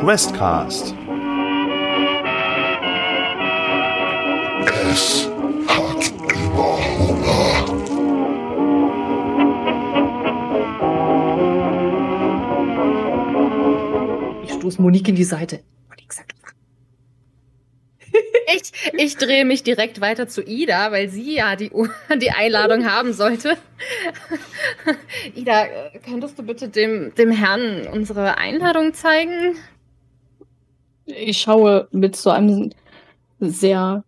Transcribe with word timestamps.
Questcast. 0.00 0.94
Es 4.90 5.28
hat 5.66 6.12
immer 6.32 6.78
Hunger. 6.98 7.64
Ich 14.44 14.52
stoß 14.52 14.78
Monique 14.78 15.08
in 15.08 15.16
die 15.16 15.24
Seite. 15.24 15.64
Monique 15.88 16.12
sagt, 16.12 16.32
Ich, 18.54 18.72
ich 18.92 19.16
drehe 19.16 19.44
mich 19.44 19.64
direkt 19.64 20.00
weiter 20.00 20.28
zu 20.28 20.42
Ida, 20.42 20.92
weil 20.92 21.08
sie 21.08 21.34
ja 21.36 21.56
die, 21.56 21.70
die 22.22 22.30
Einladung 22.30 22.88
haben 22.88 23.12
sollte. 23.12 23.56
Ida, 25.34 25.66
könntest 26.04 26.38
du 26.38 26.44
bitte 26.44 26.68
dem, 26.68 27.12
dem 27.16 27.32
Herrn 27.32 27.88
unsere 27.92 28.38
Einladung 28.38 28.94
zeigen? 28.94 29.56
Ich 31.08 31.38
schaue 31.38 31.88
mit 31.90 32.16
so 32.16 32.30
einem 32.30 32.70
sehr, 33.40 34.04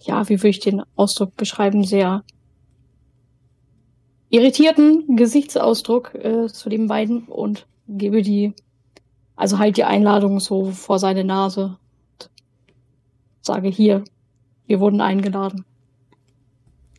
ja, 0.00 0.28
wie 0.28 0.38
würde 0.38 0.48
ich 0.48 0.60
den 0.60 0.82
Ausdruck 0.96 1.36
beschreiben, 1.36 1.84
sehr 1.84 2.24
irritierten 4.30 5.16
Gesichtsausdruck 5.16 6.14
äh, 6.14 6.46
zu 6.46 6.70
den 6.70 6.86
beiden 6.88 7.24
und 7.24 7.66
gebe 7.86 8.22
die, 8.22 8.54
also 9.36 9.58
halt 9.58 9.76
die 9.76 9.84
Einladung 9.84 10.40
so 10.40 10.70
vor 10.70 10.98
seine 10.98 11.22
Nase. 11.22 11.76
Und 12.12 12.30
sage 13.42 13.68
hier, 13.68 14.04
wir 14.66 14.80
wurden 14.80 15.02
eingeladen. 15.02 15.66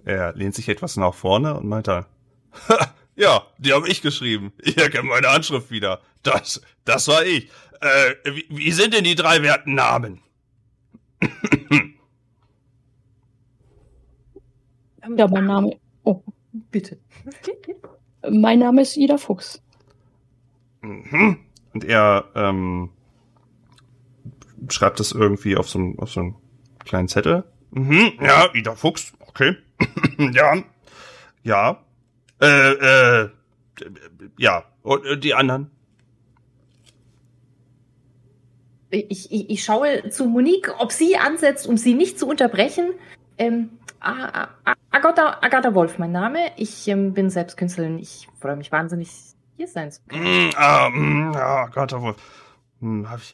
Er 0.05 0.33
lehnt 0.35 0.53
sich 0.53 0.69
etwas 0.69 0.95
nach 0.95 1.13
vorne 1.15 1.57
und 1.57 1.67
meint 1.67 1.87
dann, 1.87 2.05
"Ha, 2.69 2.93
ja, 3.15 3.43
die 3.57 3.73
habe 3.73 3.87
ich 3.89 4.01
geschrieben. 4.01 4.53
Ich 4.63 4.77
erkenne 4.77 5.07
meine 5.09 5.29
Handschrift 5.29 5.71
wieder. 5.71 6.01
Das, 6.23 6.61
das 6.85 7.07
war 7.07 7.25
ich. 7.25 7.49
Äh, 7.81 8.15
wie, 8.25 8.45
wie 8.49 8.71
sind 8.71 8.93
denn 8.93 9.03
die 9.03 9.15
drei 9.15 9.41
werten 9.41 9.73
Namen? 9.75 10.21
Ja, 15.17 15.27
mein 15.27 15.45
Name, 15.45 15.77
oh, 16.03 16.21
bitte. 16.71 16.97
mein 18.29 18.59
Name 18.59 18.81
ist 18.81 18.95
Ida 18.97 19.17
Fuchs. 19.17 19.61
Mhm. 20.81 21.39
Und 21.73 21.83
er 21.83 22.25
ähm, 22.35 22.89
schreibt 24.69 24.99
das 24.99 25.11
irgendwie 25.11 25.57
auf 25.57 25.69
so, 25.69 25.79
einem- 25.79 25.99
auf 25.99 26.11
so 26.11 26.21
einen 26.21 26.35
kleinen 26.85 27.07
Zettel. 27.09 27.43
Mhm. 27.71 28.13
Ja, 28.21 28.53
Ida 28.53 28.75
Fuchs, 28.75 29.13
okay. 29.19 29.57
ja. 30.17 30.63
Ja. 31.43 31.83
Äh, 32.41 33.23
äh, 33.23 33.29
ja. 34.37 34.63
Und 34.83 35.05
äh, 35.05 35.17
die 35.17 35.33
anderen? 35.33 35.69
Ich, 38.93 39.31
ich, 39.31 39.49
ich 39.49 39.63
schaue 39.63 40.09
zu 40.11 40.25
Monique, 40.25 40.71
ob 40.77 40.91
sie 40.91 41.17
ansetzt, 41.17 41.65
um 41.65 41.77
sie 41.77 41.95
nicht 41.95 42.19
zu 42.19 42.27
unterbrechen. 42.27 42.91
Ähm, 43.39 43.71
Agatha, 43.99 45.39
Agatha 45.41 45.73
Wolf, 45.73 45.97
mein 45.97 46.11
Name. 46.11 46.51
Ich 46.57 46.87
ähm, 46.87 47.13
bin 47.13 47.31
selbst 47.31 47.57
Künstlerin. 47.57 47.97
Ich 47.97 48.27
freue 48.39 48.55
mich 48.55 48.71
wahnsinnig, 48.71 49.09
hier 49.57 49.67
sein 49.67 49.91
zu 49.91 49.99
können. 50.07 50.49
Mm, 50.49 50.51
ah, 50.55 50.89
mm, 50.89 51.33
ja, 51.33 51.65
Gott, 51.67 51.91
wohl. 51.93 52.15
Hm, 52.81 53.09
hab 53.09 53.19
ich. 53.19 53.33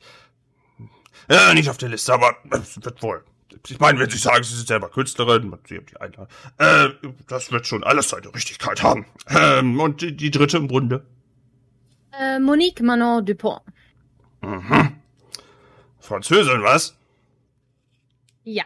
Ja, 1.29 1.53
nicht 1.53 1.69
auf 1.69 1.77
der 1.77 1.89
Liste, 1.89 2.13
aber 2.13 2.35
es 2.51 2.81
wird 2.81 3.03
wohl. 3.03 3.25
Ich 3.67 3.79
meine, 3.79 3.99
wenn 3.99 4.09
Sie 4.09 4.17
sagen, 4.17 4.43
Sie 4.43 4.55
sind 4.55 4.67
selber 4.67 4.89
Künstlerin, 4.89 5.53
Sie 5.67 5.75
haben 5.75 5.85
die 5.87 5.97
Einladung, 5.97 6.27
äh, 6.57 6.89
das 7.27 7.51
wird 7.51 7.67
schon 7.67 7.83
alles 7.83 8.09
seine 8.09 8.33
Richtigkeit 8.33 8.81
haben. 8.81 9.05
Ähm, 9.29 9.77
und 9.79 10.01
die, 10.01 10.15
die 10.15 10.31
dritte 10.31 10.55
im 10.57 10.69
Bunde. 10.69 11.05
Äh, 12.17 12.39
Monique 12.39 12.81
Manon 12.81 13.25
Dupont. 13.25 13.61
Mhm. 14.41 14.88
Französin, 16.09 16.63
was? 16.63 16.95
Ja. 18.43 18.63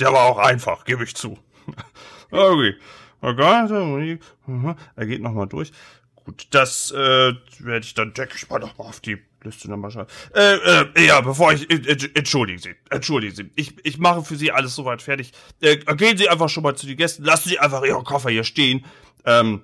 Der 0.00 0.12
war 0.12 0.24
auch 0.24 0.38
einfach, 0.38 0.84
gebe 0.84 1.04
ich 1.04 1.14
zu. 1.14 1.38
okay. 2.30 2.74
Okay, 3.22 4.18
mhm. 4.46 4.74
er 4.94 5.06
geht 5.06 5.22
nochmal 5.22 5.46
durch. 5.46 5.72
Gut, 6.16 6.48
das 6.50 6.90
äh, 6.90 7.34
werde 7.60 7.84
ich 7.84 7.94
dann, 7.94 8.12
denke 8.12 8.34
ich 8.36 8.48
mal, 8.50 8.58
nochmal 8.58 8.88
auf 8.88 9.00
die 9.00 9.18
Liste 9.42 9.70
nochmal 9.70 9.90
schreiben. 9.92 10.10
Äh, 10.34 10.56
äh, 10.56 11.06
ja, 11.06 11.20
bevor 11.20 11.52
ich, 11.52 11.70
äh, 11.70 11.74
äh, 11.74 12.10
entschuldigen 12.14 12.58
Sie, 12.58 12.74
entschuldigen 12.90 13.34
Sie. 13.34 13.50
Ich, 13.54 13.74
ich 13.84 13.98
mache 13.98 14.22
für 14.22 14.36
Sie 14.36 14.52
alles 14.52 14.74
soweit 14.74 15.00
fertig. 15.00 15.32
Äh, 15.60 15.76
gehen 15.94 16.18
Sie 16.18 16.28
einfach 16.28 16.48
schon 16.48 16.64
mal 16.64 16.76
zu 16.76 16.86
den 16.86 16.96
Gästen, 16.96 17.24
lassen 17.24 17.48
Sie 17.48 17.58
einfach 17.58 17.84
Ihre 17.84 18.02
Koffer 18.02 18.30
hier 18.30 18.44
stehen. 18.44 18.84
Ähm, 19.24 19.62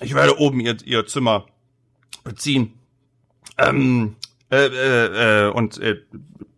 ich 0.00 0.14
werde 0.14 0.38
oben 0.38 0.60
Ihr, 0.60 0.76
Ihr 0.84 1.06
Zimmer 1.06 1.46
beziehen. 2.24 2.78
Ähm, 3.58 4.16
äh, 4.50 4.66
äh, 4.66 5.46
äh, 5.46 5.50
und 5.50 5.78
äh, 5.78 6.00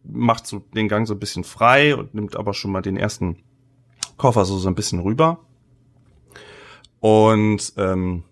macht 0.05 0.47
so 0.47 0.61
den 0.75 0.89
Gang 0.89 1.07
so 1.07 1.15
ein 1.15 1.21
bisschen 1.21 1.45
frei 1.45 1.97
und 1.97 2.15
nimmt 2.15 2.37
aber 2.37 2.55
schon 2.55 2.73
mal 2.73 2.83
den 2.83 2.97
ersten 2.97 3.37
Koffer 4.17 4.45
so, 4.45 4.59
so 4.59 4.69
ein 4.69 4.75
bisschen 4.75 5.01
rüber. 5.01 5.41
Und 7.01 7.73
ähm, 7.77 8.25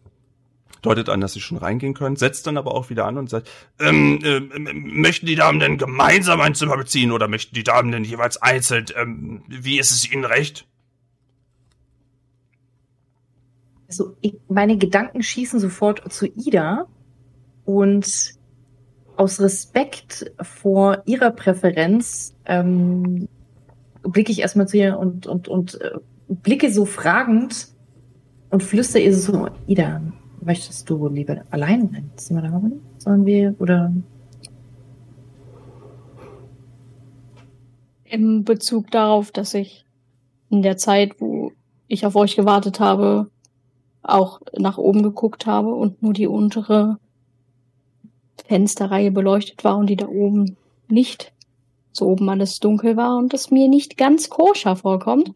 deutet 0.82 1.08
an, 1.08 1.20
dass 1.20 1.32
sie 1.32 1.40
schon 1.40 1.58
reingehen 1.58 1.94
können, 1.94 2.16
setzt 2.16 2.46
dann 2.46 2.56
aber 2.56 2.74
auch 2.74 2.90
wieder 2.90 3.06
an 3.06 3.18
und 3.18 3.30
sagt, 3.30 3.48
ähm, 3.80 4.20
ähm, 4.22 5.00
möchten 5.00 5.26
die 5.26 5.34
Damen 5.34 5.58
denn 5.58 5.78
gemeinsam 5.78 6.40
ein 6.40 6.54
Zimmer 6.54 6.76
beziehen 6.76 7.10
oder 7.10 7.28
möchten 7.28 7.54
die 7.54 7.64
Damen 7.64 7.90
denn 7.90 8.04
jeweils 8.04 8.36
einzeln? 8.40 8.86
Ähm, 8.96 9.42
wie 9.48 9.78
ist 9.78 9.90
es 9.90 10.10
Ihnen 10.10 10.24
recht? 10.24 10.66
Also 13.88 14.16
ich, 14.20 14.34
meine 14.48 14.76
Gedanken 14.76 15.22
schießen 15.22 15.58
sofort 15.58 16.12
zu 16.12 16.26
Ida 16.26 16.86
und 17.64 18.37
aus 19.18 19.40
Respekt 19.40 20.30
vor 20.40 21.02
ihrer 21.04 21.32
Präferenz 21.32 22.34
ähm, 22.46 23.28
blicke 24.02 24.30
ich 24.30 24.40
erstmal 24.40 24.68
zu 24.68 24.76
ihr 24.76 24.96
und, 24.96 25.26
und, 25.26 25.48
und 25.48 25.80
äh, 25.80 25.98
blicke 26.28 26.70
so 26.70 26.84
fragend 26.84 27.66
und 28.50 28.62
flüstere 28.62 29.02
ihr 29.02 29.14
so, 29.14 29.48
Ida, 29.66 30.00
möchtest 30.40 30.88
du 30.88 31.08
lieber 31.08 31.42
allein 31.50 31.92
ein 31.94 32.10
Zimmer 32.14 32.48
haben? 32.48 32.80
Sollen 32.98 33.26
wir, 33.26 33.56
oder? 33.58 33.92
In 38.04 38.44
Bezug 38.44 38.92
darauf, 38.92 39.32
dass 39.32 39.52
ich 39.52 39.84
in 40.48 40.62
der 40.62 40.76
Zeit, 40.76 41.20
wo 41.20 41.50
ich 41.88 42.06
auf 42.06 42.14
euch 42.14 42.36
gewartet 42.36 42.78
habe, 42.78 43.30
auch 44.02 44.40
nach 44.56 44.78
oben 44.78 45.02
geguckt 45.02 45.44
habe 45.44 45.74
und 45.74 46.02
nur 46.04 46.12
die 46.12 46.28
untere 46.28 46.98
Fensterreihe 48.46 49.10
beleuchtet 49.10 49.64
war 49.64 49.76
und 49.76 49.88
die 49.88 49.96
da 49.96 50.06
oben 50.06 50.56
nicht 50.88 51.32
so 51.92 52.06
oben 52.06 52.28
alles 52.28 52.60
dunkel 52.60 52.96
war 52.96 53.18
und 53.18 53.34
es 53.34 53.50
mir 53.50 53.68
nicht 53.68 53.96
ganz 53.96 54.30
koscher 54.30 54.76
vorkommt, 54.76 55.32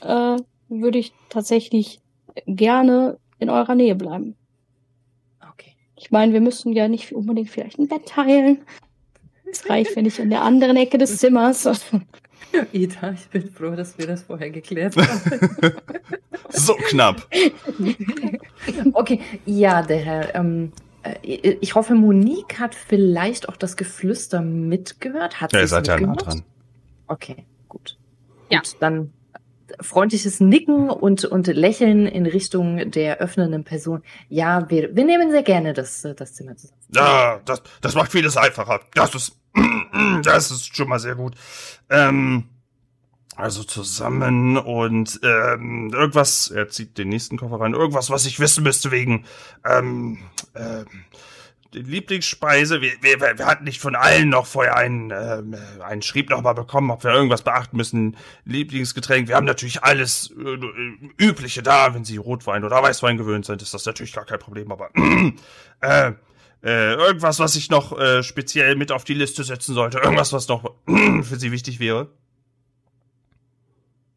äh, 0.00 0.36
würde 0.68 0.98
ich 0.98 1.12
tatsächlich 1.28 2.00
gerne 2.46 3.18
in 3.38 3.50
eurer 3.50 3.74
Nähe 3.74 3.94
bleiben. 3.94 4.34
Okay. 5.52 5.74
Ich 5.96 6.10
meine, 6.10 6.32
wir 6.32 6.40
müssen 6.40 6.72
ja 6.72 6.88
nicht 6.88 7.12
unbedingt 7.12 7.50
vielleicht 7.50 7.78
ein 7.78 7.88
Bett 7.88 8.06
teilen. 8.06 8.58
Es 9.50 9.68
reicht, 9.68 9.94
wenn 9.96 10.06
ich 10.06 10.18
in 10.18 10.30
der 10.30 10.42
anderen 10.42 10.76
Ecke 10.76 10.98
des 10.98 11.18
Zimmers. 11.18 11.68
Ida, 12.72 13.12
ich 13.12 13.28
bin 13.28 13.50
froh, 13.50 13.74
dass 13.76 13.96
wir 13.98 14.06
das 14.06 14.22
vorher 14.22 14.50
geklärt 14.50 14.96
haben. 14.96 15.76
So 16.54 16.74
knapp. 16.74 17.26
okay, 18.92 19.20
ja, 19.46 19.82
der 19.82 19.98
Herr, 19.98 20.34
ähm, 20.34 20.70
äh, 20.70 20.91
ich 21.22 21.74
hoffe, 21.74 21.94
Monique 21.94 22.58
hat 22.58 22.74
vielleicht 22.74 23.48
auch 23.48 23.56
das 23.56 23.76
Geflüster 23.76 24.40
mitgehört. 24.40 25.40
Hat 25.40 25.52
Ja, 25.52 25.60
ihr 25.60 25.68
seid 25.68 25.88
ja 25.88 25.98
nah 25.98 26.14
dran. 26.14 26.42
Okay, 27.06 27.44
gut. 27.68 27.98
Ja. 28.50 28.60
Gut, 28.60 28.76
dann 28.80 29.12
freundliches 29.80 30.40
Nicken 30.40 30.90
und, 30.90 31.24
und 31.24 31.46
Lächeln 31.46 32.06
in 32.06 32.26
Richtung 32.26 32.90
der 32.90 33.18
öffnenden 33.18 33.64
Person. 33.64 34.02
Ja, 34.28 34.68
wir, 34.70 34.94
wir 34.94 35.04
nehmen 35.04 35.30
sehr 35.30 35.42
gerne 35.42 35.72
das, 35.72 36.04
äh, 36.04 36.14
das 36.14 36.34
Zimmer 36.34 36.56
zusammen. 36.56 36.80
Ja, 36.94 37.40
das, 37.44 37.62
das 37.80 37.94
macht 37.94 38.12
vieles 38.12 38.36
einfacher. 38.36 38.80
Das 38.94 39.14
ist, 39.14 39.36
das 40.22 40.50
ist 40.50 40.76
schon 40.76 40.88
mal 40.88 40.98
sehr 40.98 41.14
gut. 41.14 41.34
Ähm, 41.90 42.44
also 43.36 43.64
zusammen 43.64 44.58
und 44.58 45.20
ähm, 45.22 45.90
irgendwas, 45.92 46.50
er 46.50 46.68
zieht 46.68 46.98
den 46.98 47.08
nächsten 47.08 47.38
Koffer 47.38 47.60
rein, 47.60 47.72
irgendwas, 47.74 48.10
was 48.10 48.26
ich 48.26 48.40
wissen 48.40 48.62
müsste 48.62 48.90
wegen 48.90 49.24
ähm, 49.64 50.18
ähm, 50.54 50.86
Lieblingsspeise. 51.72 52.80
Wir, 52.80 52.92
wir, 53.00 53.20
wir 53.38 53.46
hatten 53.46 53.64
nicht 53.64 53.80
von 53.80 53.94
allen 53.94 54.28
noch 54.28 54.46
vorher 54.46 54.76
einen, 54.76 55.10
ähm, 55.10 55.56
einen 55.82 56.02
Schrieb 56.02 56.30
noch 56.30 56.42
mal 56.42 56.52
bekommen, 56.52 56.90
ob 56.90 57.04
wir 57.04 57.12
irgendwas 57.12 57.42
beachten 57.42 57.76
müssen. 57.76 58.16
Lieblingsgetränk. 58.44 59.28
Wir 59.28 59.36
haben 59.36 59.46
natürlich 59.46 59.82
alles 59.82 60.32
äh, 60.38 61.22
Übliche 61.24 61.62
da. 61.62 61.94
Wenn 61.94 62.04
Sie 62.04 62.18
Rotwein 62.18 62.64
oder 62.64 62.82
Weißwein 62.82 63.16
gewöhnt 63.16 63.46
sind, 63.46 63.62
ist 63.62 63.72
das 63.74 63.86
natürlich 63.86 64.12
gar 64.12 64.26
kein 64.26 64.38
Problem. 64.38 64.70
Aber 64.70 64.90
äh, 65.80 66.12
äh, 66.62 66.94
irgendwas, 66.94 67.38
was 67.38 67.56
ich 67.56 67.70
noch 67.70 67.98
äh, 67.98 68.22
speziell 68.22 68.76
mit 68.76 68.92
auf 68.92 69.04
die 69.04 69.14
Liste 69.14 69.42
setzen 69.42 69.74
sollte. 69.74 69.98
Irgendwas, 69.98 70.32
was 70.32 70.48
noch 70.48 70.74
für 70.86 71.36
Sie 71.38 71.52
wichtig 71.52 71.80
wäre. 71.80 72.10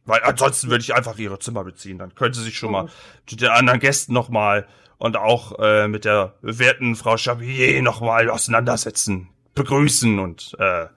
Weil 0.06 0.22
ansonsten 0.24 0.69
würde 0.69 0.84
ich 0.84 0.94
einfach 0.94 1.18
Ihre 1.18 1.40
Zimmer 1.40 1.63
beziehen. 1.63 1.98
Dann 1.98 2.13
können 2.13 2.34
Sie 2.34 2.44
sich 2.44 2.57
schon 2.57 2.72
mal 2.72 2.90
zu 3.25 3.36
den 3.36 3.50
anderen 3.50 3.80
Gästen 3.80 4.13
noch 4.13 4.30
mal 4.30 4.68
und 4.98 5.18
auch 5.18 5.60
äh, 5.60 5.88
mit 5.88 6.06
der 6.06 6.36
werten 6.42 6.96
Frau 6.96 7.18
Chabier 7.18 7.81
nochmal 7.81 8.30
auseinandersetzen, 8.30 9.30
begrüßen 9.56 10.19
und 10.19 10.56
äh, 10.60 10.88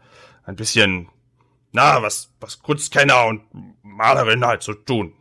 ein 0.45 0.57
bisschen, 0.57 1.09
na, 1.73 2.03
was, 2.03 2.31
was 2.41 2.63
Kunstkenner 2.63 3.27
und 3.27 3.43
Malerinnen 3.83 4.47
halt 4.47 4.63
so 4.63 4.75
tun. 4.75 5.15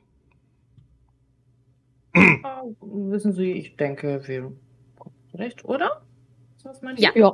Ah, 2.44 2.64
wissen 2.82 3.34
Sie, 3.34 3.52
ich 3.54 3.76
denke, 3.78 4.22
wir 4.28 4.52
kommen 4.98 5.16
zurecht, 5.32 5.64
oder? 5.66 6.02
Ja. 7.02 7.12
Ja. 7.16 7.34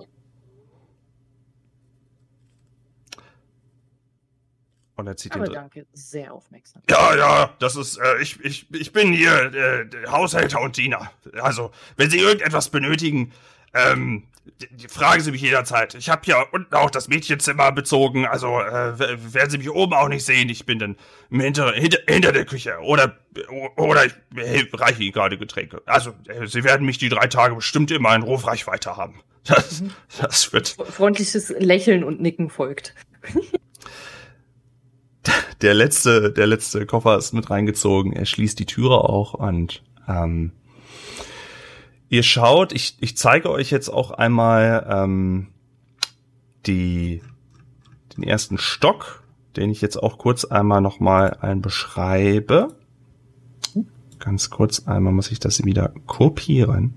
Und 4.96 5.08
er 5.08 5.18
zieht 5.18 5.34
Aber 5.34 5.46
den 5.46 5.54
danke, 5.54 5.88
sehr 5.94 6.34
aufmerksam. 6.34 6.84
Ja, 6.90 7.16
ja, 7.16 7.54
das 7.60 7.76
ist, 7.76 7.98
äh, 7.98 8.22
ich, 8.22 8.40
ich, 8.42 8.68
ich 8.72 8.92
bin 8.94 9.12
hier 9.12 9.52
äh, 9.54 10.08
Haushälter 10.08 10.62
und 10.62 10.78
Diener. 10.78 11.12
Also, 11.42 11.72
wenn 11.98 12.12
Sie 12.12 12.20
irgendetwas 12.20 12.70
benötigen, 12.70 13.32
ähm, 13.74 14.28
fragen 14.88 15.22
Sie 15.22 15.32
mich 15.32 15.42
jederzeit. 15.42 15.96
Ich 15.96 16.10
habe 16.10 16.22
hier 16.26 16.46
unten 16.52 16.76
auch 16.76 16.92
das 16.92 17.08
Mädchenzimmer 17.08 17.72
bezogen, 17.72 18.28
also 18.28 18.60
äh, 18.60 19.00
werden 19.00 19.50
Sie 19.50 19.58
mich 19.58 19.72
oben 19.72 19.94
auch 19.94 20.10
nicht 20.10 20.26
sehen. 20.26 20.50
Ich 20.50 20.66
bin 20.68 20.78
dann 20.78 20.96
hinter, 21.32 21.74
hinter, 21.74 22.00
hinter 22.08 22.32
der 22.32 22.46
Küche 22.46 22.78
oder 22.82 23.18
oder 23.78 24.06
ich 24.06 24.14
reiche 24.74 25.02
Ihnen 25.02 25.12
gerade 25.12 25.40
Getränke. 25.40 25.82
Also, 25.88 26.14
äh, 26.28 26.46
Sie 26.46 26.64
werden 26.64 26.86
mich 26.86 27.00
die 27.00 27.10
drei 27.10 27.26
Tage 27.26 27.56
bestimmt 27.56 27.90
immer 27.90 28.16
in 28.16 28.22
Rufreichweite 28.22 28.96
haben. 28.96 29.22
Das, 29.46 29.84
das 30.22 30.54
wird 30.54 30.70
Freundliches 30.70 31.50
Lächeln 31.50 32.06
und 32.06 32.22
Nicken 32.22 32.50
folgt. 32.50 32.96
der 35.62 35.74
letzte, 35.74 36.32
der 36.32 36.48
letzte 36.48 36.86
Koffer 36.86 37.18
ist 37.18 37.34
mit 37.34 37.50
reingezogen. 37.50 38.14
Er 38.14 38.26
schließt 38.26 38.60
die 38.60 38.66
Türe 38.66 39.04
auch 39.10 39.34
und 39.34 39.84
ähm, 40.08 40.52
ihr 42.10 42.24
schaut. 42.24 42.74
Ich, 42.74 42.98
ich 43.00 43.18
zeige 43.18 43.50
euch 43.50 43.72
jetzt 43.72 43.90
auch 43.90 44.12
einmal 44.12 44.86
ähm, 44.90 45.48
die, 46.66 47.22
den 48.16 48.24
ersten 48.24 48.58
Stock, 48.58 49.24
den 49.56 49.70
ich 49.70 49.82
jetzt 49.82 49.98
auch 49.98 50.18
kurz 50.18 50.46
einmal 50.46 50.82
noch 50.82 51.00
mal 51.00 51.32
allen 51.32 51.62
beschreibe. 51.62 52.76
Ganz 54.20 54.50
kurz 54.50 54.88
einmal 54.88 55.14
muss 55.14 55.32
ich 55.32 55.40
das 55.40 55.66
wieder 55.66 55.94
kopieren. 56.08 56.94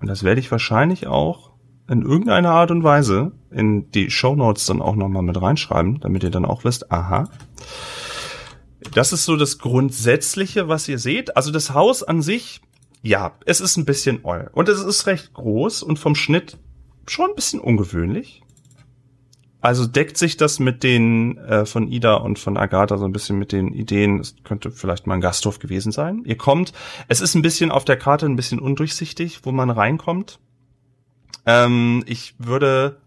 Und 0.00 0.08
das 0.08 0.22
werde 0.22 0.40
ich 0.40 0.50
wahrscheinlich 0.50 1.06
auch 1.06 1.45
in 1.88 2.02
irgendeiner 2.02 2.50
Art 2.50 2.70
und 2.70 2.82
Weise 2.82 3.32
in 3.50 3.90
die 3.92 4.10
Shownotes 4.10 4.66
dann 4.66 4.82
auch 4.82 4.96
nochmal 4.96 5.22
mit 5.22 5.40
reinschreiben, 5.40 6.00
damit 6.00 6.24
ihr 6.24 6.30
dann 6.30 6.44
auch 6.44 6.64
wisst, 6.64 6.90
aha. 6.90 7.28
Das 8.92 9.12
ist 9.12 9.24
so 9.24 9.36
das 9.36 9.58
Grundsätzliche, 9.58 10.68
was 10.68 10.88
ihr 10.88 10.98
seht. 10.98 11.36
Also 11.36 11.50
das 11.50 11.74
Haus 11.74 12.02
an 12.02 12.22
sich, 12.22 12.60
ja, 13.02 13.32
es 13.44 13.60
ist 13.60 13.76
ein 13.76 13.84
bisschen 13.84 14.20
oll. 14.24 14.50
Und 14.52 14.68
es 14.68 14.82
ist 14.82 15.06
recht 15.06 15.32
groß 15.34 15.82
und 15.82 15.98
vom 15.98 16.14
Schnitt 16.14 16.58
schon 17.06 17.30
ein 17.30 17.36
bisschen 17.36 17.60
ungewöhnlich. 17.60 18.42
Also 19.60 19.86
deckt 19.86 20.16
sich 20.16 20.36
das 20.36 20.60
mit 20.60 20.82
den 20.84 21.38
äh, 21.38 21.66
von 21.66 21.88
Ida 21.88 22.14
und 22.14 22.38
von 22.38 22.56
Agatha 22.56 22.98
so 22.98 23.04
ein 23.04 23.12
bisschen 23.12 23.38
mit 23.38 23.52
den 23.52 23.72
Ideen, 23.72 24.20
es 24.20 24.36
könnte 24.44 24.70
vielleicht 24.70 25.06
mal 25.06 25.14
ein 25.14 25.20
Gasthof 25.20 25.58
gewesen 25.58 25.90
sein. 25.90 26.22
Ihr 26.24 26.36
kommt, 26.36 26.72
es 27.08 27.20
ist 27.20 27.34
ein 27.34 27.42
bisschen 27.42 27.72
auf 27.72 27.84
der 27.84 27.96
Karte 27.96 28.26
ein 28.26 28.36
bisschen 28.36 28.60
undurchsichtig, 28.60 29.40
wo 29.42 29.52
man 29.52 29.70
reinkommt. 29.70 30.38
Ähm, 31.46 32.02
ich 32.06 32.34
würde 32.38 32.98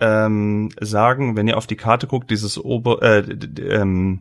ähm, 0.00 0.70
sagen, 0.80 1.36
wenn 1.36 1.48
ihr 1.48 1.56
auf 1.56 1.66
die 1.66 1.76
Karte 1.76 2.06
guckt, 2.06 2.30
dieses 2.30 2.62
ober, 2.62 3.02
äh, 3.02 3.20
ähm, 3.68 4.20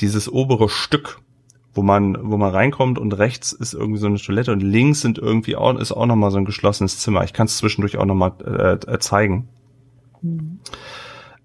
dieses 0.00 0.30
obere 0.30 0.68
Stück, 0.68 1.20
wo 1.72 1.82
man, 1.82 2.16
wo 2.30 2.36
man 2.36 2.50
reinkommt 2.50 2.98
und 2.98 3.12
rechts 3.12 3.52
ist 3.52 3.74
irgendwie 3.74 3.98
so 3.98 4.06
eine 4.06 4.18
Toilette 4.18 4.52
und 4.52 4.60
links 4.60 5.00
sind 5.00 5.18
irgendwie 5.18 5.56
auch, 5.56 5.74
ist 5.76 5.92
auch 5.92 6.06
nochmal 6.06 6.30
so 6.30 6.38
ein 6.38 6.44
geschlossenes 6.44 6.98
Zimmer. 6.98 7.24
Ich 7.24 7.32
kann 7.32 7.46
es 7.46 7.56
zwischendurch 7.58 7.96
auch 7.98 8.04
nochmal 8.04 8.32
äh, 8.44 8.92
äh, 8.92 8.98
zeigen. 9.00 9.48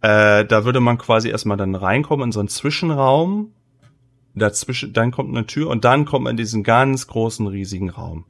Äh, 0.02 0.46
da 0.46 0.66
würde 0.66 0.80
man 0.80 0.98
quasi 0.98 1.30
erstmal 1.30 1.58
dann 1.58 1.76
reinkommen 1.76 2.26
in 2.28 2.32
so 2.32 2.40
einen 2.40 2.50
Zwischenraum. 2.50 3.52
Dazwischen, 4.36 4.94
dann 4.94 5.12
kommt 5.12 5.36
eine 5.36 5.48
Tür 5.48 5.70
und 5.70 5.84
dann 5.84 6.06
kommt 6.06 6.26
man 6.26 6.32
in 6.32 6.38
diesen 6.38 6.64
ganz 6.64 7.08
großen, 7.08 7.48
riesigen 7.48 7.90
Raum. 7.90 8.26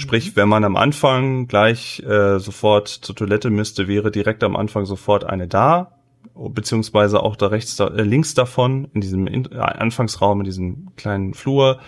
Sprich, 0.00 0.34
wenn 0.34 0.48
man 0.48 0.64
am 0.64 0.76
Anfang 0.76 1.46
gleich 1.46 2.00
äh, 2.00 2.38
sofort 2.38 2.88
zur 2.88 3.14
Toilette 3.14 3.50
müsste, 3.50 3.86
wäre 3.86 4.10
direkt 4.10 4.42
am 4.42 4.56
Anfang 4.56 4.86
sofort 4.86 5.24
eine 5.24 5.46
da, 5.46 5.98
beziehungsweise 6.34 7.22
auch 7.22 7.36
da 7.36 7.48
rechts, 7.48 7.76
da, 7.76 7.88
äh, 7.88 8.02
links 8.02 8.32
davon, 8.32 8.88
in 8.94 9.02
diesem 9.02 9.26
in, 9.26 9.52
äh, 9.52 9.58
Anfangsraum, 9.58 10.40
in 10.40 10.44
diesem 10.44 10.96
kleinen 10.96 11.34
Flur, 11.34 11.80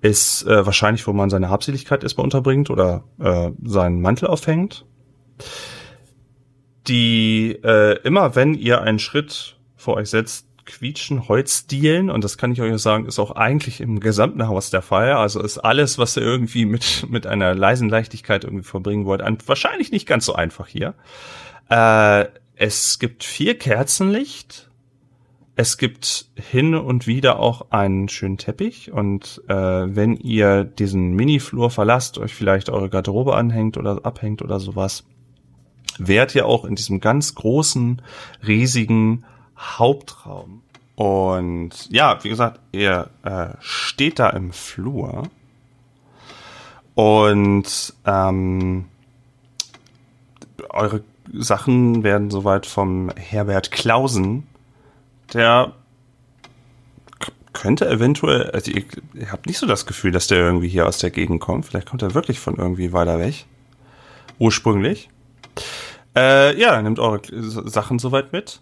ist 0.00 0.46
äh, 0.46 0.64
wahrscheinlich, 0.64 1.04
wo 1.08 1.12
man 1.12 1.30
seine 1.30 1.50
Habseligkeit 1.50 2.04
erstmal 2.04 2.24
unterbringt 2.24 2.70
oder 2.70 3.02
äh, 3.18 3.50
seinen 3.64 4.00
Mantel 4.02 4.28
aufhängt. 4.28 4.86
Die 6.86 7.58
äh, 7.64 8.00
immer, 8.02 8.36
wenn 8.36 8.54
ihr 8.54 8.82
einen 8.82 9.00
Schritt 9.00 9.56
vor 9.74 9.94
euch 9.94 10.10
setzt, 10.10 10.47
quietschen 10.68 11.28
Holzdielen 11.28 12.10
und 12.10 12.22
das 12.22 12.38
kann 12.38 12.52
ich 12.52 12.60
euch 12.60 12.78
sagen, 12.80 13.06
ist 13.06 13.18
auch 13.18 13.32
eigentlich 13.32 13.80
im 13.80 14.00
gesamten 14.00 14.46
Haus 14.46 14.70
der 14.70 14.82
Fall. 14.82 15.12
Also 15.14 15.40
ist 15.42 15.58
alles, 15.58 15.98
was 15.98 16.16
ihr 16.16 16.22
irgendwie 16.22 16.66
mit 16.66 17.06
mit 17.08 17.26
einer 17.26 17.54
leisen 17.54 17.88
Leichtigkeit 17.88 18.44
irgendwie 18.44 18.64
verbringen 18.64 19.06
wollt, 19.06 19.22
an, 19.22 19.38
wahrscheinlich 19.46 19.90
nicht 19.90 20.06
ganz 20.06 20.26
so 20.26 20.34
einfach 20.34 20.68
hier. 20.68 20.94
Äh, 21.70 22.26
es 22.54 22.98
gibt 22.98 23.24
vier 23.24 23.58
Kerzenlicht. 23.58 24.70
Es 25.56 25.76
gibt 25.76 26.26
hin 26.36 26.76
und 26.76 27.08
wieder 27.08 27.40
auch 27.40 27.72
einen 27.72 28.08
schönen 28.08 28.38
Teppich 28.38 28.92
und 28.92 29.42
äh, 29.48 29.54
wenn 29.54 30.14
ihr 30.16 30.62
diesen 30.62 31.14
Mini-Flur 31.14 31.70
verlasst, 31.70 32.16
euch 32.18 32.32
vielleicht 32.32 32.70
eure 32.70 32.88
Garderobe 32.88 33.34
anhängt 33.34 33.76
oder 33.76 34.04
abhängt 34.04 34.40
oder 34.40 34.60
sowas, 34.60 35.02
wärt 35.98 36.36
ihr 36.36 36.46
auch 36.46 36.64
in 36.64 36.76
diesem 36.76 37.00
ganz 37.00 37.34
großen, 37.34 38.02
riesigen 38.46 39.24
Hauptraum. 39.58 40.62
Und 40.94 41.88
ja, 41.90 42.22
wie 42.24 42.28
gesagt, 42.28 42.60
ihr 42.72 43.08
äh, 43.22 43.50
steht 43.60 44.18
da 44.18 44.30
im 44.30 44.52
Flur 44.52 45.24
und 46.94 47.94
ähm, 48.04 48.86
eure 50.70 51.04
Sachen 51.32 52.02
werden 52.02 52.30
soweit 52.30 52.66
vom 52.66 53.10
Herbert 53.14 53.70
Klausen, 53.70 54.48
der 55.32 55.72
könnte 57.52 57.88
eventuell, 57.88 58.50
also 58.50 58.72
ihr, 58.72 58.84
ihr 59.14 59.30
habt 59.30 59.46
nicht 59.46 59.58
so 59.58 59.66
das 59.66 59.86
Gefühl, 59.86 60.10
dass 60.10 60.26
der 60.26 60.38
irgendwie 60.38 60.68
hier 60.68 60.86
aus 60.86 60.98
der 60.98 61.10
Gegend 61.10 61.40
kommt. 61.40 61.66
Vielleicht 61.66 61.88
kommt 61.88 62.02
er 62.02 62.14
wirklich 62.14 62.40
von 62.40 62.56
irgendwie 62.56 62.92
weiter 62.92 63.20
weg. 63.20 63.46
Ursprünglich. 64.38 65.10
Äh, 66.16 66.58
ja, 66.60 66.82
nimmt 66.82 66.98
eure 66.98 67.20
Sachen 67.30 67.98
soweit 68.00 68.32
mit 68.32 68.60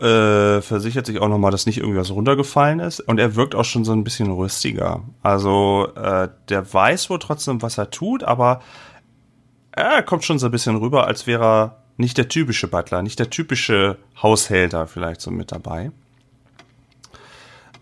äh, 0.00 0.62
versichert 0.62 1.06
sich 1.06 1.20
auch 1.20 1.28
nochmal, 1.28 1.50
dass 1.50 1.66
nicht 1.66 1.78
irgendwas 1.78 2.10
runtergefallen 2.10 2.80
ist. 2.80 3.00
Und 3.00 3.18
er 3.18 3.36
wirkt 3.36 3.54
auch 3.54 3.64
schon 3.64 3.84
so 3.84 3.92
ein 3.92 4.04
bisschen 4.04 4.30
rüstiger. 4.32 5.02
Also 5.22 5.88
äh, 5.94 6.28
der 6.48 6.72
weiß 6.72 7.10
wohl 7.10 7.18
trotzdem, 7.18 7.62
was 7.62 7.78
er 7.78 7.90
tut, 7.90 8.24
aber 8.24 8.60
er 9.72 10.02
kommt 10.02 10.24
schon 10.24 10.38
so 10.38 10.46
ein 10.46 10.52
bisschen 10.52 10.76
rüber, 10.76 11.06
als 11.06 11.26
wäre 11.26 11.44
er 11.44 11.76
nicht 11.96 12.18
der 12.18 12.28
typische 12.28 12.66
Butler, 12.66 13.02
nicht 13.02 13.18
der 13.18 13.30
typische 13.30 13.98
Haushälter 14.20 14.86
vielleicht 14.86 15.20
so 15.20 15.30
mit 15.30 15.52
dabei. 15.52 15.92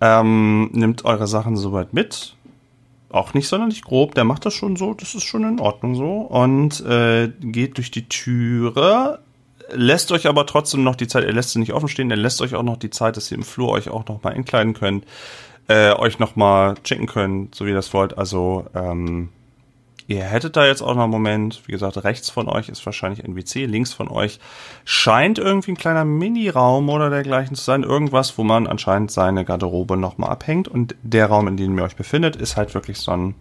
Ähm, 0.01 0.71
nimmt 0.73 1.05
eure 1.05 1.27
Sachen 1.27 1.57
soweit 1.57 1.93
mit. 1.93 2.35
Auch 3.11 3.33
nicht 3.33 3.49
sonderlich 3.49 3.83
grob, 3.83 4.15
der 4.15 4.25
macht 4.25 4.45
das 4.45 4.55
schon 4.55 4.77
so, 4.77 4.93
das 4.93 5.15
ist 5.15 5.25
schon 5.25 5.45
in 5.45 5.61
Ordnung 5.61 5.95
so. 5.95 6.19
Und 6.19 6.81
äh, 6.85 7.29
geht 7.41 7.79
durch 7.79 7.91
die 7.91 8.09
Türe, 8.09 9.21
lässt 9.73 10.13
euch 10.13 10.27
aber 10.27 10.47
trotzdem 10.47 10.83
noch 10.83 10.97
die 10.97 11.07
Zeit, 11.07 11.25
er 11.25 11.33
lässt 11.33 11.51
sie 11.51 11.59
nicht 11.59 11.73
offen 11.73 11.89
stehen, 11.89 12.11
er 12.11 12.17
lässt 12.17 12.41
euch 12.41 12.55
auch 12.55 12.63
noch 12.63 12.77
die 12.77 12.91
Zeit, 12.91 13.17
dass 13.17 13.31
ihr 13.31 13.39
im 13.39 13.45
Flur 13.45 13.71
euch 13.71 13.89
auch 13.89 14.07
noch 14.07 14.23
mal 14.23 14.33
entkleiden 14.33 14.75
könnt, 14.75 15.05
äh, 15.69 15.93
euch 15.93 16.19
noch 16.19 16.37
mal 16.37 16.77
checken 16.85 17.07
könnt, 17.07 17.55
so 17.55 17.65
wie 17.65 17.71
ihr 17.71 17.75
das 17.75 17.93
wollt. 17.93 18.17
Also 18.17 18.67
ähm, 18.75 19.29
ihr 20.07 20.25
hättet 20.25 20.57
da 20.57 20.67
jetzt 20.67 20.83
auch 20.83 20.95
noch 20.95 21.03
einen 21.03 21.11
Moment, 21.11 21.63
wie 21.67 21.73
gesagt, 21.73 22.03
rechts 22.03 22.31
von 22.31 22.49
euch 22.49 22.69
ist 22.69 22.85
wahrscheinlich 22.87 23.25
ein 23.25 23.37
WC, 23.37 23.67
links 23.67 23.93
von 23.93 24.09
euch 24.09 24.41
scheint 24.85 25.39
irgendwie 25.39 25.73
ein 25.73 25.77
kleiner 25.77 26.05
Mini-Raum 26.05 26.89
oder 26.89 27.11
dergleichen 27.11 27.57
zu 27.57 27.63
sein, 27.63 27.83
irgendwas, 27.83 28.39
wo 28.39 28.45
man 28.45 28.67
anscheinend 28.67 29.11
seine 29.11 29.45
Garderobe 29.45 29.97
noch 29.97 30.17
mal 30.17 30.29
abhängt. 30.29 30.67
Und 30.67 30.97
der 31.03 31.27
Raum, 31.27 31.47
in 31.49 31.57
dem 31.57 31.77
ihr 31.77 31.85
euch 31.85 31.97
befindet, 31.97 32.37
ist 32.37 32.57
halt 32.57 32.75
wirklich 32.75 32.99
so 32.99 33.13
ein 33.13 33.35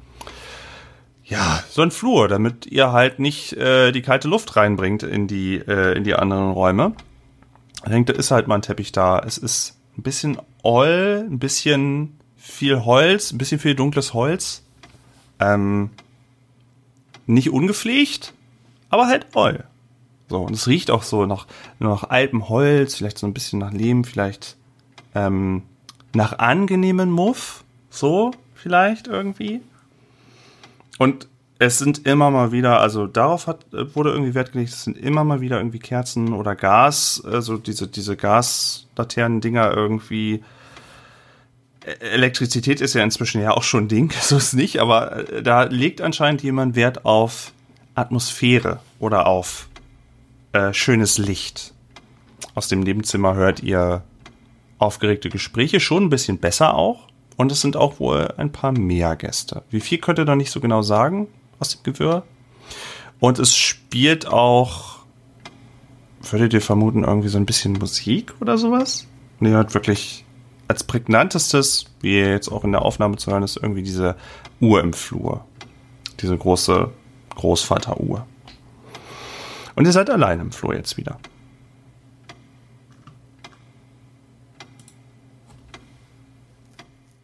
ja, 1.28 1.62
so 1.70 1.82
ein 1.82 1.92
Flur, 1.92 2.30
damit 2.30 2.66
ihr 2.68 2.94
halt 2.94 3.20
nicht 3.20 3.54
äh, 3.54 3.92
die 3.92 4.02
kalte 4.02 4.30
Luft 4.30 4.56
reinbringt 4.56 5.04
in 5.04 5.28
die, 5.28 5.56
äh, 5.56 5.98
in 5.98 6.04
die 6.04 6.16
anderen 6.16 6.52
Räume. 6.52 6.94
Ich 7.84 7.92
denke, 7.92 8.14
da 8.14 8.20
ist 8.20 8.32
halt 8.32 8.48
mal 8.48 8.56
ein 8.56 8.62
Teppich 8.62 8.94
da. 8.94 9.20
Es 9.20 9.38
ist 9.38 9.78
ein 9.98 10.04
bisschen 10.04 10.38
oll, 10.64 11.26
ein 11.30 11.40
bisschen 11.40 12.18
viel 12.38 12.86
Holz, 12.86 13.32
ein 13.32 13.38
bisschen 13.38 13.60
viel 13.60 13.76
dunkles 13.76 14.14
Holz. 14.14 14.64
Ähm, 15.40 15.90
nicht 17.26 17.52
ungepflegt, 17.52 18.34
aber 18.90 19.08
halt 19.08 19.28
oll. 19.34 19.66
So, 20.30 20.42
und 20.42 20.54
es 20.54 20.68
riecht 20.68 20.92
auch 20.92 21.04
so 21.04 21.26
nach, 21.26 21.46
nach 21.80 22.06
altem 22.06 22.48
Holz, 22.48 22.96
vielleicht 22.96 23.18
so 23.18 23.28
ein 23.28 23.34
bisschen 23.34 23.60
nach 23.60 23.74
Lehm, 23.74 24.06
vielleicht 24.06 24.56
ähm, 25.14 25.64
nach 26.14 26.40
angenehmen 26.40 27.12
Muff, 27.12 27.66
so 27.90 28.32
vielleicht 28.56 29.08
irgendwie. 29.08 29.62
Und 30.98 31.28
es 31.60 31.80
sind 31.80 32.06
immer 32.06 32.30
mal 32.30 32.52
wieder, 32.52 32.80
also 32.80 33.08
darauf 33.08 33.48
hat, 33.48 33.66
wurde 33.72 34.12
irgendwie 34.12 34.36
Wert 34.36 34.52
gelegt, 34.52 34.72
es 34.72 34.84
sind 34.84 34.98
immer 34.98 35.24
mal 35.24 35.42
wieder 35.42 35.58
irgendwie 35.58 35.80
Kerzen 35.80 36.34
oder 36.34 36.56
Gas, 36.56 37.24
also 37.26 37.58
diese, 37.58 37.88
diese 37.88 38.16
Gaslaternen-Dinger 38.16 39.72
irgendwie. 39.76 40.44
E- 41.86 42.06
Elektrizität 42.12 42.80
ist 42.80 42.94
ja 42.94 43.04
inzwischen 43.04 43.42
ja 43.42 43.52
auch 43.52 43.64
schon 43.64 43.86
ein 43.86 43.88
Ding, 43.88 44.14
so 44.22 44.38
ist 44.38 44.44
es 44.48 44.54
nicht, 44.54 44.80
aber 44.80 45.30
äh, 45.32 45.42
da 45.42 45.64
legt 45.64 46.02
anscheinend 46.02 46.44
jemand 46.44 46.76
Wert 46.76 47.06
auf 47.06 47.54
Atmosphäre 47.96 48.80
oder 49.00 49.26
auf 49.26 49.68
äh, 50.54 50.74
schönes 50.74 51.18
Licht. 51.18 51.74
Aus 52.54 52.68
dem 52.68 52.82
Nebenzimmer 52.82 53.34
hört 53.36 53.64
ihr 53.64 54.04
aufgeregte 54.78 55.30
Gespräche, 55.30 55.80
schon 55.80 56.04
ein 56.04 56.10
bisschen 56.10 56.38
besser 56.38 56.76
auch. 56.76 57.07
Und 57.38 57.52
es 57.52 57.62
sind 57.62 57.78
auch 57.78 58.00
wohl 58.00 58.34
ein 58.38 58.52
paar 58.52 58.72
mehr 58.72 59.16
Gäste. 59.16 59.64
Wie 59.70 59.80
viel 59.80 60.00
könnt 60.00 60.20
ihr 60.20 60.26
da 60.26 60.36
nicht 60.36 60.52
so 60.52 60.60
genau 60.60 60.82
sagen 60.82 61.28
aus 61.60 61.70
dem 61.70 61.84
Gewirr? 61.84 62.24
Und 63.20 63.40
es 63.40 63.56
spielt 63.56 64.28
auch, 64.28 64.98
würdet 66.22 66.54
ihr 66.54 66.62
vermuten, 66.62 67.04
irgendwie 67.04 67.30
so 67.30 67.38
ein 67.38 67.46
bisschen 67.46 67.74
Musik 67.74 68.34
oder 68.42 68.58
sowas? 68.58 69.08
Und 69.40 69.48
ihr 69.48 69.54
hört 69.54 69.76
wirklich 69.76 70.26
als 70.68 70.84
prägnantestes, 70.84 71.86
wie 72.02 72.18
jetzt 72.18 72.50
auch 72.50 72.64
in 72.64 72.72
der 72.72 72.82
Aufnahme 72.82 73.18
zu 73.18 73.32
hören 73.32 73.44
ist, 73.44 73.58
irgendwie 73.58 73.84
diese 73.84 74.16
Uhr 74.60 74.82
im 74.82 74.94
Flur. 74.94 75.46
Diese 76.20 76.36
große 76.36 76.90
Großvateruhr. 77.36 78.26
Und 79.76 79.86
ihr 79.86 79.92
seid 79.92 80.10
allein 80.10 80.40
im 80.40 80.52
Flur 80.52 80.76
jetzt 80.76 80.98
wieder. 80.98 81.20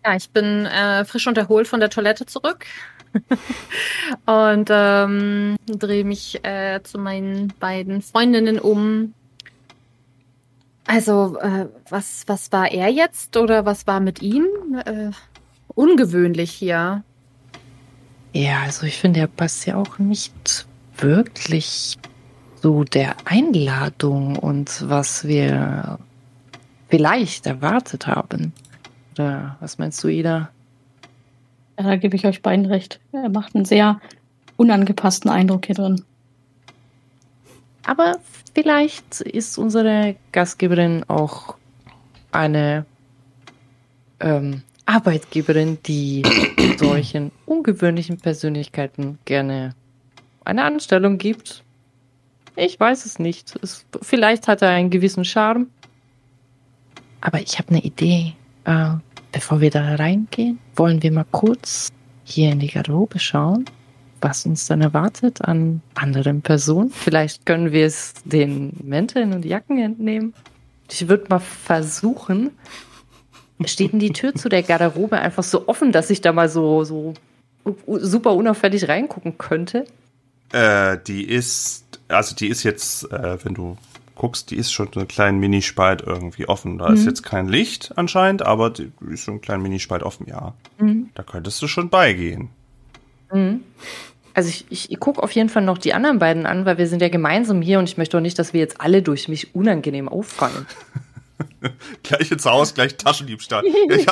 Ja, 0.05 0.15
ich 0.15 0.29
bin 0.29 0.65
äh, 0.65 1.05
frisch 1.05 1.27
und 1.27 1.37
erholt 1.37 1.67
von 1.67 1.79
der 1.79 1.89
Toilette 1.89 2.25
zurück. 2.25 2.65
und 4.25 4.69
ähm, 4.71 5.55
drehe 5.65 6.03
mich 6.03 6.43
äh, 6.43 6.81
zu 6.83 6.97
meinen 6.97 7.53
beiden 7.59 8.01
Freundinnen 8.01 8.59
um. 8.59 9.13
Also, 10.87 11.37
äh, 11.39 11.67
was, 11.89 12.23
was 12.27 12.51
war 12.51 12.71
er 12.71 12.89
jetzt 12.89 13.37
oder 13.37 13.65
was 13.65 13.87
war 13.87 13.99
mit 13.99 14.21
ihm? 14.21 14.45
Äh, 14.85 15.11
ungewöhnlich 15.69 16.51
hier. 16.51 17.03
Ja, 18.33 18.61
also 18.63 18.85
ich 18.85 18.97
finde, 18.97 19.21
er 19.21 19.27
passt 19.27 19.65
ja 19.65 19.75
auch 19.75 19.99
nicht 19.99 20.65
wirklich 20.97 21.97
zu 22.61 22.83
der 22.83 23.15
Einladung 23.25 24.37
und 24.37 24.89
was 24.89 25.27
wir 25.27 25.99
vielleicht 26.89 27.45
erwartet 27.45 28.07
haben. 28.07 28.53
Oder 29.13 29.57
was 29.59 29.77
meinst 29.77 30.03
du, 30.03 30.07
Ida? 30.07 30.49
Ja, 31.77 31.83
da 31.85 31.95
gebe 31.95 32.15
ich 32.15 32.25
euch 32.25 32.41
beiden 32.41 32.65
recht. 32.65 32.99
Er 33.11 33.29
macht 33.29 33.55
einen 33.55 33.65
sehr 33.65 33.99
unangepassten 34.57 35.29
Eindruck 35.29 35.67
hier 35.67 35.75
drin. 35.75 36.03
Aber 37.85 38.17
vielleicht 38.55 39.21
ist 39.21 39.57
unsere 39.57 40.15
Gastgeberin 40.31 41.03
auch 41.07 41.57
eine 42.31 42.85
ähm, 44.19 44.63
Arbeitgeberin, 44.85 45.77
die 45.85 46.23
solchen 46.77 47.31
ungewöhnlichen 47.45 48.17
Persönlichkeiten 48.17 49.19
gerne 49.25 49.75
eine 50.43 50.63
Anstellung 50.63 51.19
gibt. 51.19 51.63
Ich 52.55 52.79
weiß 52.79 53.05
es 53.05 53.19
nicht. 53.19 53.55
Es, 53.61 53.85
vielleicht 54.01 54.47
hat 54.47 54.61
er 54.61 54.69
einen 54.69 54.89
gewissen 54.89 55.25
Charme. 55.25 55.67
Aber 57.21 57.39
ich 57.41 57.57
habe 57.57 57.69
eine 57.69 57.81
Idee. 57.83 58.33
Äh, 58.65 58.95
bevor 59.31 59.61
wir 59.61 59.69
da 59.69 59.95
reingehen, 59.95 60.59
wollen 60.75 61.03
wir 61.03 61.11
mal 61.11 61.25
kurz 61.31 61.89
hier 62.23 62.51
in 62.51 62.59
die 62.59 62.67
Garderobe 62.67 63.19
schauen, 63.19 63.65
was 64.21 64.45
uns 64.45 64.67
dann 64.67 64.81
erwartet 64.81 65.41
an 65.41 65.81
anderen 65.95 66.41
Personen. 66.41 66.91
Vielleicht 66.91 67.45
können 67.45 67.71
wir 67.71 67.85
es 67.85 68.13
den 68.23 68.73
Mänteln 68.83 69.33
und 69.33 69.45
Jacken 69.45 69.79
entnehmen. 69.79 70.33
Ich 70.89 71.07
würde 71.07 71.25
mal 71.29 71.39
versuchen. 71.39 72.51
Steht 73.65 73.93
denn 73.93 73.99
die 73.99 74.11
Tür 74.11 74.35
zu 74.35 74.49
der 74.49 74.63
Garderobe 74.63 75.17
einfach 75.19 75.43
so 75.43 75.67
offen, 75.67 75.91
dass 75.91 76.09
ich 76.09 76.21
da 76.21 76.33
mal 76.33 76.49
so, 76.49 76.83
so 76.83 77.13
super 77.87 78.33
unauffällig 78.33 78.87
reingucken 78.87 79.37
könnte? 79.37 79.85
Äh, 80.51 80.97
die 81.07 81.23
ist, 81.23 81.99
also 82.07 82.35
die 82.35 82.47
ist 82.47 82.63
jetzt, 82.63 83.11
äh, 83.11 83.43
wenn 83.43 83.53
du 83.53 83.77
guckst, 84.15 84.51
die 84.51 84.55
ist 84.57 84.71
schon 84.71 84.89
so 84.93 84.99
einen 84.99 85.07
kleinen 85.07 85.39
Minispalt 85.39 86.01
irgendwie 86.01 86.47
offen. 86.47 86.77
Da 86.77 86.91
ist 86.93 87.05
jetzt 87.05 87.23
kein 87.23 87.47
Licht 87.47 87.91
anscheinend, 87.95 88.41
aber 88.45 88.69
die 88.69 88.91
ist 89.09 89.25
so 89.25 89.31
ein 89.31 89.41
kleinen 89.41 89.63
Minispalt 89.63 90.03
offen, 90.03 90.27
ja. 90.27 90.53
Da 91.15 91.23
könntest 91.23 91.61
du 91.61 91.67
schon 91.67 91.89
beigehen. 91.89 92.49
Also 94.35 94.49
ich, 94.49 94.65
ich, 94.69 94.91
ich 94.91 94.99
gucke 94.99 95.21
auf 95.23 95.31
jeden 95.31 95.49
Fall 95.49 95.63
noch 95.63 95.77
die 95.77 95.93
anderen 95.93 96.19
beiden 96.19 96.45
an, 96.45 96.65
weil 96.65 96.77
wir 96.77 96.87
sind 96.87 97.01
ja 97.01 97.09
gemeinsam 97.09 97.61
hier 97.61 97.79
und 97.79 97.85
ich 97.89 97.97
möchte 97.97 98.17
auch 98.17 98.21
nicht, 98.21 98.37
dass 98.39 98.53
wir 98.53 98.59
jetzt 98.59 98.79
alle 98.81 99.01
durch 99.01 99.27
mich 99.27 99.55
unangenehm 99.55 100.07
auffallen. 100.09 100.65
Gleich 102.03 102.31
ins 102.31 102.45
Haus, 102.45 102.73
gleich 102.73 102.95
Taschendiebstahl. 102.97 103.63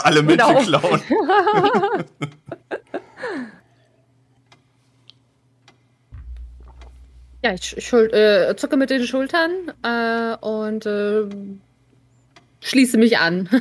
Alle 0.04 0.24
Münzen 0.24 0.48
Genau. 0.48 0.62
klauen. 0.80 1.02
Ja, 7.44 7.54
ich, 7.54 7.76
äh, 7.94 8.56
zucke 8.56 8.78
mit 8.78 8.90
den 8.90 9.04
Schultern 9.04 9.52
äh, 9.84 10.36
und 10.46 10.86
äh, 10.86 11.24
schließe 12.62 12.98
mich 12.98 13.18
an. 13.18 13.50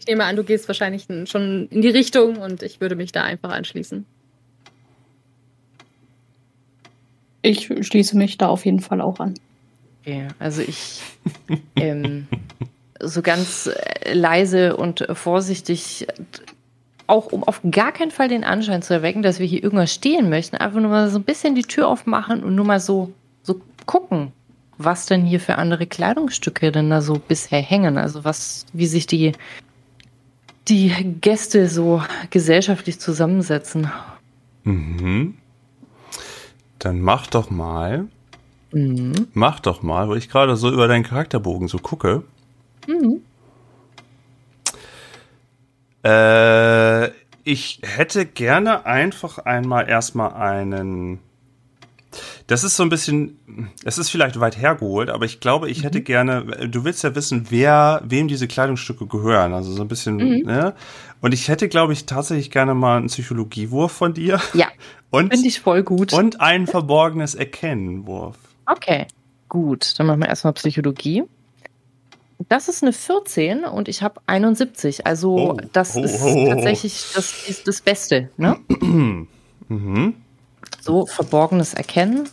Ich 0.00 0.06
nehme 0.06 0.24
an, 0.24 0.34
du 0.34 0.42
gehst 0.42 0.66
wahrscheinlich 0.66 1.06
schon 1.26 1.68
in 1.68 1.82
die 1.82 1.88
Richtung 1.88 2.38
und 2.38 2.62
ich 2.62 2.80
würde 2.80 2.96
mich 2.96 3.12
da 3.12 3.22
einfach 3.22 3.50
anschließen. 3.50 4.04
Ich 7.42 7.66
schließe 7.66 8.16
mich 8.16 8.36
da 8.36 8.48
auf 8.48 8.64
jeden 8.64 8.80
Fall 8.80 9.00
auch 9.00 9.20
an. 9.20 9.34
Okay, 10.00 10.28
also 10.38 10.62
ich 10.62 11.00
ähm, 11.76 12.26
so 13.00 13.22
ganz 13.22 13.66
äh, 13.66 14.12
leise 14.12 14.76
und 14.76 15.06
vorsichtig, 15.12 16.06
auch 17.10 17.26
um 17.32 17.44
auf 17.44 17.60
gar 17.70 17.92
keinen 17.92 18.10
Fall 18.10 18.28
den 18.28 18.44
Anschein 18.44 18.82
zu 18.82 18.94
erwecken, 18.94 19.22
dass 19.22 19.38
wir 19.38 19.46
hier 19.46 19.62
irgendwas 19.62 19.92
stehlen 19.92 20.30
möchten, 20.30 20.56
einfach 20.56 20.80
nur 20.80 20.90
mal 20.90 21.10
so 21.10 21.18
ein 21.18 21.24
bisschen 21.24 21.54
die 21.54 21.62
Tür 21.62 21.88
aufmachen 21.88 22.42
und 22.42 22.54
nur 22.54 22.64
mal 22.64 22.80
so, 22.80 23.12
so 23.42 23.60
gucken, 23.86 24.32
was 24.78 25.06
denn 25.06 25.24
hier 25.26 25.40
für 25.40 25.56
andere 25.56 25.86
Kleidungsstücke 25.86 26.72
denn 26.72 26.88
da 26.88 27.02
so 27.02 27.14
bisher 27.14 27.60
hängen. 27.60 27.98
Also 27.98 28.24
was, 28.24 28.64
wie 28.72 28.86
sich 28.86 29.06
die, 29.06 29.32
die 30.68 30.92
Gäste 31.20 31.68
so 31.68 32.02
gesellschaftlich 32.30 32.98
zusammensetzen. 33.00 33.90
Mhm. 34.64 35.34
Dann 36.78 37.00
mach 37.00 37.26
doch 37.26 37.50
mal, 37.50 38.06
Mhm. 38.72 39.26
mach 39.34 39.58
doch 39.60 39.82
mal, 39.82 40.08
wo 40.08 40.14
ich 40.14 40.28
gerade 40.28 40.54
so 40.56 40.70
über 40.70 40.86
deinen 40.86 41.02
Charakterbogen 41.02 41.66
so 41.66 41.78
gucke. 41.78 42.22
Mhm. 42.86 43.20
Äh, 46.04 47.08
ich 47.44 47.80
hätte 47.82 48.26
gerne 48.26 48.86
einfach 48.86 49.38
einmal 49.38 49.88
erstmal 49.88 50.32
einen. 50.34 51.18
Das 52.48 52.64
ist 52.64 52.76
so 52.76 52.82
ein 52.82 52.88
bisschen, 52.88 53.38
es 53.84 53.96
ist 53.96 54.10
vielleicht 54.10 54.40
weit 54.40 54.56
hergeholt, 54.58 55.10
aber 55.10 55.24
ich 55.24 55.38
glaube, 55.38 55.70
ich 55.70 55.84
hätte 55.84 56.00
gerne, 56.00 56.68
du 56.68 56.84
willst 56.84 57.04
ja 57.04 57.14
wissen, 57.14 57.46
wer, 57.50 58.02
wem 58.04 58.26
diese 58.26 58.48
Kleidungsstücke 58.48 59.06
gehören, 59.06 59.54
also 59.54 59.70
so 59.70 59.82
ein 59.82 59.86
bisschen, 59.88 60.16
ne? 60.16 60.74
Und 61.20 61.32
ich 61.32 61.46
hätte, 61.46 61.68
glaube 61.68 61.92
ich, 61.92 62.06
tatsächlich 62.06 62.50
gerne 62.50 62.74
mal 62.74 62.96
einen 62.96 63.06
Psychologiewurf 63.06 63.92
von 63.92 64.14
dir 64.14 64.40
Ja, 64.54 64.66
und, 65.10 65.32
finde 65.32 65.46
ich 65.46 65.60
voll 65.60 65.84
gut. 65.84 66.12
und 66.12 66.40
ein 66.40 66.66
verborgenes 66.66 67.36
Erkennenwurf. 67.36 68.36
Okay, 68.66 69.06
gut. 69.48 69.96
Dann 69.98 70.06
machen 70.08 70.20
wir 70.20 70.28
erstmal 70.28 70.54
Psychologie. 70.54 71.22
Das 72.48 72.68
ist 72.68 72.82
eine 72.82 72.92
14 72.92 73.64
und 73.64 73.88
ich 73.88 74.02
habe 74.02 74.20
71. 74.26 75.06
Also 75.06 75.36
Oh, 75.36 75.56
das 75.72 75.96
oh, 75.96 76.02
ist 76.02 76.22
oh, 76.22 76.48
tatsächlich 76.48 77.12
das, 77.14 77.48
ist 77.48 77.68
das 77.68 77.80
Beste. 77.80 78.30
Ne? 78.36 78.56
Mhm. 79.70 80.16
So, 80.80 81.06
verborgenes 81.06 81.74
Erkennen. 81.74 82.28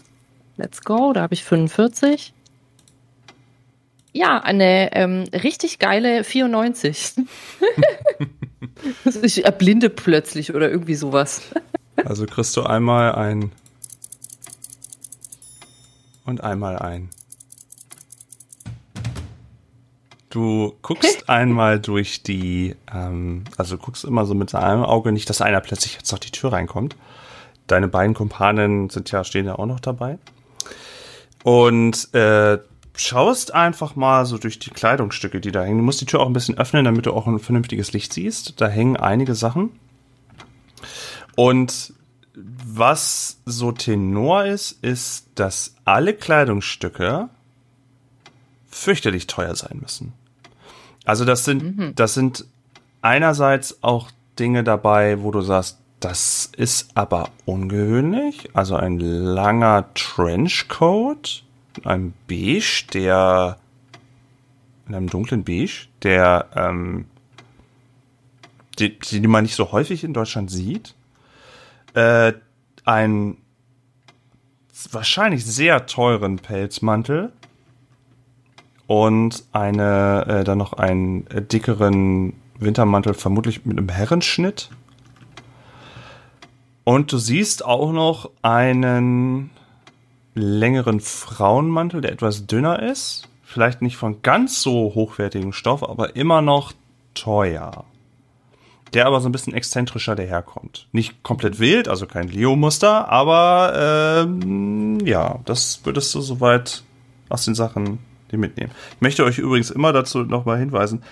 Let's 0.56 0.82
go. 0.82 1.14
Da 1.14 1.22
habe 1.22 1.36
ich 1.36 1.44
45. 1.44 2.34
Ja, 4.12 4.40
eine 4.40 4.96
ähm, 4.96 5.26
richtig 5.32 5.78
geile 5.78 6.24
94. 6.24 7.14
ich 9.22 9.46
erblinde 9.46 9.92
plötzlich 9.92 10.56
oder 10.56 10.72
irgendwie 10.72 10.96
sowas. 10.96 11.44
Also 12.04 12.26
kriegst 12.26 12.58
du 12.58 12.64
einmal 12.64 13.14
ein 13.14 13.52
und 16.26 16.42
einmal 16.42 16.80
ein. 16.80 17.12
Du 20.30 20.74
guckst 20.82 21.30
einmal 21.30 21.80
durch 21.80 22.24
die, 22.24 22.76
ähm, 22.94 23.44
also 23.58 23.78
du 23.78 23.84
guckst 23.84 24.04
immer 24.04 24.26
so 24.26 24.34
mit 24.34 24.54
einem 24.54 24.84
Auge, 24.84 25.12
nicht, 25.12 25.30
dass 25.30 25.42
einer 25.42 25.62
plötzlich 25.62 25.96
jetzt 25.96 26.12
noch 26.12 26.20
die 26.20 26.32
Tür 26.32 26.54
reinkommt. 26.54 26.96
Deine 27.68 27.88
beiden 27.88 28.14
Kumpanen 28.14 28.90
sind 28.90 29.12
ja, 29.12 29.24
stehen 29.24 29.46
ja 29.46 29.58
auch 29.58 29.66
noch 29.66 29.80
dabei. 29.80 30.18
Und 31.44 32.14
äh, 32.14 32.60
schaust 32.96 33.54
einfach 33.54 33.96
mal 33.96 34.26
so 34.26 34.38
durch 34.38 34.60
die 34.60 34.70
Kleidungsstücke, 34.70 35.40
die 35.40 35.52
da 35.52 35.64
hängen. 35.64 35.78
Du 35.78 35.84
musst 35.84 36.02
die 36.02 36.06
Tür 36.06 36.22
auch 36.22 36.28
ein 36.28 36.34
bisschen 36.34 36.58
öffnen, 36.58 36.86
damit 36.86 37.06
du 37.06 37.14
auch 37.14 37.28
ein 37.28 37.40
vernünftiges 37.40 37.94
Licht 37.94 38.14
siehst. 38.14 38.60
Da 38.60 38.68
hängen 38.68 38.98
einige 38.98 39.36
Sachen. 39.36 39.72
Und 41.36 41.94
was 42.34 43.40
so 43.46 43.72
Tenor 43.72 44.46
ist, 44.46 44.84
ist, 44.84 45.28
dass 45.36 45.76
alle 45.86 46.14
Kleidungsstücke 46.14 47.30
fürchterlich 48.78 49.28
teuer 49.28 49.56
sein 49.56 49.80
müssen. 49.82 50.14
Also 51.06 51.26
das 51.26 51.46
sind, 51.46 51.78
Mhm. 51.78 51.96
das 51.96 52.14
sind 52.14 52.46
einerseits 53.02 53.84
auch 53.84 54.12
Dinge 54.40 54.64
dabei, 54.64 55.22
wo 55.22 55.32
du 55.32 55.42
sagst, 55.42 55.80
das 56.00 56.52
ist 56.56 56.92
aber 56.96 57.30
ungewöhnlich. 57.46 58.50
Also 58.54 58.76
ein 58.76 59.00
langer 59.00 59.92
Trenchcoat, 59.96 61.44
ein 61.84 62.14
Beige, 62.28 62.86
der 62.94 63.58
in 64.88 64.96
einem 64.96 65.10
dunklen 65.10 65.44
Beige, 65.44 65.88
der 66.04 66.48
ähm, 66.56 67.06
die, 68.80 68.98
die 69.00 69.28
man 69.28 69.44
nicht 69.44 69.56
so 69.56 69.72
häufig 69.72 70.04
in 70.04 70.14
Deutschland 70.14 70.52
sieht. 70.52 70.94
Äh, 71.96 72.34
ein 72.86 73.38
wahrscheinlich 74.92 75.44
sehr 75.46 75.88
teuren 75.88 76.38
Pelzmantel 76.38 77.34
und 78.88 79.44
eine 79.52 80.26
äh, 80.28 80.44
dann 80.44 80.58
noch 80.58 80.74
einen 80.74 81.26
dickeren 81.52 82.34
Wintermantel, 82.58 83.14
vermutlich 83.14 83.66
mit 83.66 83.78
einem 83.78 83.90
Herrenschnitt. 83.90 84.70
Und 86.84 87.12
du 87.12 87.18
siehst 87.18 87.66
auch 87.66 87.92
noch 87.92 88.32
einen 88.42 89.50
längeren 90.34 91.02
Frauenmantel, 91.02 92.02
der 92.02 92.14
etwas 92.14 92.48
dünner 92.48 92.82
ist. 92.82 93.28
Vielleicht 93.44 93.82
nicht 93.82 93.98
von 93.98 94.22
ganz 94.22 94.62
so 94.62 94.94
hochwertigem 94.96 95.52
Stoff, 95.52 95.84
aber 95.84 96.16
immer 96.16 96.42
noch 96.42 96.74
teuer. 97.14 97.84
Der 98.94 99.06
aber 99.06 99.20
so 99.20 99.28
ein 99.28 99.34
bisschen 99.34 99.54
exzentrischer 99.54 100.16
daherkommt. 100.16 100.88
Nicht 100.94 101.24
komplett 101.24 101.60
wild, 101.60 101.90
also 101.90 102.08
kein 102.08 102.30
Leo-Muster, 102.30 103.10
aber 103.10 104.24
ähm, 104.26 105.00
ja, 105.06 105.40
das 105.44 105.82
würdest 105.84 106.16
du 106.16 106.22
soweit 106.22 106.84
aus 107.28 107.44
den 107.44 107.56
Sachen 107.56 108.00
die 108.32 108.38
mitnehmen. 108.38 108.72
Ich 108.96 109.02
möchte 109.02 109.24
euch 109.24 109.38
übrigens 109.38 109.72
immer 109.72 109.94
dazu 109.94 110.20
nochmal 110.20 110.60
hinweisen, 110.60 111.04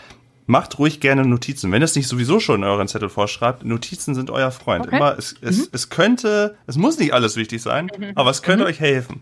macht 0.48 0.78
ruhig 0.80 1.00
gerne 1.00 1.26
Notizen. 1.26 1.72
Wenn 1.72 1.82
es 1.82 1.96
nicht 1.96 2.08
sowieso 2.08 2.40
schon 2.40 2.62
in 2.62 2.64
euren 2.66 2.88
Zettel 2.88 3.10
vorschreibt, 3.10 3.66
Notizen 3.66 4.14
sind 4.16 4.30
euer 4.30 4.52
Freund. 4.52 4.86
Okay. 4.88 4.98
Immer, 4.98 5.18
es, 5.18 5.36
es, 5.42 5.68
es 5.72 5.90
könnte, 5.90 6.56
es 6.68 6.78
muss 6.78 7.00
nicht 7.00 7.14
alles 7.14 7.36
wichtig 7.36 7.62
sein, 7.62 7.90
aber 8.16 8.30
es 8.30 8.42
könnte 8.42 8.66
euch 8.66 8.80
helfen. 8.80 9.22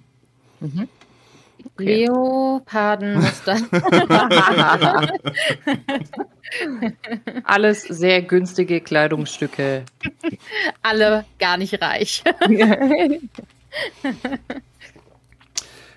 Leopardenmuster. 1.77 3.57
Alles 7.45 7.81
sehr 7.81 8.21
günstige 8.21 8.81
Kleidungsstücke. 8.81 9.85
Alle 10.81 11.25
gar 11.39 11.57
nicht 11.57 11.81
reich. 11.81 12.23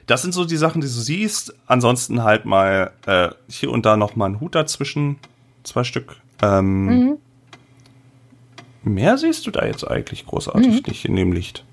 Das 0.06 0.22
sind 0.22 0.32
so 0.32 0.44
die 0.44 0.56
Sachen, 0.56 0.80
die 0.80 0.86
du 0.86 0.92
siehst. 0.92 1.54
Ansonsten 1.66 2.22
halt 2.22 2.44
mal 2.44 2.92
äh, 3.06 3.30
hier 3.48 3.70
und 3.70 3.84
da 3.84 3.96
noch 3.96 4.16
mal 4.16 4.26
ein 4.26 4.40
Hut 4.40 4.54
dazwischen. 4.54 5.18
Zwei 5.64 5.84
Stück. 5.84 6.16
Ähm, 6.42 6.86
Mhm. 6.86 7.18
Mehr 8.84 9.18
siehst 9.18 9.44
du 9.46 9.50
da 9.50 9.66
jetzt 9.66 9.82
eigentlich 9.82 10.26
großartig 10.26 10.86
nicht 10.86 11.04
in 11.06 11.16
dem 11.16 11.32
Licht. 11.32 11.64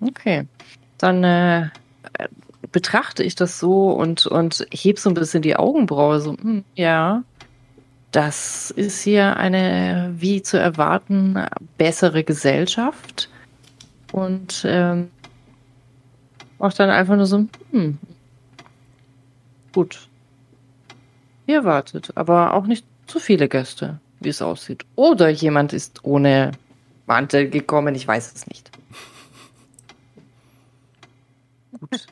Okay. 0.00 0.46
Dann 0.96 1.24
äh, 1.24 1.62
äh, 1.62 2.28
betrachte 2.70 3.24
ich 3.24 3.34
das 3.34 3.58
so 3.58 3.90
und, 3.90 4.24
und 4.26 4.64
heb 4.70 5.00
so 5.00 5.10
ein 5.10 5.14
bisschen 5.14 5.42
die 5.42 5.56
Augenbraue. 5.56 6.20
So, 6.20 6.36
hm, 6.36 6.64
ja, 6.76 7.24
das 8.12 8.70
ist 8.70 9.02
hier 9.02 9.36
eine, 9.36 10.14
wie 10.16 10.40
zu 10.40 10.60
erwarten, 10.60 11.44
bessere 11.76 12.22
Gesellschaft. 12.22 13.28
Und 14.12 14.64
ähm, 14.64 15.10
auch 16.58 16.72
dann 16.72 16.90
einfach 16.90 17.16
nur 17.16 17.26
so, 17.26 17.46
hm, 17.70 17.98
gut. 19.72 20.08
Wie 21.46 21.52
erwartet, 21.52 22.12
aber 22.14 22.54
auch 22.54 22.66
nicht 22.66 22.84
zu 23.06 23.18
viele 23.18 23.48
Gäste, 23.48 24.00
wie 24.20 24.28
es 24.28 24.42
aussieht. 24.42 24.84
Oder 24.96 25.28
jemand 25.28 25.72
ist 25.72 26.04
ohne 26.04 26.52
Mantel 27.06 27.48
gekommen, 27.48 27.94
ich 27.94 28.06
weiß 28.06 28.34
es 28.34 28.46
nicht. 28.46 28.70
Gut. 31.78 32.06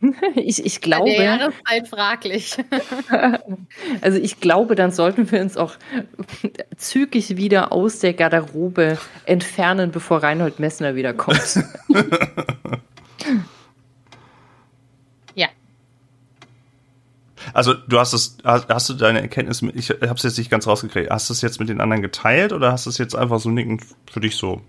Ich, 0.36 0.64
ich 0.64 0.80
Der 0.80 0.80
glaube, 0.80 1.10
Jahreszeit 1.10 1.88
fraglich. 1.88 2.56
also 4.00 4.16
ich 4.16 4.38
glaube, 4.38 4.76
dann 4.76 4.92
sollten 4.92 5.28
wir 5.32 5.40
uns 5.40 5.56
auch 5.56 5.74
zügig 6.76 7.36
wieder 7.36 7.72
aus 7.72 7.98
der 7.98 8.14
Garderobe 8.14 8.96
entfernen, 9.24 9.90
bevor 9.90 10.22
Reinhold 10.22 10.60
Messner 10.60 10.94
wiederkommt. 10.94 11.64
Ja. 11.88 12.04
Also 17.54 17.74
du 17.74 17.98
hast 17.98 18.12
es, 18.12 18.38
hast, 18.44 18.68
hast 18.68 18.88
du 18.88 18.94
deine 18.94 19.20
Erkenntnis 19.20 19.62
mit, 19.62 19.76
ich 19.76 19.90
habe 19.90 20.14
es 20.14 20.22
jetzt 20.22 20.38
nicht 20.38 20.50
ganz 20.50 20.66
rausgekriegt, 20.66 21.10
hast 21.10 21.28
du 21.28 21.32
es 21.32 21.42
jetzt 21.42 21.60
mit 21.60 21.68
den 21.68 21.80
anderen 21.80 22.02
geteilt 22.02 22.52
oder 22.52 22.72
hast 22.72 22.86
du 22.86 22.90
es 22.90 22.98
jetzt 22.98 23.14
einfach 23.14 23.40
so 23.40 23.50
nickend 23.50 23.82
für 24.10 24.20
dich 24.20 24.36
so? 24.36 24.60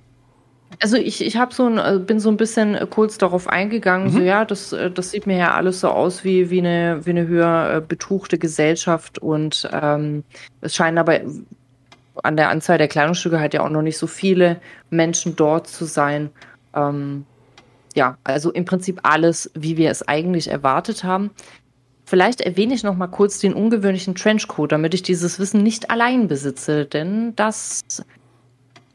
Also 0.82 0.98
ich, 0.98 1.26
ich 1.26 1.38
hab 1.38 1.54
so 1.54 1.66
ein, 1.66 1.78
äh, 1.78 2.00
bin 2.00 2.20
so 2.20 2.30
ein 2.30 2.38
bisschen 2.38 2.76
äh, 2.76 2.86
kurz 2.90 3.18
darauf 3.18 3.48
eingegangen, 3.48 4.12
so 4.12 4.20
Mhm. 4.20 4.26
ja, 4.26 4.46
das, 4.46 4.72
äh, 4.72 4.92
das 4.92 5.12
sieht 5.12 5.26
mir 5.26 5.38
ja 5.38 5.54
alles 5.56 5.80
so 5.80 5.90
aus 5.90 6.24
wie, 6.24 6.50
wie, 6.52 6.60
eine, 6.60 7.06
wie 7.06 7.10
eine 7.10 7.28
höher 7.28 7.82
betuchte 7.82 8.38
Gesellschaft 8.38 9.20
und 9.20 9.68
ähm, 9.74 10.24
es 10.62 10.76
scheinen 10.76 11.00
aber 11.00 11.22
an 12.24 12.38
der 12.38 12.50
Anzahl 12.50 12.78
der 12.78 12.88
Kleidungsstücke 12.88 13.40
halt 13.40 13.54
ja 13.54 13.62
auch 13.62 13.70
noch 13.70 13.82
nicht 13.82 13.98
so 13.98 14.08
viele 14.08 14.62
Menschen 14.90 15.36
dort 15.36 15.68
zu 15.68 15.86
sein. 15.86 16.30
Ähm, 16.76 17.26
ja, 17.96 18.18
also 18.24 18.52
im 18.52 18.66
Prinzip 18.66 19.00
alles, 19.04 19.50
wie 19.56 19.78
wir 19.78 19.90
es 19.90 20.08
eigentlich 20.08 20.50
erwartet 20.50 21.04
haben. 21.04 21.32
Vielleicht 22.10 22.42
erwähne 22.42 22.74
ich 22.74 22.82
noch 22.82 22.98
mal 22.98 23.06
kurz 23.06 23.38
den 23.38 23.54
ungewöhnlichen 23.54 24.16
Trenchcoat, 24.16 24.72
damit 24.72 24.96
ich 24.96 25.04
dieses 25.04 25.38
Wissen 25.38 25.62
nicht 25.62 25.92
allein 25.92 26.28
besitze, 26.28 26.88
denn 26.88 27.36
das 27.36 27.82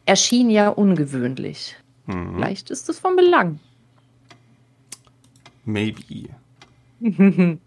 erschien 0.04 0.50
ja 0.50 0.68
ungewöhnlich. 0.68 1.76
Hm, 2.06 2.34
Vielleicht 2.34 2.70
ist 2.70 2.88
es 2.88 2.98
von 2.98 3.14
Belang. 3.14 3.60
maybe. 5.64 6.28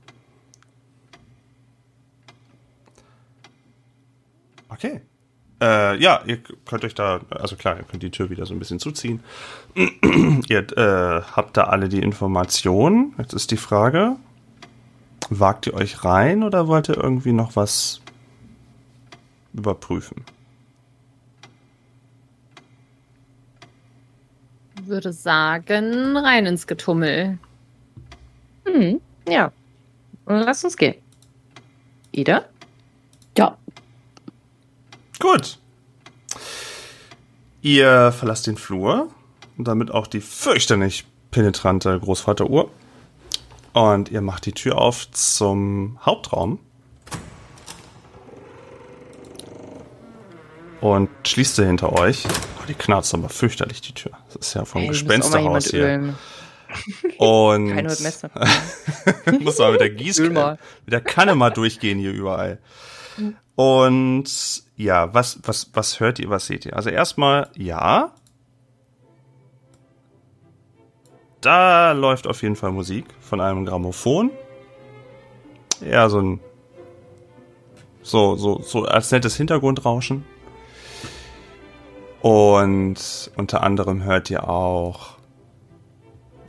Okay. 4.69 4.99
Äh, 5.61 5.97
ja, 5.97 6.21
ihr 6.25 6.39
könnt 6.65 6.83
euch 6.83 6.93
da, 6.93 7.21
also 7.29 7.55
klar, 7.55 7.77
ihr 7.77 7.83
könnt 7.83 8.03
die 8.03 8.11
Tür 8.11 8.29
wieder 8.29 8.45
so 8.45 8.53
ein 8.53 8.59
bisschen 8.59 8.79
zuziehen. 8.79 9.23
ihr 9.75 10.77
äh, 10.77 11.21
habt 11.21 11.55
da 11.55 11.63
alle 11.63 11.87
die 11.87 12.01
Informationen. 12.01 13.15
Jetzt 13.17 13.33
ist 13.33 13.49
die 13.51 13.57
Frage, 13.57 14.17
wagt 15.29 15.67
ihr 15.67 15.73
euch 15.73 16.03
rein 16.03 16.43
oder 16.43 16.67
wollt 16.67 16.89
ihr 16.89 16.97
irgendwie 16.97 17.33
noch 17.33 17.55
was 17.55 18.01
überprüfen? 19.53 20.23
Würde 24.83 25.11
sagen, 25.11 26.15
rein 26.15 26.45
ins 26.45 26.67
Getummel. 26.67 27.37
Hm, 28.65 29.01
ja. 29.27 29.51
Lass 30.25 30.63
uns 30.63 30.77
gehen. 30.77 30.95
Ida? 32.11 32.45
Ja, 33.37 33.57
Gut. 35.19 35.57
Ihr 37.61 38.11
verlasst 38.11 38.47
den 38.47 38.57
Flur 38.57 39.09
und 39.57 39.67
damit 39.67 39.91
auch 39.91 40.07
die 40.07 40.21
fürchterlich 40.21 41.05
penetrante 41.31 41.99
Großvateruhr. 41.99 42.69
Und 43.77 44.09
ihr 44.09 44.21
macht 44.21 44.47
die 44.47 44.53
Tür 44.53 44.79
auf 44.79 45.11
zum 45.11 45.99
Hauptraum. 46.03 46.57
Und 50.81 51.09
schließt 51.27 51.57
sie 51.57 51.65
hinter 51.67 51.93
euch. 51.93 52.25
Oh, 52.25 52.65
die 52.67 52.73
knarzt 52.73 53.13
aber 53.13 53.29
fürchterlich, 53.29 53.81
die 53.81 53.93
Tür. 53.93 54.13
Das 54.27 54.47
ist 54.47 54.53
ja 54.55 54.65
vom 54.65 54.81
Ey, 54.81 54.87
muss 54.87 54.97
auch 54.97 55.05
mal 55.05 55.13
Gespensterhaus 55.13 55.65
hier. 55.67 55.83
ölen. 55.83 56.15
Und 57.19 57.69
Kein 57.75 57.85
Messer. 57.85 58.31
muss 59.41 59.59
mal 59.59 59.71
mit 59.73 59.81
der 59.81 59.91
Gießkanne, 59.91 60.57
mit 60.85 60.93
der 60.93 61.01
Kanne 61.01 61.35
mal 61.35 61.51
durchgehen 61.51 61.99
hier 61.99 62.13
überall. 62.13 62.57
Und 63.53 64.25
ja, 64.75 65.13
was, 65.13 65.39
was, 65.43 65.69
was 65.73 65.99
hört 65.99 66.17
ihr, 66.17 66.31
was 66.31 66.47
seht 66.47 66.65
ihr? 66.65 66.75
Also 66.75 66.89
erstmal, 66.89 67.51
ja. 67.55 68.11
Da 71.41 71.91
läuft 71.91 72.27
auf 72.27 72.41
jeden 72.41 72.55
Fall 72.55 72.71
Musik 72.71 73.05
von 73.19 73.41
einem 73.41 73.65
Grammophon. 73.65 74.31
Ja, 75.81 76.09
so 76.09 76.19
ein, 76.19 76.39
so, 78.01 78.35
so, 78.35 78.61
so 78.61 78.85
als 78.85 79.11
nettes 79.11 79.35
Hintergrundrauschen. 79.35 80.25
Und 82.21 83.31
unter 83.35 83.61
anderem 83.63 84.03
hört 84.03 84.29
ihr 84.29 84.49
auch 84.49 85.17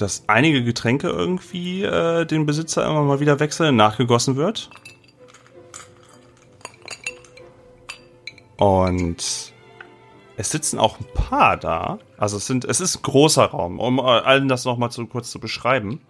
dass 0.01 0.25
einige 0.27 0.63
Getränke 0.63 1.09
irgendwie 1.09 1.83
äh, 1.83 2.25
den 2.25 2.47
Besitzer 2.47 2.87
immer 2.87 3.03
mal 3.03 3.21
wieder 3.21 3.41
wechseln, 3.41 3.77
nachgegossen 3.77 4.37
wird. 4.37 4.71
Und 8.57 9.53
es 10.39 10.51
sitzen 10.51 10.79
auch 10.79 11.01
ein 11.01 11.07
paar 11.15 11.57
da. 11.57 11.99
Also 12.17 12.37
es 12.37 12.47
sind, 12.47 12.65
es 12.65 12.81
ist 12.81 12.97
ein 12.97 13.03
großer 13.03 13.45
Raum, 13.45 13.81
um 13.81 13.99
allen 13.99 14.49
das 14.49 14.65
nochmal 14.65 14.91
so 14.93 15.05
kurz 15.07 15.33
zu 15.33 15.41
beschreiben. 15.41 16.01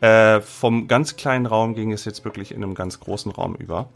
Äh, 0.00 0.40
vom 0.40 0.88
ganz 0.88 1.16
kleinen 1.16 1.44
Raum 1.44 1.74
ging 1.74 1.92
es 1.92 2.06
jetzt 2.06 2.24
wirklich 2.24 2.50
in 2.50 2.64
einem 2.64 2.74
ganz 2.74 2.98
großen 2.98 3.30
Raum 3.30 3.54
über. 3.56 3.90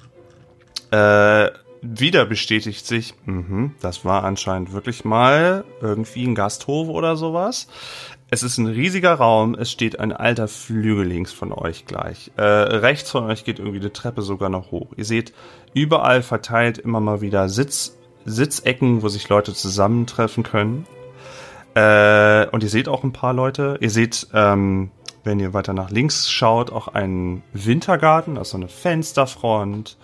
Äh, 0.91 1.51
wieder 1.81 2.27
bestätigt 2.27 2.87
sich, 2.87 3.15
mh, 3.25 3.71
das 3.81 4.05
war 4.05 4.25
anscheinend 4.25 4.73
wirklich 4.75 5.07
mal 5.07 5.65
irgendwie 5.81 6.27
ein 6.27 6.35
Gasthof 6.35 6.89
oder 6.89 7.17
sowas. 7.17 7.67
Es 8.29 8.43
ist 8.43 8.59
ein 8.59 8.67
riesiger 8.67 9.15
Raum, 9.15 9.55
es 9.55 9.71
steht 9.71 9.99
ein 9.99 10.13
alter 10.13 10.49
Flügel 10.49 11.07
links 11.07 11.33
von 11.33 11.51
euch 11.51 11.87
gleich. 11.87 12.31
Äh, 12.37 12.43
rechts 12.43 13.11
von 13.11 13.25
euch 13.25 13.45
geht 13.45 13.59
irgendwie 13.59 13.81
eine 13.81 13.93
Treppe 13.93 14.21
sogar 14.21 14.51
noch 14.51 14.71
hoch. 14.71 14.93
Ihr 14.97 15.07
seht 15.07 15.33
überall 15.73 16.23
verteilt 16.23 16.77
immer 16.77 17.01
mal 17.01 17.23
wieder 17.23 17.49
Sitz, 17.49 17.99
Sitzecken, 18.25 19.03
wo 19.03 19.09
sich 19.09 19.29
Leute 19.29 19.55
zusammentreffen 19.55 20.43
können. 20.43 20.87
Äh, 21.75 22.47
und 22.49 22.63
ihr 22.63 22.69
seht 22.69 22.89
auch 22.89 23.03
ein 23.03 23.13
paar 23.13 23.33
Leute. 23.33 23.79
Ihr 23.81 23.91
seht, 23.91 24.29
ähm, 24.35 24.91
wenn 25.25 25.41
ihr 25.41 25.55
weiter 25.55 25.73
nach 25.73 25.91
links 25.91 26.31
schaut, 26.31 26.71
auch 26.71 26.89
einen 26.89 27.43
Wintergarten, 27.53 28.39
also 28.39 28.57
eine 28.57 28.69
Fensterfront 28.69 29.97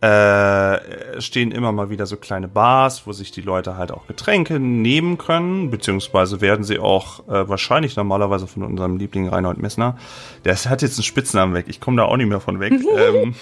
äh, 0.00 1.20
stehen 1.20 1.52
immer 1.52 1.72
mal 1.72 1.90
wieder 1.90 2.06
so 2.06 2.16
kleine 2.16 2.48
Bars, 2.48 3.06
wo 3.06 3.12
sich 3.12 3.32
die 3.32 3.42
Leute 3.42 3.76
halt 3.76 3.92
auch 3.92 4.06
Getränke 4.06 4.58
nehmen 4.58 5.18
können, 5.18 5.70
beziehungsweise 5.70 6.40
werden 6.40 6.64
sie 6.64 6.78
auch 6.78 7.28
äh, 7.28 7.48
wahrscheinlich 7.48 7.96
normalerweise 7.96 8.46
von 8.46 8.62
unserem 8.62 8.96
Liebling 8.96 9.28
Reinhold 9.28 9.58
Messner. 9.58 9.98
Der 10.46 10.56
hat 10.56 10.80
jetzt 10.80 10.96
einen 10.96 11.04
Spitznamen 11.04 11.54
weg, 11.54 11.66
ich 11.68 11.80
komme 11.80 11.98
da 11.98 12.04
auch 12.04 12.16
nicht 12.16 12.28
mehr 12.28 12.40
von 12.40 12.60
weg. 12.60 12.72
ähm, 12.96 13.34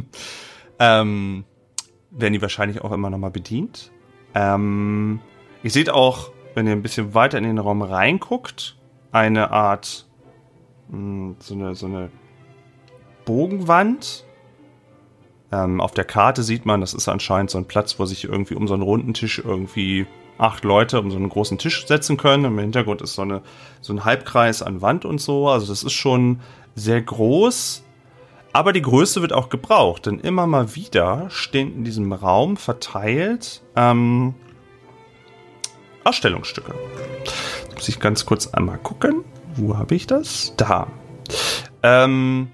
ähm, 0.80 1.44
werden 2.10 2.32
die 2.32 2.42
wahrscheinlich 2.42 2.82
auch 2.82 2.92
immer 2.92 3.10
noch 3.10 3.18
mal 3.18 3.30
bedient. 3.30 3.90
Ähm, 4.34 5.20
ihr 5.62 5.70
seht 5.70 5.90
auch, 5.90 6.30
wenn 6.54 6.66
ihr 6.66 6.72
ein 6.72 6.82
bisschen 6.82 7.14
weiter 7.14 7.38
in 7.38 7.44
den 7.44 7.58
Raum 7.58 7.82
reinguckt, 7.82 8.76
eine 9.12 9.50
Art 9.50 10.06
mh, 10.88 10.96
hm, 10.96 11.36
so 11.38 11.54
eine 11.54 11.74
so 11.74 11.86
eine 11.86 12.10
Bogenwand, 13.24 14.24
ähm, 15.52 15.80
auf 15.80 15.92
der 15.92 16.04
Karte 16.04 16.42
sieht 16.42 16.64
man, 16.64 16.80
das 16.80 16.94
ist 16.94 17.08
anscheinend 17.08 17.50
so 17.50 17.58
ein 17.58 17.66
Platz, 17.66 17.98
wo 17.98 18.04
sich 18.04 18.24
irgendwie 18.24 18.54
um 18.54 18.68
so 18.68 18.74
einen 18.74 18.82
runden 18.82 19.14
Tisch 19.14 19.38
irgendwie 19.44 20.06
acht 20.38 20.64
Leute 20.64 21.00
um 21.00 21.10
so 21.10 21.16
einen 21.16 21.28
großen 21.28 21.58
Tisch 21.58 21.86
setzen 21.86 22.16
können. 22.16 22.44
Im 22.44 22.58
Hintergrund 22.58 23.02
ist 23.02 23.14
so, 23.14 23.22
eine, 23.22 23.42
so 23.80 23.92
ein 23.92 24.04
Halbkreis 24.04 24.62
an 24.62 24.80
Wand 24.80 25.04
und 25.04 25.20
so. 25.20 25.48
Also 25.48 25.66
das 25.66 25.82
ist 25.82 25.92
schon 25.92 26.40
sehr 26.74 27.02
groß. 27.02 27.84
Aber 28.52 28.72
die 28.72 28.82
Größe 28.82 29.22
wird 29.22 29.32
auch 29.32 29.48
gebraucht, 29.48 30.06
denn 30.06 30.18
immer 30.18 30.46
mal 30.46 30.74
wieder 30.74 31.30
stehen 31.30 31.74
in 31.76 31.84
diesem 31.84 32.12
Raum 32.12 32.56
verteilt 32.56 33.62
ähm, 33.76 34.34
Ausstellungsstücke. 36.04 36.74
Jetzt 37.24 37.74
muss 37.74 37.88
ich 37.88 38.00
ganz 38.00 38.26
kurz 38.26 38.48
einmal 38.48 38.78
gucken. 38.78 39.24
Wo 39.54 39.76
habe 39.76 39.94
ich 39.94 40.06
das? 40.06 40.54
Da. 40.56 40.88
Ähm, 41.82 42.50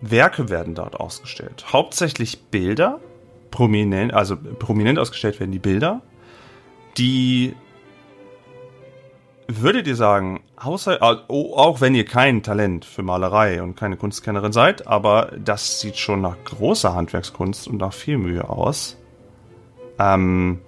Werke 0.00 0.48
werden 0.48 0.74
dort 0.74 0.96
ausgestellt. 0.96 1.66
Hauptsächlich 1.72 2.44
Bilder, 2.50 3.00
prominent, 3.50 4.12
also 4.12 4.36
prominent 4.36 4.98
ausgestellt 4.98 5.38
werden 5.38 5.52
die 5.52 5.58
Bilder, 5.58 6.02
die 6.98 7.54
würdet 9.48 9.86
ihr 9.86 9.96
sagen, 9.96 10.42
außer, 10.56 11.02
auch 11.02 11.80
wenn 11.80 11.94
ihr 11.94 12.04
kein 12.04 12.42
Talent 12.42 12.84
für 12.84 13.02
Malerei 13.02 13.62
und 13.62 13.76
keine 13.76 13.96
Kunstkennerin 13.96 14.52
seid, 14.52 14.86
aber 14.86 15.32
das 15.38 15.80
sieht 15.80 15.96
schon 15.96 16.20
nach 16.20 16.36
großer 16.44 16.94
Handwerkskunst 16.94 17.68
und 17.68 17.78
nach 17.78 17.92
viel 17.92 18.18
Mühe 18.18 18.48
aus. 18.48 18.96
Ähm, 19.98 20.60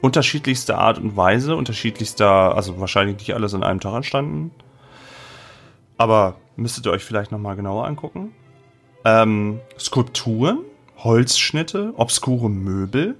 unterschiedlichste 0.00 0.78
Art 0.78 0.98
und 0.98 1.16
Weise, 1.16 1.56
unterschiedlichster, 1.56 2.54
also 2.54 2.78
wahrscheinlich 2.80 3.18
nicht 3.18 3.34
alles 3.34 3.52
in 3.52 3.62
einem 3.62 3.80
Tag 3.80 3.94
entstanden. 3.94 4.52
Aber 5.96 6.36
müsstet 6.56 6.86
ihr 6.86 6.92
euch 6.92 7.04
vielleicht 7.04 7.32
nochmal 7.32 7.56
genauer 7.56 7.86
angucken. 7.86 8.34
Ähm, 9.04 9.60
Skulpturen, 9.78 10.60
Holzschnitte, 10.98 11.94
obskure 11.96 12.50
Möbel. 12.50 13.16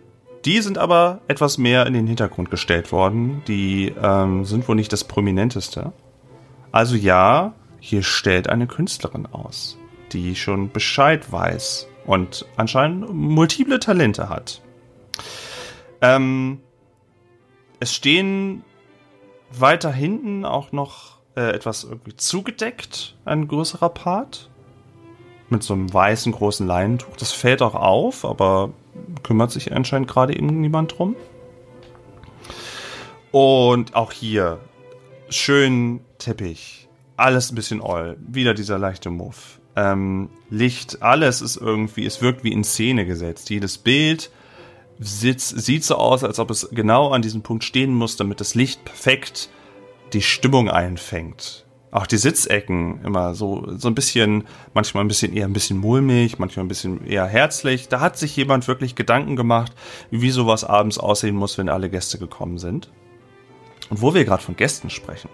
Die 0.48 0.62
sind 0.62 0.78
aber 0.78 1.20
etwas 1.28 1.58
mehr 1.58 1.84
in 1.84 1.92
den 1.92 2.06
Hintergrund 2.06 2.50
gestellt 2.50 2.90
worden. 2.90 3.42
Die 3.46 3.92
ähm, 4.02 4.46
sind 4.46 4.66
wohl 4.66 4.76
nicht 4.76 4.90
das 4.94 5.04
Prominenteste. 5.04 5.92
Also 6.72 6.96
ja, 6.96 7.52
hier 7.80 8.02
stellt 8.02 8.48
eine 8.48 8.66
Künstlerin 8.66 9.26
aus, 9.26 9.76
die 10.12 10.34
schon 10.36 10.72
Bescheid 10.72 11.30
weiß 11.30 11.86
und 12.06 12.46
anscheinend 12.56 13.12
multiple 13.12 13.78
Talente 13.78 14.30
hat. 14.30 14.62
Ähm, 16.00 16.62
es 17.78 17.92
stehen 17.92 18.64
weiter 19.50 19.92
hinten 19.92 20.46
auch 20.46 20.72
noch 20.72 21.18
äh, 21.36 21.50
etwas 21.50 21.84
irgendwie 21.84 22.16
zugedeckt, 22.16 23.18
ein 23.26 23.48
größerer 23.48 23.90
Part. 23.90 24.48
Mit 25.50 25.62
so 25.62 25.74
einem 25.74 25.92
weißen 25.92 26.32
großen 26.32 26.66
Leinentuch. 26.66 27.16
Das 27.18 27.32
fällt 27.32 27.60
auch 27.60 27.74
auf, 27.74 28.24
aber 28.24 28.70
kümmert 29.22 29.50
sich 29.50 29.72
anscheinend 29.72 30.08
gerade 30.08 30.36
eben 30.36 30.60
niemand 30.60 30.98
drum. 30.98 31.16
Und 33.30 33.94
auch 33.94 34.12
hier 34.12 34.58
schön 35.28 36.00
Teppich. 36.18 36.88
Alles 37.16 37.50
ein 37.50 37.54
bisschen 37.54 37.80
oll. 37.80 38.16
Wieder 38.20 38.54
dieser 38.54 38.78
leichte 38.78 39.10
Muff. 39.10 39.60
Ähm, 39.76 40.30
Licht, 40.50 41.02
alles 41.02 41.40
ist 41.42 41.56
irgendwie, 41.56 42.06
es 42.06 42.22
wirkt 42.22 42.44
wie 42.44 42.52
in 42.52 42.64
Szene 42.64 43.06
gesetzt. 43.06 43.50
Jedes 43.50 43.78
Bild 43.78 44.30
sitzt, 44.98 45.60
sieht 45.60 45.84
so 45.84 45.96
aus, 45.96 46.24
als 46.24 46.38
ob 46.38 46.50
es 46.50 46.68
genau 46.72 47.10
an 47.10 47.22
diesem 47.22 47.42
Punkt 47.42 47.64
stehen 47.64 47.94
muss, 47.94 48.16
damit 48.16 48.40
das 48.40 48.54
Licht 48.54 48.84
perfekt 48.84 49.50
die 50.12 50.22
Stimmung 50.22 50.70
einfängt. 50.70 51.66
Auch 51.90 52.06
die 52.06 52.18
Sitzecken 52.18 53.02
immer 53.02 53.34
so, 53.34 53.66
so 53.78 53.88
ein 53.88 53.94
bisschen, 53.94 54.44
manchmal 54.74 55.04
ein 55.04 55.08
bisschen 55.08 55.32
eher 55.34 55.46
ein 55.46 55.54
bisschen 55.54 55.78
mulmig, 55.78 56.38
manchmal 56.38 56.66
ein 56.66 56.68
bisschen 56.68 57.06
eher 57.06 57.26
herzlich. 57.26 57.88
Da 57.88 58.00
hat 58.00 58.18
sich 58.18 58.36
jemand 58.36 58.68
wirklich 58.68 58.94
Gedanken 58.94 59.36
gemacht, 59.36 59.72
wie 60.10 60.30
sowas 60.30 60.64
abends 60.64 60.98
aussehen 60.98 61.34
muss, 61.34 61.56
wenn 61.56 61.68
alle 61.68 61.88
Gäste 61.88 62.18
gekommen 62.18 62.58
sind. 62.58 62.90
Und 63.88 64.02
wo 64.02 64.12
wir 64.12 64.24
gerade 64.26 64.42
von 64.42 64.56
Gästen 64.56 64.90
sprechen. 64.90 65.30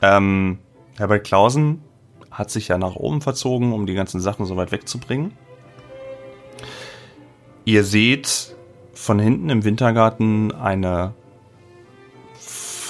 Ähm, 0.00 0.58
Herbert 0.96 1.26
Klausen 1.26 1.82
hat 2.30 2.50
sich 2.50 2.68
ja 2.68 2.78
nach 2.78 2.94
oben 2.94 3.20
verzogen, 3.20 3.72
um 3.72 3.86
die 3.86 3.94
ganzen 3.94 4.20
Sachen 4.20 4.46
so 4.46 4.56
weit 4.56 4.70
wegzubringen. 4.70 5.32
Ihr 7.64 7.82
seht 7.82 8.54
von 8.94 9.18
hinten 9.18 9.50
im 9.50 9.64
Wintergarten 9.64 10.52
eine 10.52 11.14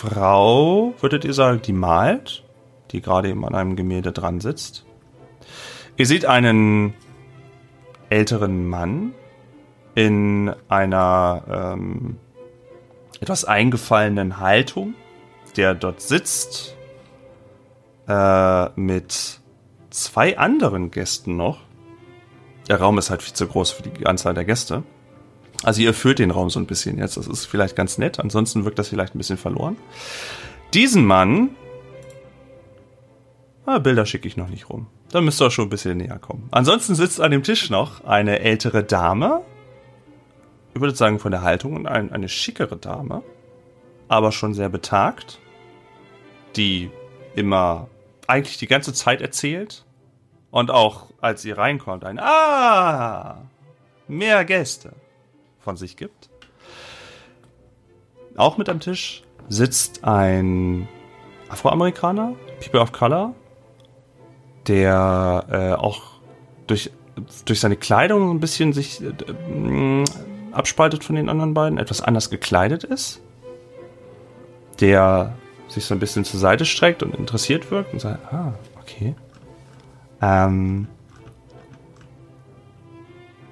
Frau, 0.07 0.95
würdet 1.01 1.25
ihr 1.25 1.33
sagen, 1.33 1.62
die 1.62 1.73
malt, 1.73 2.45
die 2.92 3.01
gerade 3.01 3.29
eben 3.29 3.45
an 3.45 3.55
einem 3.55 3.77
Gemälde 3.77 4.12
dran 4.12 4.40
sitzt. 4.40 4.85
Ihr 5.97 6.07
seht 6.07 6.27
einen 6.27 6.95
älteren 8.09 8.69
Mann 8.69 9.14
in 9.95 10.55
einer 10.69 11.75
ähm, 11.75 12.19
etwas 13.21 13.45
eingefallenen 13.45 14.38
Haltung, 14.38 14.95
der 15.57 15.75
dort 15.75 16.01
sitzt 16.01 16.77
äh, 18.07 18.69
mit 18.79 19.40
zwei 19.90 20.38
anderen 20.38 20.90
Gästen 20.90 21.37
noch. 21.37 21.61
Der 22.69 22.81
Raum 22.81 22.99
ist 22.99 23.11
halt 23.11 23.23
viel 23.23 23.35
zu 23.35 23.47
groß 23.47 23.71
für 23.73 23.83
die 23.83 24.07
Anzahl 24.07 24.35
der 24.35 24.45
Gäste. 24.45 24.83
Also 25.67 25.83
ihr 25.83 25.89
erfüllt 25.89 26.21
den 26.21 26.31
Raum 26.31 26.49
so 26.49 26.61
ein 26.61 26.67
bisschen 26.67 26.97
jetzt. 26.97 27.17
Das 27.17 27.27
ist 27.27 27.45
vielleicht 27.45 27.75
ganz 27.75 27.99
nett. 27.99 28.21
Ansonsten 28.21 28.65
wirkt 28.65 28.79
das 28.79 28.89
vielleicht 28.89 29.17
ein 29.17 29.19
bisschen 29.19 29.37
verloren. 29.37 29.77
Diesen 30.75 31.05
Mann. 31.05 31.57
Ah, 33.65 33.81
Bilder 33.81 34.07
schicke 34.07 34.29
ich 34.29 34.37
noch 34.37 34.49
nicht 34.49 34.71
rum. 34.71 34.87
Da 35.11 35.21
müsst 35.21 35.43
ihr 35.43 35.49
auch 35.49 35.51
schon 35.51 35.67
ein 35.67 35.71
bisschen 35.71 35.97
näher 35.97 36.21
kommen. 36.21 36.47
Ansonsten 36.53 36.95
sitzt 36.95 37.21
an 37.21 37.33
dem 37.33 37.43
Tisch 37.43 37.69
noch 37.69 38.05
eine 38.05 38.39
ältere 38.39 38.85
Dame. 38.85 39.41
Ich 40.73 40.81
würde 40.81 40.95
sagen 40.95 41.19
von 41.19 41.33
der 41.33 41.43
Haltung 41.43 41.75
und 41.75 41.89
ein, 41.89 42.13
eine 42.13 42.29
schickere 42.29 42.77
Dame. 42.77 43.25
Aber 44.07 44.31
schon 44.31 44.55
sehr 44.55 44.69
betagt. 44.69 45.41
Die 46.55 46.93
immer 47.35 47.89
eigentlich 48.29 48.59
die 48.59 48.69
ganze 48.69 48.93
Zeit 48.95 49.21
erzählt. 49.21 49.85
Und 50.53 50.71
auch 50.71 51.09
als 51.21 51.43
sie 51.43 51.51
reinkommt, 51.51 52.05
ein 52.05 52.21
Ah! 52.21 53.49
Mehr 54.07 54.45
Gäste 54.45 54.93
von 55.67 55.77
sich 55.77 55.97
gibt. 55.97 56.31
Auch 58.37 58.57
mit 58.57 58.69
am 58.69 58.79
Tisch 58.79 59.25
sitzt 59.49 60.05
ein 60.05 60.87
Afroamerikaner, 61.49 62.35
People 62.61 62.81
of 62.81 62.93
Color, 62.93 63.35
der 64.69 65.45
äh, 65.51 65.73
auch 65.73 66.21
durch, 66.69 66.93
durch 67.47 67.59
seine 67.59 67.77
Kleidung 67.77 68.31
ein 68.31 68.39
bisschen 68.39 68.73
sich 68.73 69.03
äh, 69.03 70.05
abspaltet 70.53 71.03
von 71.03 71.17
den 71.17 71.29
anderen 71.29 71.53
beiden, 71.53 71.79
etwas 71.79 72.01
anders 72.01 72.31
gekleidet 72.31 72.85
ist, 72.85 73.21
der 74.79 75.35
sich 75.67 75.85
so 75.85 75.95
ein 75.95 76.01
bisschen 76.01 76.25
zur 76.25 76.39
Seite 76.39 76.65
streckt 76.65 77.03
und 77.03 77.13
interessiert 77.17 77.73
wirkt 77.73 77.93
und 77.93 77.99
sagt, 77.99 78.33
ah, 78.33 78.55
okay. 78.81 79.17
Ähm, 80.23 80.87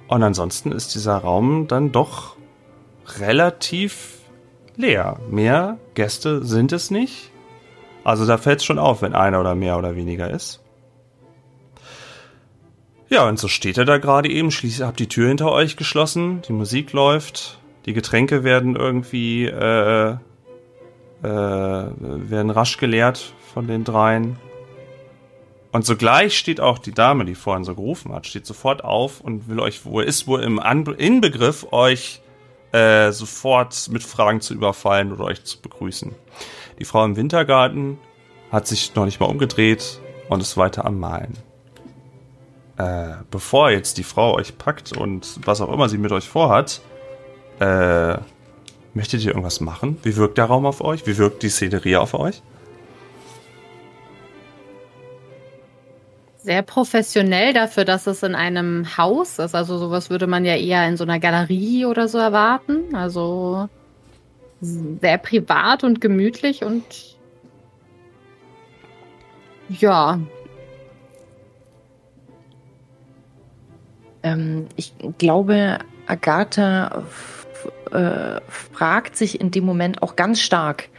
und 0.07 0.23
ansonsten 0.23 0.71
ist 0.71 0.95
dieser 0.95 1.17
Raum 1.17 1.67
dann 1.67 1.91
doch 1.91 2.35
relativ 3.17 4.19
leer. 4.75 5.19
Mehr 5.29 5.77
Gäste 5.93 6.43
sind 6.43 6.71
es 6.71 6.91
nicht. 6.91 7.31
Also 8.03 8.25
da 8.25 8.37
fällt 8.37 8.59
es 8.59 8.65
schon 8.65 8.79
auf, 8.79 9.01
wenn 9.01 9.15
einer 9.15 9.39
oder 9.39 9.55
mehr 9.55 9.77
oder 9.77 9.95
weniger 9.95 10.29
ist. 10.29 10.61
Ja, 13.09 13.27
und 13.27 13.39
so 13.39 13.47
steht 13.47 13.77
er 13.77 13.85
da 13.85 13.97
gerade 13.97 14.29
eben. 14.29 14.51
Schließlich 14.51 14.85
habt 14.85 14.99
die 14.99 15.09
Tür 15.09 15.27
hinter 15.27 15.51
euch 15.51 15.77
geschlossen, 15.77 16.41
die 16.47 16.53
Musik 16.53 16.91
läuft, 16.91 17.59
die 17.85 17.93
Getränke 17.93 18.43
werden 18.43 18.75
irgendwie 18.75 19.45
äh, 19.45 20.17
äh, 21.23 21.27
werden 21.27 22.49
rasch 22.49 22.77
geleert 22.77 23.33
von 23.53 23.67
den 23.67 23.83
dreien. 23.83 24.37
Und 25.75 25.85
sogleich 25.85 26.37
steht 26.37 26.61
auch 26.61 26.79
die 26.79 26.93
Dame, 26.93 27.25
die 27.25 27.35
vorhin 27.35 27.65
so 27.65 27.75
gerufen 27.75 28.13
hat, 28.13 28.25
steht 28.25 28.45
sofort 28.45 28.85
auf 28.85 29.19
und 29.19 29.49
will 29.49 29.59
euch, 29.59 29.83
wo 29.83 29.99
er 29.99 30.05
ist 30.05 30.25
wohl 30.25 30.41
im 30.41 30.57
Inbegriff, 30.97 31.67
euch 31.73 32.21
äh, 32.71 33.11
sofort 33.11 33.89
mit 33.91 34.01
Fragen 34.01 34.39
zu 34.39 34.53
überfallen 34.53 35.11
oder 35.11 35.25
euch 35.25 35.43
zu 35.43 35.59
begrüßen. 35.59 36.15
Die 36.79 36.85
Frau 36.85 37.03
im 37.03 37.17
Wintergarten 37.17 37.97
hat 38.53 38.67
sich 38.67 38.95
noch 38.95 39.03
nicht 39.03 39.19
mal 39.19 39.25
umgedreht 39.25 39.99
und 40.29 40.39
ist 40.39 40.55
weiter 40.55 40.85
am 40.85 40.97
Malen. 40.97 41.33
Äh, 42.77 43.15
bevor 43.29 43.69
jetzt 43.69 43.97
die 43.97 44.03
Frau 44.03 44.33
euch 44.35 44.57
packt 44.57 44.95
und 44.95 45.41
was 45.45 45.59
auch 45.59 45.73
immer 45.73 45.89
sie 45.89 45.97
mit 45.97 46.13
euch 46.13 46.29
vorhat, 46.29 46.79
äh, 47.59 48.15
möchtet 48.93 49.23
ihr 49.23 49.31
irgendwas 49.31 49.59
machen? 49.59 49.97
Wie 50.03 50.15
wirkt 50.15 50.37
der 50.37 50.45
Raum 50.45 50.65
auf 50.65 50.79
euch? 50.79 51.05
Wie 51.05 51.17
wirkt 51.17 51.43
die 51.43 51.49
Szenerie 51.49 51.97
auf 51.97 52.13
euch? 52.13 52.41
Sehr 56.45 56.61
professionell 56.61 57.53
dafür, 57.53 57.85
dass 57.85 58.05
es 58.05 58.21
in 58.21 58.35
einem 58.35 58.97
Haus 58.99 59.39
ist. 59.39 59.55
Also 59.55 59.79
sowas 59.79 60.11
würde 60.11 60.27
man 60.27 60.45
ja 60.45 60.55
eher 60.55 60.87
in 60.87 60.95
so 60.95 61.03
einer 61.03 61.19
Galerie 61.19 61.85
oder 61.85 62.07
so 62.07 62.19
erwarten. 62.19 62.93
Also 62.93 63.67
sehr 64.61 65.17
privat 65.17 65.83
und 65.83 66.01
gemütlich 66.01 66.63
und 66.63 66.83
ja. 69.69 70.19
Ähm, 74.21 74.67
ich 74.75 74.93
glaube, 75.17 75.79
Agatha 76.05 77.05
äh, 77.91 78.39
fragt 78.49 79.17
sich 79.17 79.41
in 79.41 79.49
dem 79.49 79.65
Moment 79.65 80.03
auch 80.03 80.15
ganz 80.15 80.41
stark, 80.41 80.89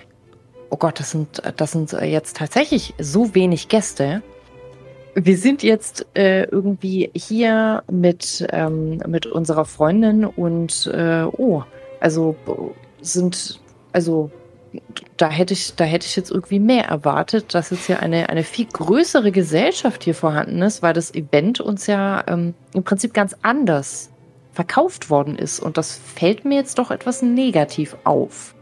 oh 0.70 0.76
Gott, 0.76 0.98
das 0.98 1.12
sind, 1.12 1.40
das 1.56 1.70
sind 1.70 1.92
jetzt 1.92 2.36
tatsächlich 2.36 2.94
so 2.98 3.32
wenig 3.36 3.68
Gäste. 3.68 4.24
Wir 5.18 5.38
sind 5.38 5.62
jetzt 5.62 6.06
äh, 6.12 6.44
irgendwie 6.44 7.10
hier 7.14 7.82
mit, 7.90 8.46
ähm, 8.50 8.98
mit 9.06 9.24
unserer 9.24 9.64
Freundin 9.64 10.26
und 10.26 10.86
äh, 10.92 11.24
oh, 11.24 11.62
also 12.00 12.36
sind, 13.00 13.58
also 13.94 14.30
da 15.16 15.30
hätte 15.30 15.54
ich, 15.54 15.74
da 15.74 15.84
hätte 15.84 16.04
ich 16.04 16.16
jetzt 16.16 16.30
irgendwie 16.30 16.58
mehr 16.58 16.84
erwartet, 16.84 17.54
dass 17.54 17.70
jetzt 17.70 17.86
hier 17.86 18.00
eine, 18.00 18.28
eine 18.28 18.42
viel 18.42 18.66
größere 18.66 19.32
Gesellschaft 19.32 20.04
hier 20.04 20.14
vorhanden 20.14 20.60
ist, 20.60 20.82
weil 20.82 20.92
das 20.92 21.14
Event 21.14 21.60
uns 21.60 21.86
ja 21.86 22.22
ähm, 22.26 22.52
im 22.74 22.84
Prinzip 22.84 23.14
ganz 23.14 23.34
anders 23.40 24.10
verkauft 24.52 25.08
worden 25.08 25.36
ist. 25.36 25.60
Und 25.60 25.78
das 25.78 25.96
fällt 25.96 26.44
mir 26.44 26.56
jetzt 26.56 26.78
doch 26.78 26.90
etwas 26.90 27.22
negativ 27.22 27.96
auf. 28.04 28.54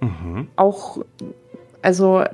Mhm. 0.00 0.48
Auch, 0.56 1.04
also 1.82 2.24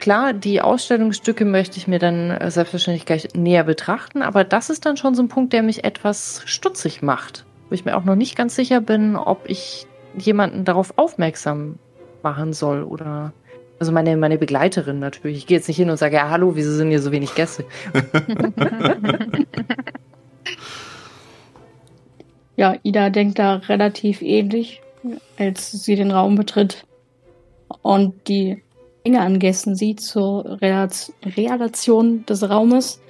klar, 0.00 0.32
die 0.32 0.60
Ausstellungsstücke 0.60 1.44
möchte 1.44 1.78
ich 1.78 1.86
mir 1.86 1.98
dann 1.98 2.30
äh, 2.30 2.50
selbstverständlich 2.50 3.06
gleich 3.06 3.28
näher 3.34 3.64
betrachten, 3.64 4.22
aber 4.22 4.44
das 4.44 4.70
ist 4.70 4.86
dann 4.86 4.96
schon 4.96 5.14
so 5.14 5.22
ein 5.22 5.28
Punkt, 5.28 5.52
der 5.52 5.62
mich 5.62 5.84
etwas 5.84 6.42
stutzig 6.46 7.02
macht. 7.02 7.44
Wo 7.68 7.74
ich 7.74 7.84
mir 7.84 7.96
auch 7.96 8.04
noch 8.04 8.16
nicht 8.16 8.36
ganz 8.36 8.56
sicher 8.56 8.80
bin, 8.80 9.16
ob 9.16 9.48
ich 9.48 9.86
jemanden 10.16 10.64
darauf 10.64 10.94
aufmerksam 10.96 11.78
machen 12.22 12.52
soll 12.52 12.82
oder 12.82 13.32
also 13.78 13.92
meine, 13.92 14.16
meine 14.16 14.36
Begleiterin 14.36 14.98
natürlich. 14.98 15.38
Ich 15.38 15.46
gehe 15.46 15.56
jetzt 15.56 15.68
nicht 15.68 15.76
hin 15.76 15.88
und 15.88 15.96
sage, 15.96 16.16
ja, 16.16 16.28
hallo, 16.28 16.54
wieso 16.54 16.72
sind 16.72 16.90
hier 16.90 17.00
so 17.00 17.12
wenig 17.12 17.34
Gäste? 17.34 17.64
Ja, 22.60 22.76
Ida 22.82 23.08
denkt 23.08 23.38
da 23.38 23.54
relativ 23.54 24.20
ähnlich, 24.20 24.82
als 25.38 25.72
sie 25.72 25.96
den 25.96 26.10
Raum 26.10 26.34
betritt 26.34 26.84
und 27.80 28.28
die 28.28 28.62
Menge 29.04 29.20
an 29.20 29.38
Gästen 29.38 29.74
sieht 29.74 30.00
zur 30.00 30.60
Relation 30.60 32.26
des 32.26 32.48
Raumes, 32.48 33.00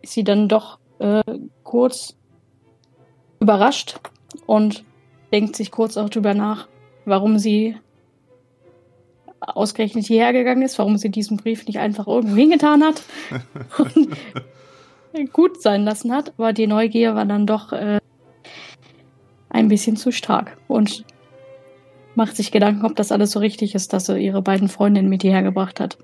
ist 0.00 0.14
sie 0.14 0.24
dann 0.24 0.48
doch 0.48 0.78
äh, 0.98 1.22
kurz 1.64 2.16
überrascht 3.40 4.00
und 4.46 4.84
denkt 5.32 5.56
sich 5.56 5.70
kurz 5.70 5.96
auch 5.96 6.08
drüber 6.08 6.34
nach, 6.34 6.68
warum 7.04 7.38
sie 7.38 7.76
ausgerechnet 9.40 10.06
hierher 10.06 10.32
gegangen 10.32 10.62
ist, 10.62 10.78
warum 10.78 10.96
sie 10.96 11.10
diesen 11.10 11.36
Brief 11.36 11.66
nicht 11.66 11.78
einfach 11.78 12.06
irgendwo 12.06 12.36
hingetan 12.36 12.82
hat 12.84 13.02
und 15.12 15.32
gut 15.32 15.60
sein 15.60 15.84
lassen 15.84 16.12
hat. 16.12 16.32
Aber 16.38 16.52
die 16.52 16.66
Neugier 16.66 17.14
war 17.14 17.24
dann 17.24 17.46
doch 17.46 17.72
äh, 17.72 17.98
ein 19.50 19.68
bisschen 19.68 19.96
zu 19.96 20.12
stark 20.12 20.56
und 20.68 21.04
macht 22.14 22.36
sich 22.36 22.52
Gedanken, 22.52 22.84
ob 22.84 22.96
das 22.96 23.12
alles 23.12 23.30
so 23.30 23.38
richtig 23.38 23.74
ist, 23.74 23.92
dass 23.92 24.08
er 24.08 24.16
ihre 24.16 24.42
beiden 24.42 24.68
Freundinnen 24.68 25.08
mit 25.08 25.22
hierher 25.22 25.42
gebracht 25.42 25.80
hat. 25.80 25.98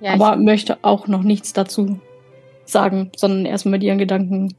Ja, 0.00 0.14
Aber 0.14 0.36
möchte 0.36 0.78
auch 0.82 1.06
noch 1.06 1.22
nichts 1.22 1.52
dazu 1.52 2.00
sagen, 2.64 3.12
sondern 3.16 3.46
erstmal 3.46 3.72
mit 3.72 3.82
ihren 3.82 3.98
Gedanken. 3.98 4.54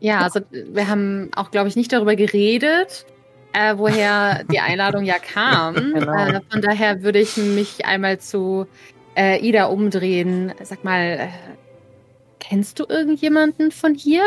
Ja, 0.00 0.20
also 0.20 0.40
wir 0.50 0.88
haben 0.88 1.30
auch, 1.36 1.50
glaube 1.50 1.68
ich, 1.68 1.76
nicht 1.76 1.92
darüber 1.92 2.16
geredet, 2.16 3.06
äh, 3.52 3.74
woher 3.76 4.44
die 4.50 4.60
Einladung 4.60 5.04
ja 5.04 5.18
kam. 5.18 5.74
Genau. 5.74 6.12
Äh, 6.12 6.40
von 6.50 6.60
daher 6.60 7.02
würde 7.02 7.20
ich 7.20 7.36
mich 7.36 7.86
einmal 7.86 8.18
zu 8.18 8.66
äh, 9.16 9.38
Ida 9.38 9.66
umdrehen. 9.66 10.52
Sag 10.62 10.84
mal, 10.84 11.00
äh, 11.00 11.28
kennst 12.40 12.80
du 12.80 12.86
irgendjemanden 12.88 13.70
von 13.70 13.94
hier? 13.94 14.24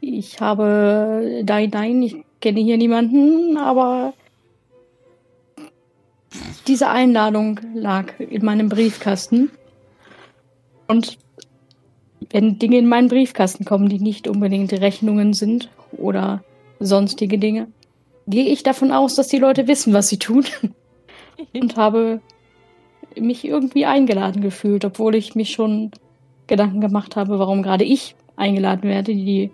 Ich 0.00 0.40
habe 0.40 1.42
nein, 1.44 1.70
nein, 1.72 2.02
ich 2.02 2.16
kenne 2.40 2.60
hier 2.60 2.76
niemanden, 2.76 3.56
aber 3.56 4.14
diese 6.66 6.88
Einladung 6.88 7.60
lag 7.74 8.18
in 8.20 8.44
meinem 8.44 8.68
Briefkasten. 8.68 9.50
Und 10.86 11.18
wenn 12.30 12.58
Dinge 12.58 12.78
in 12.78 12.88
meinen 12.88 13.08
Briefkasten 13.08 13.64
kommen, 13.64 13.88
die 13.88 13.98
nicht 13.98 14.28
unbedingt 14.28 14.72
Rechnungen 14.72 15.32
sind 15.32 15.70
oder 15.92 16.44
sonstige 16.78 17.38
Dinge, 17.38 17.68
gehe 18.26 18.46
ich 18.46 18.62
davon 18.62 18.92
aus, 18.92 19.14
dass 19.14 19.28
die 19.28 19.38
Leute 19.38 19.66
wissen, 19.66 19.92
was 19.92 20.08
sie 20.08 20.18
tun. 20.18 20.44
Und 21.54 21.76
habe 21.76 22.20
mich 23.18 23.44
irgendwie 23.44 23.86
eingeladen 23.86 24.42
gefühlt, 24.42 24.84
obwohl 24.84 25.14
ich 25.14 25.34
mich 25.34 25.50
schon 25.50 25.90
Gedanken 26.46 26.80
gemacht 26.80 27.16
habe, 27.16 27.38
warum 27.38 27.62
gerade 27.62 27.84
ich 27.84 28.14
eingeladen 28.36 28.88
werde, 28.88 29.14
die 29.14 29.50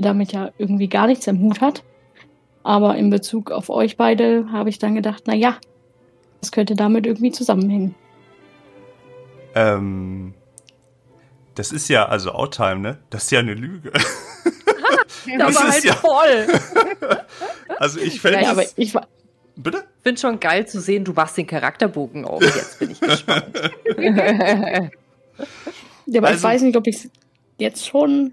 damit 0.00 0.32
ja 0.32 0.50
irgendwie 0.58 0.88
gar 0.88 1.06
nichts 1.06 1.26
im 1.26 1.40
Hut 1.40 1.60
hat. 1.60 1.84
Aber 2.62 2.96
in 2.96 3.10
Bezug 3.10 3.50
auf 3.50 3.70
euch 3.70 3.96
beide 3.96 4.50
habe 4.52 4.68
ich 4.68 4.78
dann 4.78 4.94
gedacht, 4.94 5.24
na 5.26 5.34
ja, 5.34 5.56
das 6.40 6.52
könnte 6.52 6.74
damit 6.74 7.06
irgendwie 7.06 7.30
zusammenhängen. 7.30 7.94
Ähm, 9.54 10.34
das 11.54 11.72
ist 11.72 11.88
ja, 11.88 12.06
also 12.06 12.32
Outtime, 12.32 12.78
ne? 12.80 12.98
Das 13.10 13.24
ist 13.24 13.30
ja 13.32 13.40
eine 13.40 13.54
Lüge. 13.54 13.92
das 15.38 15.50
ist 15.50 15.72
halt 15.72 15.84
ja 15.84 15.94
voll. 15.94 16.46
also 17.78 17.98
ich 18.00 18.20
fände 18.20 18.42
ja, 18.42 18.50
aber 18.50 18.64
ich 18.76 18.94
war 18.94 19.06
Bitte? 19.62 19.84
Bin 20.02 20.16
schon 20.16 20.40
geil 20.40 20.66
zu 20.66 20.80
sehen, 20.80 21.04
du 21.04 21.12
machst 21.12 21.36
den 21.36 21.46
Charakterbogen 21.46 22.24
auf. 22.24 22.42
Jetzt 22.42 22.78
bin 22.78 22.92
ich 22.92 23.00
gespannt. 23.00 23.54
ja, 23.98 24.90
aber 26.16 26.28
also, 26.28 26.38
ich 26.38 26.42
weiß 26.42 26.62
nicht, 26.62 26.76
ob 26.76 26.86
ich 26.86 27.10
jetzt 27.58 27.86
schon 27.86 28.32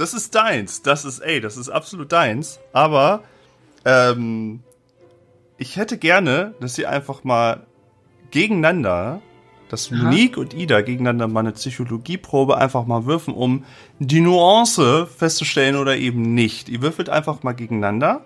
das 0.00 0.14
ist 0.14 0.34
deins. 0.34 0.82
Das 0.82 1.04
ist, 1.04 1.20
ey, 1.20 1.40
das 1.40 1.56
ist 1.56 1.68
absolut 1.68 2.10
deins. 2.10 2.58
Aber 2.72 3.22
ähm, 3.84 4.60
ich 5.58 5.76
hätte 5.76 5.98
gerne, 5.98 6.54
dass 6.60 6.74
sie 6.74 6.86
einfach 6.86 7.22
mal 7.22 7.66
gegeneinander, 8.30 9.20
dass 9.68 9.92
Aha. 9.92 10.02
Monique 10.02 10.38
und 10.38 10.54
Ida 10.54 10.80
gegeneinander 10.80 11.28
mal 11.28 11.40
eine 11.40 11.52
Psychologieprobe 11.52 12.56
einfach 12.56 12.86
mal 12.86 13.04
würfen, 13.04 13.34
um 13.34 13.64
die 13.98 14.20
Nuance 14.20 15.06
festzustellen 15.06 15.76
oder 15.76 15.96
eben 15.96 16.34
nicht. 16.34 16.68
Ihr 16.68 16.80
würfelt 16.80 17.10
einfach 17.10 17.42
mal 17.42 17.52
gegeneinander. 17.52 18.24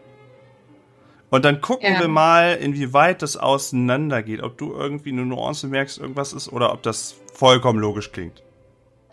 Und 1.30 1.44
dann 1.44 1.60
gucken 1.60 1.94
ja. 1.94 2.00
wir 2.00 2.08
mal, 2.08 2.54
inwieweit 2.54 3.20
das 3.20 3.36
auseinandergeht. 3.36 4.42
Ob 4.42 4.56
du 4.56 4.72
irgendwie 4.72 5.10
eine 5.10 5.26
Nuance 5.26 5.66
merkst, 5.66 5.98
irgendwas 5.98 6.32
ist, 6.32 6.52
oder 6.52 6.72
ob 6.72 6.84
das 6.84 7.16
vollkommen 7.32 7.80
logisch 7.80 8.12
klingt. 8.12 8.44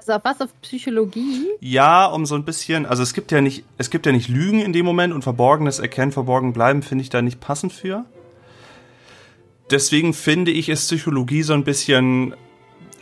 Also 0.02 0.14
auf 0.14 0.24
was? 0.24 0.42
Auf 0.42 0.50
Psychologie? 0.64 1.48
Ja, 1.60 2.08
um 2.08 2.26
so 2.26 2.34
ein 2.34 2.44
bisschen, 2.44 2.88
also 2.88 3.04
es 3.04 3.14
gibt 3.14 3.32
ja 3.32 3.40
nicht, 3.40 3.64
es 3.78 3.92
gibt 3.92 4.08
ja 4.08 4.12
nicht 4.12 4.30
Lügen 4.30 4.60
in 4.60 4.74
dem 4.74 4.84
Moment 4.84 5.14
und 5.14 5.22
Verborgenes 5.22 5.78
erkennen, 5.78 6.12
verborgen 6.12 6.54
bleiben, 6.54 6.82
finde 6.82 7.04
ich 7.04 7.12
da 7.12 7.22
nicht 7.22 7.40
passend 7.40 7.72
für. 7.72 8.06
Deswegen 9.70 10.16
finde 10.16 10.50
ich, 10.50 10.70
ist 10.70 10.88
Psychologie 10.88 11.44
so 11.44 11.54
ein 11.54 11.64
bisschen 11.64 12.34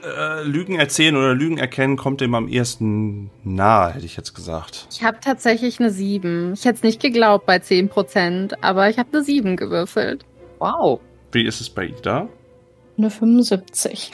äh, 0.04 0.44
Lügen 0.44 0.76
erzählen 0.76 1.16
oder 1.16 1.34
Lügen 1.34 1.58
erkennen 1.58 1.96
kommt 1.96 2.20
dem 2.20 2.36
am 2.36 2.50
ehesten 2.50 3.32
nahe, 3.46 3.94
hätte 3.94 4.06
ich 4.06 4.18
jetzt 4.18 4.34
gesagt. 4.34 4.88
Ich 4.92 5.02
habe 5.02 5.20
tatsächlich 5.22 5.80
eine 5.80 5.92
7. 5.92 6.52
Ich 6.52 6.66
hätte 6.66 6.76
es 6.76 6.84
nicht 6.84 7.02
geglaubt 7.02 7.46
bei 7.46 7.60
10%, 7.60 8.56
aber 8.60 8.90
ich 8.90 9.00
habe 9.00 9.08
eine 9.14 9.24
7 9.24 9.56
gewürfelt. 9.56 10.26
Wow. 10.60 11.00
Wie 11.32 11.46
ist 11.46 11.62
es 11.62 11.70
bei 11.70 11.86
Ida? 11.88 12.28
Eine 12.98 13.10
75. 13.10 14.12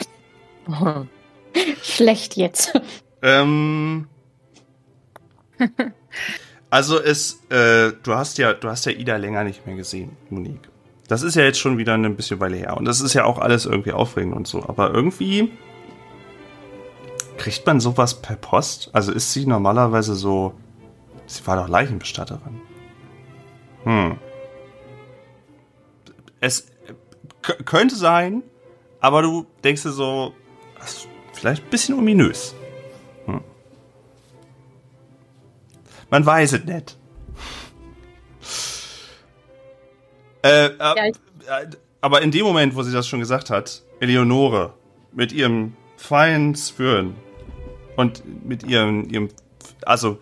Schlecht 1.82 2.36
jetzt. 2.36 2.72
Ähm, 3.22 4.06
also 6.70 7.00
es, 7.00 7.40
äh, 7.50 7.92
du 8.02 8.14
hast 8.14 8.38
ja, 8.38 8.52
du 8.52 8.68
hast 8.68 8.86
ja 8.86 8.92
Ida 8.92 9.16
länger 9.16 9.44
nicht 9.44 9.66
mehr 9.66 9.76
gesehen, 9.76 10.16
Monique. 10.30 10.68
Das 11.08 11.22
ist 11.22 11.36
ja 11.36 11.44
jetzt 11.44 11.58
schon 11.58 11.78
wieder 11.78 11.94
ein 11.94 12.16
bisschen 12.16 12.40
Weile 12.40 12.56
her 12.56 12.76
und 12.76 12.84
das 12.84 13.00
ist 13.00 13.14
ja 13.14 13.24
auch 13.24 13.38
alles 13.38 13.64
irgendwie 13.64 13.92
aufregend 13.92 14.34
und 14.34 14.46
so. 14.46 14.64
Aber 14.68 14.92
irgendwie 14.92 15.52
kriegt 17.38 17.66
man 17.66 17.80
sowas 17.80 18.20
per 18.20 18.36
Post? 18.36 18.90
Also 18.92 19.12
ist 19.12 19.32
sie 19.32 19.46
normalerweise 19.46 20.14
so? 20.14 20.54
Sie 21.26 21.46
war 21.46 21.56
doch 21.56 21.68
Leichenbestatterin. 21.68 22.60
Hm. 23.84 24.18
Es 26.40 26.66
könnte 27.64 27.96
sein, 27.96 28.42
aber 29.00 29.22
du 29.22 29.46
denkst 29.62 29.82
dir 29.82 29.92
so, 29.92 30.34
das 30.78 30.94
ist 30.94 31.08
vielleicht 31.36 31.64
ein 31.64 31.70
bisschen 31.70 31.98
ominös. 31.98 32.54
Hm. 33.26 33.40
Man 36.10 36.26
weiß 36.26 36.52
es 36.54 36.64
nicht. 36.64 36.96
Äh, 40.42 40.66
äh, 40.66 41.08
äh, 41.08 41.12
aber 42.00 42.22
in 42.22 42.30
dem 42.30 42.44
Moment, 42.44 42.76
wo 42.76 42.82
sie 42.82 42.92
das 42.92 43.08
schon 43.08 43.20
gesagt 43.20 43.50
hat, 43.50 43.82
Eleonore 44.00 44.74
mit 45.12 45.32
ihrem 45.32 45.74
feinen 45.96 46.54
Zwirn 46.54 47.16
und 47.96 48.22
mit 48.46 48.62
ihrem, 48.62 49.08
ihrem, 49.10 49.28
also 49.84 50.18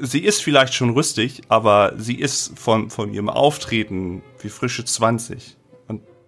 sie 0.00 0.24
ist 0.24 0.42
vielleicht 0.42 0.74
schon 0.74 0.90
rüstig, 0.90 1.42
aber 1.48 1.94
sie 1.96 2.14
ist 2.14 2.58
von, 2.58 2.90
von 2.90 3.12
ihrem 3.12 3.28
Auftreten 3.28 4.22
wie 4.40 4.48
frische 4.48 4.84
20 4.84 5.56
und 5.56 5.57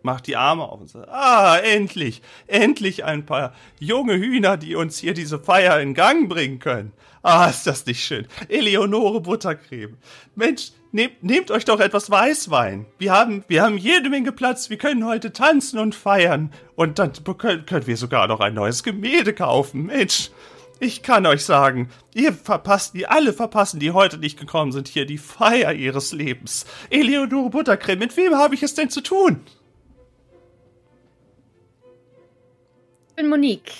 macht 0.02 0.26
die 0.26 0.36
Arme 0.36 0.64
auf 0.64 0.80
und 0.80 0.88
sagt, 0.88 1.08
ah, 1.08 1.56
endlich, 1.58 2.22
endlich 2.46 3.04
ein 3.04 3.26
paar 3.26 3.52
junge 3.78 4.14
Hühner, 4.14 4.56
die 4.56 4.74
uns 4.74 4.98
hier 4.98 5.14
diese 5.14 5.38
Feier 5.38 5.80
in 5.80 5.94
Gang 5.94 6.28
bringen 6.28 6.58
können. 6.58 6.92
Ah, 7.22 7.48
ist 7.48 7.66
das 7.66 7.84
nicht 7.84 8.02
schön. 8.02 8.26
Eleonore 8.48 9.20
Buttercreme. 9.20 9.98
Mensch, 10.34 10.72
nehmt, 10.92 11.22
nehmt 11.22 11.50
euch 11.50 11.66
doch 11.66 11.80
etwas 11.80 12.10
Weißwein. 12.10 12.86
Wir 12.98 13.12
haben, 13.12 13.44
wir 13.46 13.62
haben 13.62 13.76
jede 13.76 14.08
Menge 14.08 14.32
Platz. 14.32 14.70
Wir 14.70 14.78
können 14.78 15.04
heute 15.04 15.32
tanzen 15.32 15.78
und 15.78 15.94
feiern. 15.94 16.52
Und 16.76 16.98
dann 16.98 17.12
können, 17.36 17.66
können 17.66 17.86
wir 17.86 17.96
sogar 17.96 18.26
noch 18.26 18.40
ein 18.40 18.54
neues 18.54 18.82
Gemälde 18.82 19.34
kaufen. 19.34 19.86
Mensch, 19.86 20.30
ich 20.82 21.02
kann 21.02 21.26
euch 21.26 21.44
sagen, 21.44 21.90
ihr 22.14 22.32
verpasst, 22.32 22.94
die 22.94 23.06
alle 23.06 23.34
verpassen, 23.34 23.80
die 23.80 23.90
heute 23.90 24.16
nicht 24.16 24.38
gekommen 24.38 24.72
sind, 24.72 24.88
hier 24.88 25.04
die 25.04 25.18
Feier 25.18 25.74
ihres 25.74 26.12
Lebens. 26.12 26.64
Eleonore 26.88 27.50
Buttercreme, 27.50 27.98
mit 27.98 28.16
wem 28.16 28.34
habe 28.34 28.54
ich 28.54 28.62
es 28.62 28.74
denn 28.74 28.88
zu 28.88 29.02
tun? 29.02 29.40
Bin 33.20 33.28
Monique. 33.28 33.72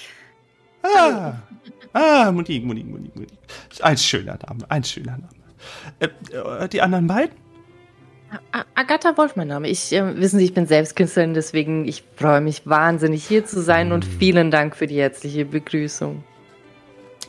Ah, 0.83 1.33
ah, 1.94 2.31
Monique, 2.33 2.64
Monique, 2.64 2.87
Monique, 2.87 3.14
Monique. 3.14 3.38
Ein 3.81 3.96
schöner 3.96 4.38
Name, 4.46 4.64
ein 4.68 4.85
schöner 4.85 5.12
Name. 5.18 5.29
Äh, 5.98 6.09
äh, 6.64 6.68
die 6.68 6.81
anderen 6.83 7.07
beiden? 7.07 7.35
A- 8.53 8.64
Agatha 8.74 9.16
Wolf, 9.16 9.37
mein 9.37 9.48
Name. 9.48 9.68
Ich, 9.68 9.92
äh, 9.92 10.16
wissen 10.16 10.38
Sie, 10.38 10.44
ich 10.44 10.55
bin 10.55 10.66
selbst 10.66 10.94
Künstlerin, 10.96 11.35
deswegen 11.35 11.87
ich 11.88 12.05
freue 12.16 12.40
mich 12.40 12.62
wahnsinnig 12.66 13.24
hier 13.26 13.44
zu 13.44 13.61
sein 13.62 13.92
und 13.92 14.05
vielen 14.05 14.50
Dank 14.50 14.76
für 14.76 14.87
die 14.87 14.98
herzliche 15.00 15.44
Begrüßung. 15.44 16.22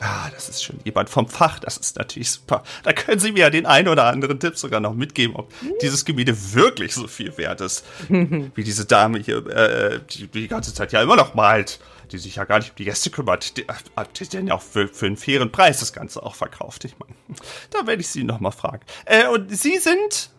Ah, 0.00 0.28
das 0.34 0.48
ist 0.48 0.64
schon 0.64 0.80
jemand 0.84 1.10
vom 1.10 1.28
Fach, 1.28 1.60
das 1.60 1.76
ist 1.76 1.96
natürlich 1.96 2.30
super. 2.30 2.62
Da 2.82 2.92
können 2.92 3.20
Sie 3.20 3.30
mir 3.32 3.40
ja 3.40 3.50
den 3.50 3.66
einen 3.66 3.86
oder 3.88 4.04
anderen 4.06 4.40
Tipp 4.40 4.56
sogar 4.56 4.80
noch 4.80 4.94
mitgeben, 4.94 5.36
ob 5.36 5.52
dieses 5.80 6.04
Gemälde 6.04 6.34
wirklich 6.54 6.94
so 6.94 7.06
viel 7.06 7.36
wert 7.38 7.60
ist, 7.60 7.84
wie 8.08 8.64
diese 8.64 8.84
Dame 8.84 9.18
hier, 9.20 9.46
äh, 9.46 10.00
die 10.10 10.26
die 10.26 10.48
ganze 10.48 10.74
Zeit 10.74 10.92
ja 10.92 11.02
immer 11.02 11.14
noch 11.16 11.34
malt, 11.34 11.78
die 12.12 12.18
sich 12.18 12.36
ja 12.36 12.44
gar 12.44 12.58
nicht 12.58 12.70
um 12.70 12.76
die 12.76 12.84
Gäste 12.84 13.10
kümmert. 13.10 13.56
Die 13.56 13.66
hat 13.96 14.20
die 14.20 14.28
denn 14.28 14.46
ja 14.46 14.54
auch 14.54 14.62
für, 14.62 14.88
für 14.88 15.06
einen 15.06 15.16
fairen 15.16 15.50
Preis 15.50 15.80
das 15.80 15.92
Ganze 15.92 16.22
auch 16.22 16.34
verkauft. 16.34 16.84
Ich 16.84 16.94
meine, 16.98 17.14
da 17.70 17.86
werde 17.86 18.00
ich 18.00 18.08
Sie 18.08 18.24
noch 18.24 18.40
mal 18.40 18.50
fragen. 18.50 18.84
Äh, 19.04 19.26
und 19.28 19.50
Sie 19.50 19.78
sind 19.78 20.30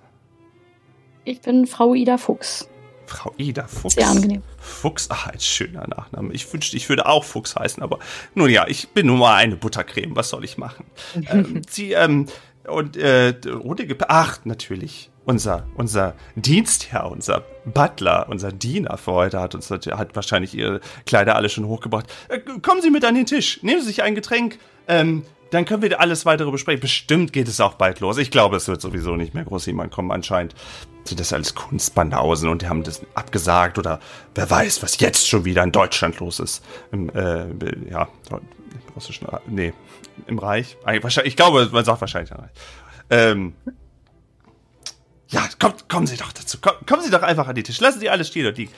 Ich 1.25 1.41
bin 1.41 1.67
Frau 1.67 1.93
Ida 1.93 2.17
Fuchs. 2.17 2.69
Frau 3.07 3.33
Ida 3.38 3.67
Fuchs. 3.67 3.95
Sehr 3.95 4.07
angenehm. 4.07 4.43
Fuchs, 4.57 5.07
ach, 5.09 5.27
ein 5.27 5.39
schöner 5.39 5.88
Nachname. 5.88 6.33
Ich 6.33 6.51
wünschte, 6.51 6.77
ich 6.77 6.88
würde 6.89 7.05
auch 7.05 7.23
Fuchs 7.23 7.55
heißen, 7.55 7.83
aber 7.83 7.99
nun 8.33 8.49
ja, 8.49 8.67
ich 8.67 8.89
bin 8.89 9.07
nun 9.07 9.19
mal 9.19 9.36
eine 9.36 9.55
Buttercreme. 9.55 10.15
Was 10.15 10.29
soll 10.29 10.43
ich 10.43 10.57
machen? 10.57 10.86
ähm, 11.29 11.62
sie, 11.69 11.93
ähm, 11.93 12.27
und, 12.67 12.95
äh, 12.95 13.36
ohne 13.62 13.86
Gep 13.86 14.05
ach, 14.07 14.39
natürlich. 14.45 15.09
Unser, 15.25 15.65
unser 15.75 16.15
Dienstherr, 16.36 17.09
unser 17.09 17.43
Butler, 17.65 18.27
unser 18.29 18.51
Diener 18.51 18.97
für 18.97 19.13
heute 19.13 19.39
hat 19.39 19.55
uns, 19.55 19.69
hat 19.69 20.15
wahrscheinlich 20.15 20.53
ihre 20.53 20.81
Kleider 21.05 21.36
alle 21.36 21.47
schon 21.47 21.65
hochgebracht. 21.65 22.07
Äh, 22.27 22.39
kommen 22.62 22.81
Sie 22.81 22.89
mit 22.89 23.05
an 23.05 23.15
den 23.15 23.25
Tisch. 23.25 23.63
Nehmen 23.63 23.79
Sie 23.81 23.88
sich 23.88 24.03
ein 24.03 24.15
Getränk. 24.15 24.59
Ähm, 24.88 25.23
dann 25.53 25.65
können 25.65 25.81
wir 25.81 26.01
alles 26.01 26.25
weitere 26.25 26.51
besprechen. 26.51 26.81
Bestimmt 26.81 27.31
geht 27.31 27.47
es 27.47 27.62
auch 27.62 27.75
bald 27.75 27.99
los. 27.99 28.17
Ich 28.17 28.31
glaube, 28.31 28.57
es 28.57 28.67
wird 28.67 28.81
sowieso 28.81 29.15
nicht 29.15 29.33
mehr 29.33 29.45
groß 29.45 29.67
jemand 29.67 29.91
kommen. 29.91 30.12
Anscheinend 30.12 30.55
sind 31.05 31.19
das 31.19 31.31
alles 31.31 31.53
Kunstbanausen 31.53 32.49
und 32.49 32.63
die 32.63 32.67
haben 32.67 32.83
das 32.83 33.01
abgesagt 33.13 33.77
oder 33.77 33.99
wer 34.36 34.49
weiß, 34.49 34.81
was 34.81 34.99
jetzt 34.99 35.27
schon 35.27 35.45
wieder 35.45 35.63
in 35.63 35.71
Deutschland 35.71 36.19
los 36.19 36.39
ist. 36.39 36.65
Im, 36.91 37.09
äh, 37.12 37.45
ja, 37.89 38.07
im 38.31 38.39
russischen, 38.95 39.27
nee, 39.47 39.73
im 40.27 40.39
Reich. 40.39 40.75
Ich 41.23 41.36
glaube, 41.36 41.69
man 41.71 41.86
sagt 41.86 42.01
wahrscheinlich 42.01 42.31
im 42.31 42.38
Reich. 42.38 42.51
Ähm, 43.09 43.53
ja, 45.34 45.48
kommt, 45.60 45.89
kommen 45.89 46.08
Sie 46.08 46.15
doch 46.17 46.32
dazu. 46.32 46.58
Komm, 46.62 46.74
kommen 46.88 47.02
Sie 47.04 47.10
doch 47.12 47.22
einfach 47.24 47.48
an 47.48 47.56
den 47.56 47.63
Tisch. 47.63 47.80
Lassen 47.82 48.00
Sie 48.00 48.10
alles 48.10 48.28
stehen 48.30 48.48
und 48.48 48.58
liegen. 48.58 48.72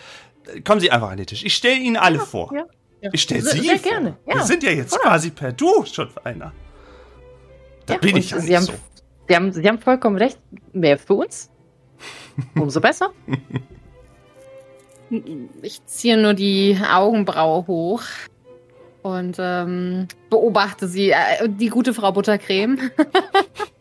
Kommen 0.63 0.79
Sie 0.81 0.89
einfach 0.91 1.09
an 1.11 1.17
den 1.17 1.27
Tisch. 1.27 1.43
Ich 1.43 1.55
stelle 1.55 1.75
Ihnen 1.79 1.97
alle 1.97 2.19
vor. 2.19 2.51
ja, 2.53 2.65
ja. 3.01 3.09
Ich 3.13 3.21
stelle 3.23 3.41
Sie 3.41 3.59
sehr 3.61 3.77
vor. 3.79 3.91
gerne, 3.91 4.17
Wir 4.25 4.35
ja. 4.37 4.43
sind 4.43 4.63
ja 4.63 4.71
jetzt 4.71 4.93
Oder? 4.93 5.03
quasi 5.03 5.29
per 5.31 5.51
Du 5.51 5.85
schon 5.85 6.09
für 6.09 6.25
einer. 6.25 6.51
Da 7.85 7.93
Ja, 7.95 7.99
bin 7.99 8.17
ich 8.17 8.31
ja 8.31 8.39
Sie 8.39 8.47
nicht 8.47 8.55
haben, 8.57 8.65
so. 8.65 8.73
Sie, 9.27 9.35
haben, 9.35 9.51
Sie 9.53 9.67
haben 9.67 9.79
vollkommen 9.79 10.17
recht. 10.17 10.39
Mehr 10.73 10.97
für 10.97 11.13
uns. 11.15 11.49
Umso 12.55 12.79
besser. 12.81 13.11
Ich 15.61 15.85
ziehe 15.85 16.17
nur 16.17 16.33
die 16.33 16.77
Augenbraue 16.91 17.67
hoch 17.67 18.01
und 19.03 19.37
ähm, 19.39 20.07
beobachte 20.31 20.87
sie, 20.87 21.11
äh, 21.11 21.47
die 21.47 21.67
gute 21.69 21.93
Frau 21.93 22.11
Buttercreme, 22.11 22.89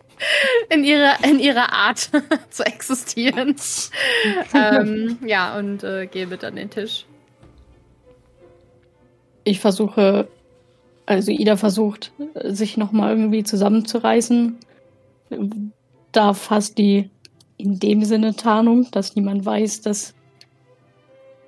in 0.71 0.85
ihrer, 0.85 1.25
in 1.25 1.39
ihrer 1.39 1.73
Art 1.73 2.11
zu 2.51 2.65
existieren. 2.65 3.57
ähm, 4.55 5.19
ja, 5.25 5.57
und 5.59 5.83
äh, 5.85 6.07
gehe 6.07 6.27
mit 6.27 6.45
an 6.45 6.57
den 6.57 6.71
Tisch. 6.71 7.07
Ich 9.45 9.61
versuche, 9.61 10.29
also 11.07 11.31
Ida 11.31 11.57
versucht, 11.57 12.13
sich 12.45 12.77
nochmal 12.77 13.11
irgendwie 13.11 13.45
zusammenzureißen. 13.45 14.59
Da 16.13 16.33
fast 16.33 16.79
die 16.79 17.11
in 17.57 17.79
dem 17.79 18.05
Sinne 18.05 18.35
Tarnung, 18.35 18.91
dass 18.91 19.15
niemand 19.15 19.45
weiß, 19.45 19.83
dass 19.83 20.15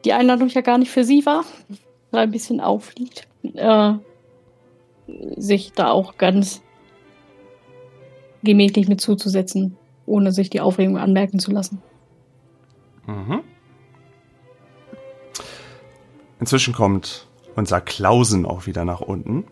die 0.04 0.12
Einladung 0.12 0.48
ja 0.48 0.60
gar 0.60 0.78
nicht 0.78 0.90
für 0.90 1.04
sie 1.04 1.26
war, 1.26 1.44
da 2.12 2.20
ein 2.20 2.30
bisschen 2.30 2.60
aufliegt. 2.60 3.26
Äh, 3.54 3.94
sich 5.36 5.72
da 5.72 5.90
auch 5.90 6.16
ganz 6.18 6.62
gemächlich 8.46 8.88
mit 8.88 9.00
zuzusetzen, 9.00 9.76
ohne 10.06 10.32
sich 10.32 10.48
die 10.48 10.62
Aufregung 10.62 10.96
anmerken 10.96 11.38
zu 11.38 11.50
lassen. 11.50 11.82
Mhm. 13.06 13.42
Inzwischen 16.40 16.74
kommt 16.74 17.26
unser 17.54 17.80
Klausen 17.80 18.46
auch 18.46 18.66
wieder 18.66 18.84
nach 18.84 19.00
unten. 19.00 19.44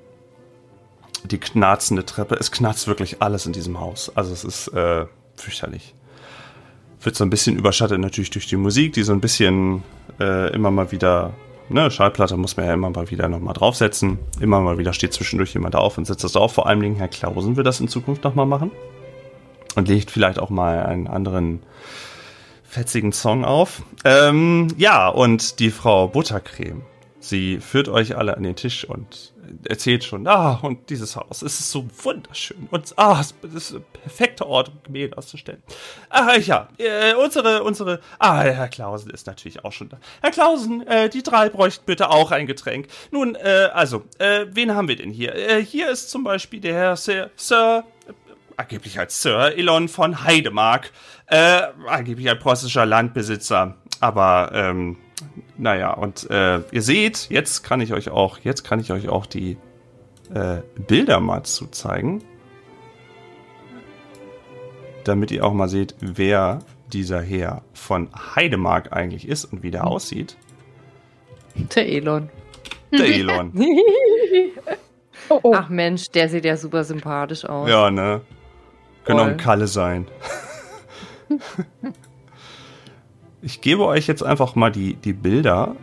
Die 1.25 1.39
knarzende 1.39 2.05
Treppe. 2.05 2.35
Es 2.35 2.51
knarzt 2.51 2.87
wirklich 2.87 3.23
alles 3.23 3.47
in 3.47 3.53
diesem 3.53 3.81
Haus. 3.81 4.15
Also 4.15 4.33
es 4.33 4.45
ist 4.45 4.69
äh, 4.69 5.07
fürchterlich. 5.37 5.95
Wird 7.01 7.17
so 7.17 7.25
ein 7.25 7.31
bisschen 7.31 7.57
überschattet 7.57 7.99
natürlich 8.01 8.31
durch 8.31 8.47
die 8.47 8.57
Musik, 8.57 8.93
die 8.93 9.03
so 9.03 9.13
ein 9.13 9.21
bisschen 9.21 9.83
äh, 10.21 10.53
immer 10.55 10.71
mal 10.71 10.93
wieder, 10.93 11.33
ne, 11.69 11.91
Schallplatte 11.91 12.37
muss 12.37 12.57
man 12.57 12.67
ja 12.67 12.75
immer 12.75 12.91
mal 12.91 13.11
wieder 13.11 13.29
nochmal 13.29 13.55
draufsetzen. 13.55 14.19
Immer 14.41 14.61
mal 14.61 14.79
wieder 14.79 14.93
steht 14.93 15.13
zwischendurch 15.13 15.55
jemand 15.55 15.77
auf 15.77 15.99
und 15.99 16.07
setzt 16.07 16.25
das 16.25 16.33
drauf. 16.33 16.53
Vor 16.53 16.67
allem 16.67 16.81
Dingen 16.81 16.97
Herr 16.97 17.09
Klausen 17.09 17.57
wird 17.57 17.67
das 17.67 17.81
in 17.81 17.89
Zukunft 17.89 18.25
nochmal 18.25 18.47
machen. 18.47 18.71
Und 19.75 19.89
legt 19.89 20.11
vielleicht 20.11 20.39
auch 20.39 20.51
mal 20.51 20.85
einen 20.87 21.09
anderen 21.09 21.63
fetzigen 22.63 23.13
Song 23.13 23.45
auf. 23.45 23.83
Ähm, 24.05 24.69
ja, 24.77 25.09
und 25.09 25.59
die 25.59 25.71
Frau 25.71 26.09
Buttercreme 26.09 26.83
Sie 27.25 27.59
führt 27.59 27.89
euch 27.89 28.19
alle 28.19 28.37
an 28.37 28.43
den 28.43 28.55
Tisch 28.55 28.85
und 28.85 29.33
erzählt 29.67 30.05
schon, 30.05 30.27
ah, 30.27 30.59
und 30.61 30.91
dieses 30.91 31.17
Haus, 31.17 31.41
es 31.41 31.59
ist 31.59 31.71
so 31.71 31.87
wunderschön 32.03 32.69
und 32.71 32.93
ah, 32.97 33.19
es 33.19 33.35
ist 33.55 33.77
ein 33.77 33.85
perfekter 33.95 34.47
Ort, 34.47 34.69
um 34.69 34.83
Gemälde 34.83 35.17
auszustellen. 35.17 35.63
Ah, 36.11 36.37
ja, 36.37 36.69
äh, 36.77 37.15
unsere, 37.15 37.63
unsere, 37.63 38.01
ah, 38.19 38.43
Herr 38.43 38.69
Klausen 38.69 39.11
ist 39.11 39.27
natürlich 39.27 39.65
auch 39.65 39.73
schon 39.73 39.89
da. 39.89 39.99
Herr 40.21 40.33
Klausen, 40.33 40.87
äh, 40.87 41.09
die 41.09 41.23
drei 41.23 41.49
bräuchten 41.49 41.87
bitte 41.87 42.11
auch 42.11 42.31
ein 42.31 42.47
Getränk. 42.47 42.89
Nun, 43.11 43.37
äh, 43.37 43.71
also, 43.73 44.05
äh, 44.19 44.45
wen 44.51 44.75
haben 44.75 44.89
wir 44.89 44.97
denn 44.97 45.11
hier? 45.11 45.35
Äh, 45.35 45.65
hier 45.65 45.91
ist 45.91 46.11
zum 46.11 46.25
Beispiel 46.25 46.61
der 46.61 46.75
Herr 46.75 46.97
Sir, 46.97 47.31
Sir 47.37 47.85
angeblich 48.59 48.99
als 48.99 49.23
Sir 49.23 49.57
Elon 49.57 49.89
von 49.89 50.25
Heidemark, 50.25 50.93
äh, 51.29 51.63
angeblich 51.87 52.29
ein 52.29 52.39
preußischer 52.39 52.85
Landbesitzer, 52.85 53.79
aber, 54.01 54.51
ähm, 54.53 54.99
naja, 55.57 55.93
und 55.93 56.29
äh, 56.31 56.61
ihr 56.73 56.83
seht, 56.83 57.29
jetzt 57.31 57.63
kann 57.63 57.81
ich 57.81 57.93
euch 57.93 58.11
auch, 58.11 58.39
jetzt 58.39 58.65
kann 58.65 58.81
ich 58.81 58.93
euch 58.93 59.09
auch 59.09 59.27
die 59.27 59.57
äh, 60.33 60.59
Bilder 60.87 61.21
mal 61.21 61.43
zu 61.45 61.67
zeigen. 61.67 62.23
Damit 65.05 65.31
ihr 65.31 65.45
auch 65.45 65.53
mal 65.53 65.69
seht, 65.69 65.95
wer 66.01 66.61
dieser 66.93 67.21
Herr 67.21 67.63
von 67.73 68.09
Heidemark 68.35 68.93
eigentlich 68.93 69.29
ist 69.29 69.45
und 69.45 69.63
wie 69.63 69.71
der 69.71 69.87
aussieht. 69.87 70.37
Der 71.75 71.89
Elon. 71.89 72.31
Der 72.93 73.07
Elon. 73.07 73.53
Oh, 75.31 75.41
oh. 75.43 75.55
Ach 75.57 75.71
Mensch, 75.71 76.11
der 76.11 76.29
sieht 76.29 76.45
ja 76.45 76.55
super 76.57 76.85
sympathisch 76.85 77.47
aus. 77.47 77.67
ja, 77.71 77.91
ne? 77.91 78.21
Können 79.05 79.21
auch 79.21 79.27
ein 79.27 79.37
Kalle 79.39 79.69
sein. 79.69 80.07
Ich 83.45 83.61
gebe 83.61 83.85
euch 83.87 84.07
jetzt 84.07 84.23
einfach 84.23 84.55
mal 84.55 84.73
die, 84.73 84.95
die 84.95 85.13
Bilder. 85.13 85.77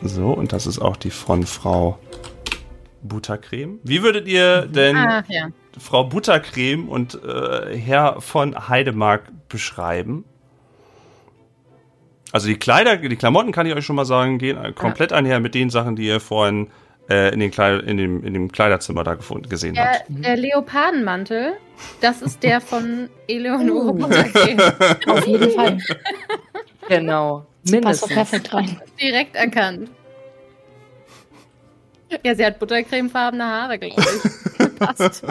So, 0.00 0.28
und 0.28 0.52
das 0.52 0.68
ist 0.68 0.78
auch 0.78 0.96
die 0.96 1.10
von 1.10 1.44
Frau 1.44 1.98
Buttercreme. 3.02 3.80
Wie 3.82 4.02
würdet 4.04 4.28
ihr 4.28 4.66
denn 4.66 4.96
Ah, 4.96 5.24
ja. 5.28 5.48
Frau 5.76 6.04
Buttercreme 6.04 6.88
und 6.88 7.20
äh, 7.24 7.76
Herr 7.76 8.20
von 8.20 8.68
Heidemark 8.68 9.24
beschreiben? 9.48 10.24
Also 12.30 12.46
die 12.46 12.58
Kleider, 12.58 12.96
die 12.96 13.16
Klamotten 13.16 13.50
kann 13.50 13.66
ich 13.66 13.74
euch 13.74 13.84
schon 13.84 13.96
mal 13.96 14.04
sagen, 14.04 14.38
gehen 14.38 14.74
komplett 14.76 15.12
einher 15.12 15.40
mit 15.40 15.54
den 15.56 15.68
Sachen, 15.68 15.96
die 15.96 16.06
ihr 16.06 16.20
vorhin 16.20 16.68
äh, 17.08 17.32
in, 17.32 17.40
den 17.40 17.50
Kleid 17.50 17.82
in, 17.84 17.96
dem, 17.96 18.24
in 18.24 18.34
dem 18.34 18.52
Kleiderzimmer 18.52 19.04
da 19.04 19.14
gefunden, 19.14 19.48
gesehen 19.48 19.74
Der, 19.74 19.92
habt. 19.92 20.04
der 20.08 20.36
Leopardenmantel, 20.36 21.54
das 22.00 22.22
ist 22.22 22.42
der 22.42 22.60
von 22.60 23.08
Eleonore 23.28 23.94
Buttercreme. 23.94 24.60
Auf 25.06 25.26
jeden 25.26 25.50
Fall. 25.52 25.78
Genau. 26.88 27.46
Sie 27.64 27.80
passt 27.80 28.08
Mindestens. 28.08 28.14
perfekt 28.14 28.54
rein. 28.54 28.80
Direkt 29.00 29.36
erkannt. 29.36 29.90
Ja, 32.24 32.34
sie 32.34 32.44
hat 32.46 32.58
buttercremefarbene 32.58 33.44
Haare, 33.44 33.78
glaube 33.78 34.00
ich. 34.00 34.78
Passt. 34.78 35.22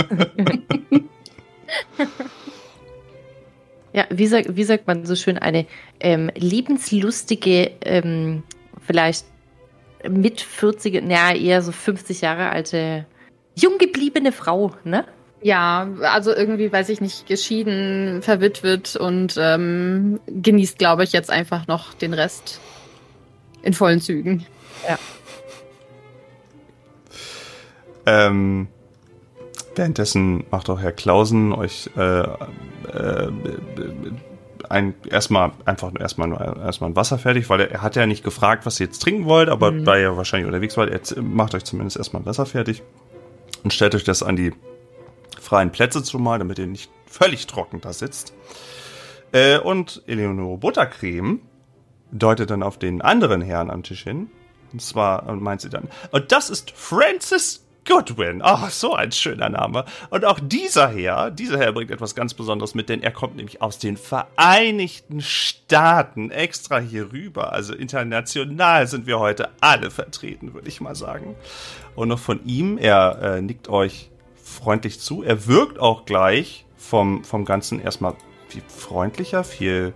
Ja, 3.94 4.06
wie, 4.12 4.28
sag, 4.28 4.46
wie 4.56 4.64
sagt 4.64 4.86
man 4.86 5.06
so 5.06 5.16
schön, 5.16 5.40
eine 5.40 5.66
ähm, 6.00 6.30
lebenslustige, 6.36 7.72
ähm, 7.82 8.44
vielleicht 8.86 9.26
mit 10.10 10.42
40, 10.42 11.04
naja, 11.04 11.36
eher 11.36 11.62
so 11.62 11.72
50 11.72 12.22
Jahre 12.22 12.50
alte, 12.50 13.06
jung 13.56 13.78
gebliebene 13.78 14.32
Frau, 14.32 14.72
ne? 14.84 15.06
Ja, 15.42 15.88
also 16.02 16.34
irgendwie, 16.34 16.72
weiß 16.72 16.90
ich 16.90 17.00
nicht, 17.00 17.28
geschieden, 17.28 18.22
verwitwet 18.24 18.96
und 18.96 19.36
ähm, 19.40 20.20
genießt, 20.28 20.80
glaube 20.80 21.04
ich, 21.04 21.12
jetzt 21.12 21.30
einfach 21.30 21.68
noch 21.68 21.94
den 21.94 22.14
Rest 22.14 22.60
in 23.62 23.74
vollen 23.74 24.02
Zügen. 24.02 24.46
Ähm, 28.08 28.68
währenddessen 29.76 30.46
macht 30.50 30.70
auch 30.70 30.80
Herr 30.80 30.94
Klausen 30.94 31.52
euch 31.52 31.90
äh, 31.98 32.22
äh, 32.22 33.28
ein, 34.70 34.94
erstmal 35.10 35.52
einfach 35.66 35.92
erstmal 36.00 36.28
nur 36.28 36.40
erstmal 36.40 36.90
ein 36.90 36.96
Wasser 36.96 37.18
fertig, 37.18 37.50
weil 37.50 37.62
er, 37.62 37.72
er 37.72 37.82
hat 37.82 37.96
ja 37.96 38.06
nicht 38.06 38.24
gefragt, 38.24 38.66
was 38.66 38.80
ihr 38.80 38.86
jetzt 38.88 39.00
trinken 39.02 39.26
wollt, 39.26 39.50
aber 39.50 39.72
Mhm. 39.72 39.86
da 39.86 39.98
ihr 39.98 40.16
wahrscheinlich 40.18 40.48
unterwegs 40.48 40.78
wart, 40.78 40.90
er 40.90 41.04
z- 41.04 41.22
macht 41.22 41.54
euch 41.56 41.64
zumindest 41.64 41.98
erstmal 41.98 42.22
ein 42.22 42.26
Wasser 42.26 42.46
fertig 42.46 42.84
und 43.64 43.74
stellt 43.74 43.96
euch 43.96 44.04
das 44.04 44.24
an 44.24 44.36
die 44.36 44.54
freien 45.40 45.72
Plätze 45.72 46.04
zumal, 46.04 46.40
damit 46.40 46.60
ihr 46.60 46.68
nicht 46.68 46.90
völlig 47.06 47.48
trocken 47.48 47.82
da 47.82 47.94
sitzt. 47.94 48.34
Äh, 49.32 49.60
und 49.60 50.04
Eleonore 50.08 50.58
Buttercreme 50.58 51.42
deutet 52.12 52.50
dann 52.50 52.64
auf 52.64 52.78
den 52.78 53.02
anderen 53.02 53.42
Herrn 53.42 53.70
am 53.70 53.84
Tisch 53.84 54.04
hin. 54.04 54.30
Und 54.74 54.82
zwar 54.82 55.28
und 55.28 55.42
meint 55.42 55.62
sie 55.62 55.70
dann, 55.70 55.88
und 56.12 56.32
das 56.34 56.50
ist 56.50 56.72
Francis 56.72 57.66
Goodwin. 57.88 58.42
Ach, 58.44 58.70
so 58.70 58.94
ein 58.94 59.12
schöner 59.12 59.50
Name. 59.50 59.86
Und 60.10 60.26
auch 60.26 60.40
dieser 60.42 60.90
Herr, 60.90 61.32
dieser 61.32 61.58
Herr 61.58 61.72
bringt 61.72 61.90
etwas 61.90 62.16
ganz 62.16 62.34
Besonderes 62.34 62.76
mit, 62.76 62.90
denn 62.90 63.02
er 63.02 63.12
kommt 63.12 63.38
nämlich 63.38 63.62
aus 63.62 63.80
den 63.80 63.98
Vereinigten 63.98 65.22
Staaten 65.22 66.30
extra 66.30 66.80
hier 66.80 67.12
rüber. 67.12 67.54
Also 67.54 67.74
international 67.74 68.88
sind 68.88 69.08
wir 69.08 69.20
heute 69.20 69.50
alle 69.62 69.90
vertreten, 69.90 70.54
würde 70.54 70.68
ich 70.68 70.82
mal 70.82 70.96
sagen. 70.96 71.36
Und 71.96 72.10
noch 72.10 72.20
von 72.20 72.46
ihm, 72.46 72.78
er 72.78 73.20
äh, 73.22 73.42
nickt 73.42 73.70
euch 73.70 74.12
freundlich 74.36 75.00
zu. 75.00 75.24
Er 75.24 75.48
wirkt 75.48 75.80
auch 75.80 76.06
gleich 76.06 76.66
vom, 76.76 77.24
vom 77.24 77.46
Ganzen 77.46 77.82
erstmal 77.82 78.16
viel 78.48 78.64
freundlicher, 78.68 79.44
viel 79.44 79.94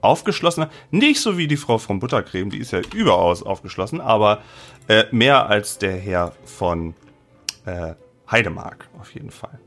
aufgeschlossener. 0.00 0.70
Nicht 0.90 1.20
so 1.20 1.38
wie 1.38 1.46
die 1.46 1.56
Frau 1.56 1.78
von 1.78 2.00
Buttercreme, 2.00 2.50
die 2.50 2.58
ist 2.58 2.72
ja 2.72 2.80
überaus 2.94 3.42
aufgeschlossen, 3.42 4.00
aber 4.00 4.42
äh, 4.88 5.04
mehr 5.10 5.48
als 5.48 5.78
der 5.78 5.96
Herr 5.96 6.32
von 6.44 6.94
äh, 7.68 7.94
Heidemark 8.30 8.88
auf 8.98 9.14
jeden 9.14 9.30
Fall. 9.30 9.58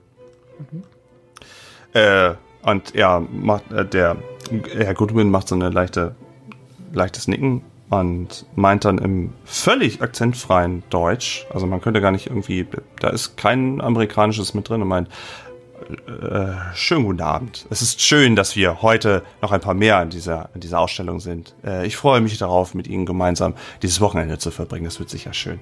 Äh, 1.93 2.33
und 2.63 2.95
er 2.95 3.19
macht, 3.19 3.71
äh, 3.71 3.85
der 3.85 4.17
Herr 4.73 4.93
Goodwin 4.93 5.31
macht 5.31 5.47
so 5.47 5.55
eine 5.55 5.69
leichte, 5.69 6.15
leichtes 6.93 7.27
Nicken 7.27 7.63
und 7.89 8.45
meint 8.55 8.85
dann 8.85 8.97
im 8.97 9.33
völlig 9.45 10.01
akzentfreien 10.01 10.83
Deutsch, 10.89 11.45
also 11.53 11.67
man 11.67 11.81
könnte 11.81 12.01
gar 12.01 12.11
nicht 12.11 12.27
irgendwie, 12.27 12.65
da 12.99 13.09
ist 13.09 13.35
kein 13.35 13.81
amerikanisches 13.81 14.53
mit 14.53 14.69
drin 14.69 14.81
und 14.81 14.87
meint, 14.87 15.09
äh, 16.07 16.75
schönen 16.75 17.05
guten 17.05 17.21
Abend. 17.21 17.65
Es 17.69 17.81
ist 17.81 18.01
schön, 18.01 18.35
dass 18.35 18.55
wir 18.55 18.81
heute 18.81 19.23
noch 19.41 19.51
ein 19.51 19.59
paar 19.59 19.73
mehr 19.73 19.97
an 19.97 20.09
dieser, 20.09 20.49
an 20.53 20.61
dieser 20.61 20.79
Ausstellung 20.79 21.19
sind. 21.19 21.55
Äh, 21.65 21.85
ich 21.85 21.97
freue 21.97 22.21
mich 22.21 22.37
darauf, 22.37 22.75
mit 22.75 22.87
Ihnen 22.87 23.05
gemeinsam 23.05 23.55
dieses 23.81 23.99
Wochenende 23.99 24.37
zu 24.37 24.51
verbringen. 24.51 24.85
Das 24.85 24.99
wird 24.99 25.09
sicher 25.09 25.33
schön. 25.33 25.59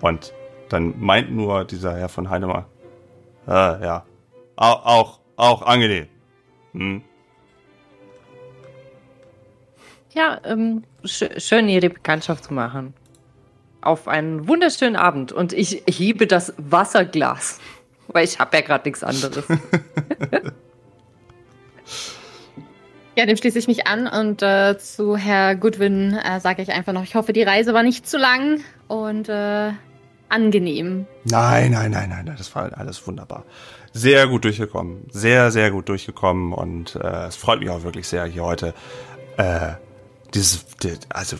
Und 0.00 0.32
dann 0.72 0.94
meint 0.98 1.30
nur 1.30 1.64
dieser 1.64 1.96
Herr 1.96 2.08
von 2.08 2.30
Heidemann, 2.30 2.64
äh, 3.46 3.50
ja, 3.50 4.04
auch, 4.56 4.86
auch, 4.86 5.20
auch 5.36 5.62
angenehm. 5.62 6.06
Hm. 6.72 7.02
Ja, 10.14 10.40
ähm, 10.44 10.84
sch 11.04 11.24
schön, 11.38 11.68
Ihre 11.68 11.90
Bekanntschaft 11.90 12.44
zu 12.44 12.54
machen. 12.54 12.94
Auf 13.80 14.08
einen 14.08 14.46
wunderschönen 14.46 14.96
Abend. 14.96 15.32
Und 15.32 15.52
ich 15.52 15.82
hebe 15.86 16.26
das 16.26 16.54
Wasserglas. 16.58 17.60
Weil 18.08 18.24
ich 18.24 18.38
habe 18.38 18.56
ja 18.56 18.62
gerade 18.62 18.88
nichts 18.88 19.02
anderes. 19.02 19.44
Ja, 23.14 23.26
dem 23.26 23.36
schließe 23.36 23.58
ich 23.58 23.68
mich 23.68 23.86
an 23.86 24.06
und 24.06 24.40
äh, 24.40 24.78
zu 24.78 25.18
Herr 25.18 25.54
Goodwin 25.54 26.14
äh, 26.14 26.40
sage 26.40 26.62
ich 26.62 26.72
einfach 26.72 26.94
noch, 26.94 27.02
ich 27.02 27.14
hoffe, 27.14 27.34
die 27.34 27.42
Reise 27.42 27.74
war 27.74 27.82
nicht 27.82 28.08
zu 28.08 28.16
lang 28.16 28.62
und 28.88 29.28
äh, 29.28 29.72
angenehm. 30.32 31.06
Nein, 31.24 31.72
nein, 31.72 31.90
nein, 31.92 32.08
nein, 32.08 32.34
das 32.36 32.54
war 32.54 32.76
alles 32.76 33.06
wunderbar. 33.06 33.44
Sehr 33.92 34.26
gut 34.26 34.44
durchgekommen. 34.44 35.06
Sehr, 35.10 35.50
sehr 35.50 35.70
gut 35.70 35.88
durchgekommen. 35.88 36.52
Und 36.52 36.96
äh, 36.96 37.26
es 37.26 37.36
freut 37.36 37.60
mich 37.60 37.70
auch 37.70 37.82
wirklich 37.82 38.08
sehr, 38.08 38.24
hier 38.24 38.42
heute 38.44 38.74
äh, 39.36 39.72
dieses, 40.34 40.64
die- 40.82 40.94
also 41.10 41.36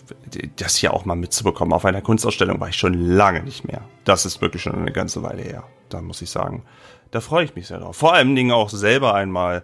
das 0.57 0.76
hier 0.76 0.93
auch 0.93 1.05
mal 1.07 1.14
mitzubekommen. 1.14 1.72
Auf 1.72 1.84
einer 1.86 2.03
Kunstausstellung 2.03 2.61
war 2.61 2.68
ich 2.68 2.76
schon 2.76 2.95
lange 2.95 3.43
nicht 3.43 3.66
mehr. 3.66 3.80
Das 4.05 4.26
ist 4.26 4.40
wirklich 4.43 4.62
schon 4.62 4.74
eine 4.74 4.93
ganze 4.93 5.22
Weile 5.22 5.43
her. 5.43 5.64
Da 5.88 6.01
muss 6.03 6.20
ich 6.22 6.30
sagen, 6.30 6.62
da 7.11 7.20
freue 7.20 7.45
ich 7.45 7.55
mich 7.55 7.66
sehr 7.68 7.78
drauf. 7.78 7.97
Vor 7.97 8.12
allen 8.14 8.34
Dingen 8.36 8.53
auch 8.53 8.68
selber 8.70 9.14
einmal 9.14 9.62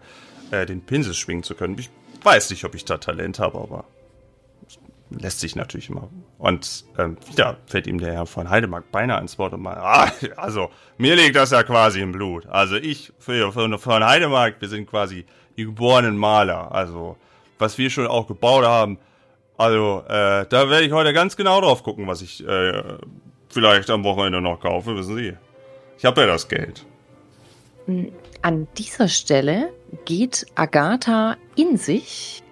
äh, 0.50 0.64
den 0.66 0.80
Pinsel 0.80 1.12
schwingen 1.14 1.42
zu 1.42 1.54
können. 1.54 1.76
Ich 1.78 1.90
weiß 2.22 2.50
nicht, 2.50 2.64
ob 2.64 2.74
ich 2.74 2.84
da 2.86 2.96
Talent 2.98 3.38
habe, 3.38 3.58
aber 3.58 3.84
lässt 5.10 5.40
sich 5.40 5.56
natürlich 5.56 5.88
immer. 5.88 6.08
Und 6.38 6.84
ähm, 6.98 7.16
wieder 7.30 7.58
fällt 7.66 7.86
ihm 7.86 7.98
der 7.98 8.12
Herr 8.12 8.26
von 8.26 8.50
Heidemark 8.50 8.90
beinahe 8.92 9.20
ins 9.20 9.38
Wort 9.38 9.54
und 9.54 9.62
mal, 9.62 9.76
ah, 9.76 10.12
also 10.36 10.70
mir 10.98 11.16
liegt 11.16 11.36
das 11.36 11.50
ja 11.50 11.62
quasi 11.62 12.00
im 12.00 12.12
Blut. 12.12 12.46
Also 12.46 12.76
ich 12.76 13.12
für, 13.18 13.52
für, 13.52 13.78
von 13.78 14.04
Heidemark, 14.04 14.60
wir 14.60 14.68
sind 14.68 14.88
quasi 14.88 15.24
die 15.56 15.64
geborenen 15.64 16.16
Maler. 16.16 16.72
Also 16.72 17.16
was 17.58 17.78
wir 17.78 17.90
schon 17.90 18.06
auch 18.06 18.26
gebaut 18.26 18.64
haben, 18.64 18.98
also 19.56 20.04
äh, 20.06 20.46
da 20.48 20.70
werde 20.70 20.84
ich 20.84 20.92
heute 20.92 21.12
ganz 21.12 21.36
genau 21.36 21.60
drauf 21.60 21.82
gucken, 21.82 22.06
was 22.06 22.22
ich 22.22 22.46
äh, 22.46 22.82
vielleicht 23.48 23.90
am 23.90 24.04
Wochenende 24.04 24.40
noch 24.40 24.60
kaufe, 24.60 24.96
wissen 24.96 25.16
Sie. 25.16 25.34
Ich 25.98 26.04
habe 26.04 26.20
ja 26.20 26.26
das 26.28 26.48
Geld. 26.48 26.86
An 28.42 28.68
dieser 28.76 29.08
Stelle 29.08 29.72
geht 30.04 30.46
Agatha 30.54 31.36
in 31.56 31.76
sich 31.76 32.42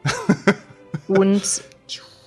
und 1.08 1.62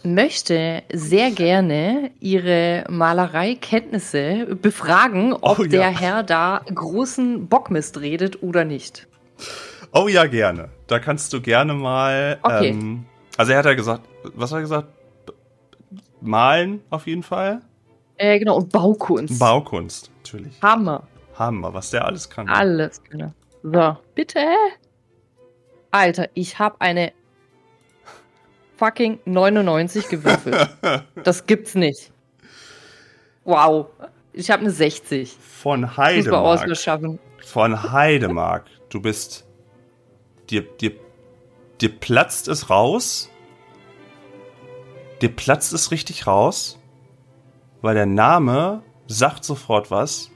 möchte 0.04 0.84
sehr 0.92 1.32
gerne 1.32 2.12
Ihre 2.20 2.86
Malereikenntnisse 2.90 4.56
befragen, 4.62 5.34
ob 5.34 5.60
Oh, 5.60 5.64
ja. 5.64 5.70
der 5.70 5.90
Herr 5.90 6.24
da 6.24 6.62
großen 6.74 7.48
Bockmist 7.48 8.00
redet 8.00 8.42
oder 8.44 8.66
nicht. 8.66 9.08
Oh 9.94 10.08
ja, 10.08 10.26
gerne. 10.26 10.70
Da 10.88 11.00
kannst 11.00 11.34
du 11.34 11.42
gerne 11.42 11.74
mal. 11.74 12.38
Okay. 12.42 12.70
Ähm, 12.70 13.06
also 13.38 13.52
er 13.52 13.60
hat 13.60 13.66
ja 13.66 13.74
gesagt, 13.74 14.04
was 14.36 14.52
hat 14.52 14.58
er 14.60 14.62
gesagt? 14.62 14.88
Malen 16.22 16.82
auf 16.90 17.08
jeden 17.08 17.24
Fall. 17.24 17.62
Äh, 18.18 18.38
genau, 18.40 18.58
und 18.58 18.72
Baukunst. 18.72 19.40
Baukunst, 19.40 20.12
natürlich. 20.18 20.54
Hammer. 20.62 21.08
Hammer, 21.36 21.74
was 21.74 21.92
der 21.92 22.06
alles 22.06 22.30
kann. 22.30 22.50
Alles. 22.50 23.02
Genau. 23.10 23.34
So, 23.64 23.96
bitte. 24.14 24.40
Alter, 25.92 26.28
ich 26.34 26.60
habe 26.60 26.76
eine 26.80 27.14
fucking 28.80 29.20
99 29.26 30.08
gewürfelt. 30.08 30.70
das 31.24 31.46
gibt's 31.46 31.76
nicht. 31.76 32.12
Wow. 33.44 33.88
Ich 34.32 34.50
habe 34.50 34.62
eine 34.62 34.72
60. 34.72 35.36
Von 35.40 35.82
Muss 35.82 35.98
Heidemark. 35.98 36.62
ausgeschaffen. 36.62 37.20
Von 37.46 37.92
Heidemark. 37.92 38.66
Du 38.90 39.02
bist. 39.02 39.46
Dir, 40.50 40.62
dir, 40.62 40.94
dir 41.82 41.90
platzt 41.90 42.48
es 42.48 42.70
raus. 42.70 43.30
Dir 45.22 45.30
platzt 45.30 45.74
es 45.74 45.92
richtig 45.92 46.26
raus. 46.26 46.80
Weil 47.82 47.96
der 47.96 48.06
Name 48.06 48.82
sagt 49.08 49.44
sofort 49.44 49.92
was. 49.92 50.32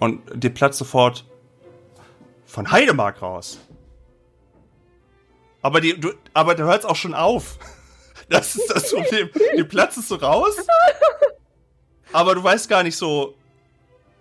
Und 0.00 0.20
dir 0.34 0.50
platzt 0.50 0.78
sofort 0.78 1.24
von 2.44 2.70
Heidemark 2.72 3.22
raus. 3.22 3.60
Aber, 5.62 5.80
die, 5.80 5.98
du, 5.98 6.12
aber 6.34 6.54
du 6.54 6.64
hörst 6.64 6.84
auch 6.84 6.96
schon 6.96 7.14
auf. 7.14 7.58
Das 8.28 8.54
ist 8.54 8.68
das 8.68 8.90
Problem. 8.90 9.28
Dir 9.56 9.64
platzt 9.64 9.98
es 9.98 10.08
so 10.08 10.14
raus. 10.14 10.54
Aber 12.12 12.34
du 12.34 12.42
weißt 12.42 12.66
gar 12.66 12.82
nicht 12.82 12.96
so, 12.96 13.34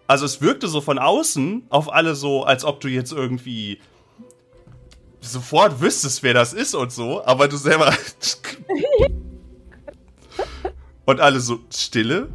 also 0.07 0.25
es 0.25 0.41
wirkte 0.41 0.67
so 0.67 0.81
von 0.81 0.99
außen 0.99 1.67
auf 1.69 1.93
alle 1.93 2.15
so, 2.15 2.43
als 2.43 2.65
ob 2.65 2.81
du 2.81 2.89
jetzt 2.89 3.13
irgendwie 3.13 3.79
sofort 5.21 5.79
wüsstest, 5.79 6.23
wer 6.23 6.33
das 6.33 6.51
ist 6.51 6.75
und 6.75 6.91
so, 6.91 7.23
aber 7.23 7.47
du 7.47 7.55
selber. 7.55 7.93
und 11.05 11.21
alle 11.21 11.39
so 11.39 11.59
Stille. 11.73 12.27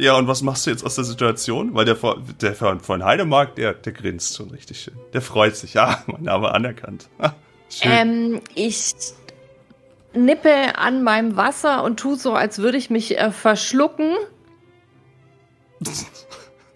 Ja, 0.00 0.16
und 0.16 0.26
was 0.28 0.40
machst 0.42 0.66
du 0.66 0.70
jetzt 0.70 0.84
aus 0.84 0.94
der 0.94 1.04
Situation? 1.04 1.74
Weil 1.74 1.84
der, 1.84 1.94
von- 1.96 2.22
der 2.40 2.54
von, 2.54 2.80
von 2.80 3.04
Heidemark, 3.04 3.54
der, 3.56 3.74
der 3.74 3.92
grinst 3.92 4.34
schon 4.36 4.50
richtig 4.50 4.80
schön. 4.80 4.94
Der 5.12 5.20
freut 5.20 5.56
sich. 5.56 5.74
Ja, 5.74 6.02
mein 6.06 6.22
Name 6.22 6.52
anerkannt. 6.54 7.08
Ähm, 7.82 8.40
ich 8.54 8.92
nippe 10.14 10.78
an 10.78 11.02
meinem 11.02 11.36
Wasser 11.36 11.84
und 11.84 12.00
tu 12.00 12.14
so, 12.14 12.32
als 12.32 12.58
würde 12.58 12.78
ich 12.78 12.88
mich 12.90 13.18
äh, 13.18 13.30
verschlucken. 13.30 14.14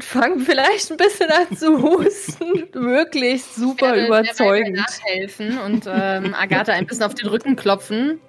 Fang 0.01 0.41
vielleicht 0.41 0.91
ein 0.91 0.97
bisschen 0.97 1.31
an 1.31 1.57
zu 1.57 1.81
husten. 1.81 2.69
Wirklich 2.73 3.43
super 3.45 3.87
werde- 3.95 4.11
werde 4.11 4.25
überzeugend. 4.27 4.77
nachhelfen 4.77 5.59
und 5.59 5.87
ähm, 5.89 6.35
Agatha 6.35 6.73
ein 6.73 6.87
bisschen 6.87 7.05
auf 7.05 7.15
den 7.15 7.29
Rücken 7.29 7.57
klopfen. 7.57 8.21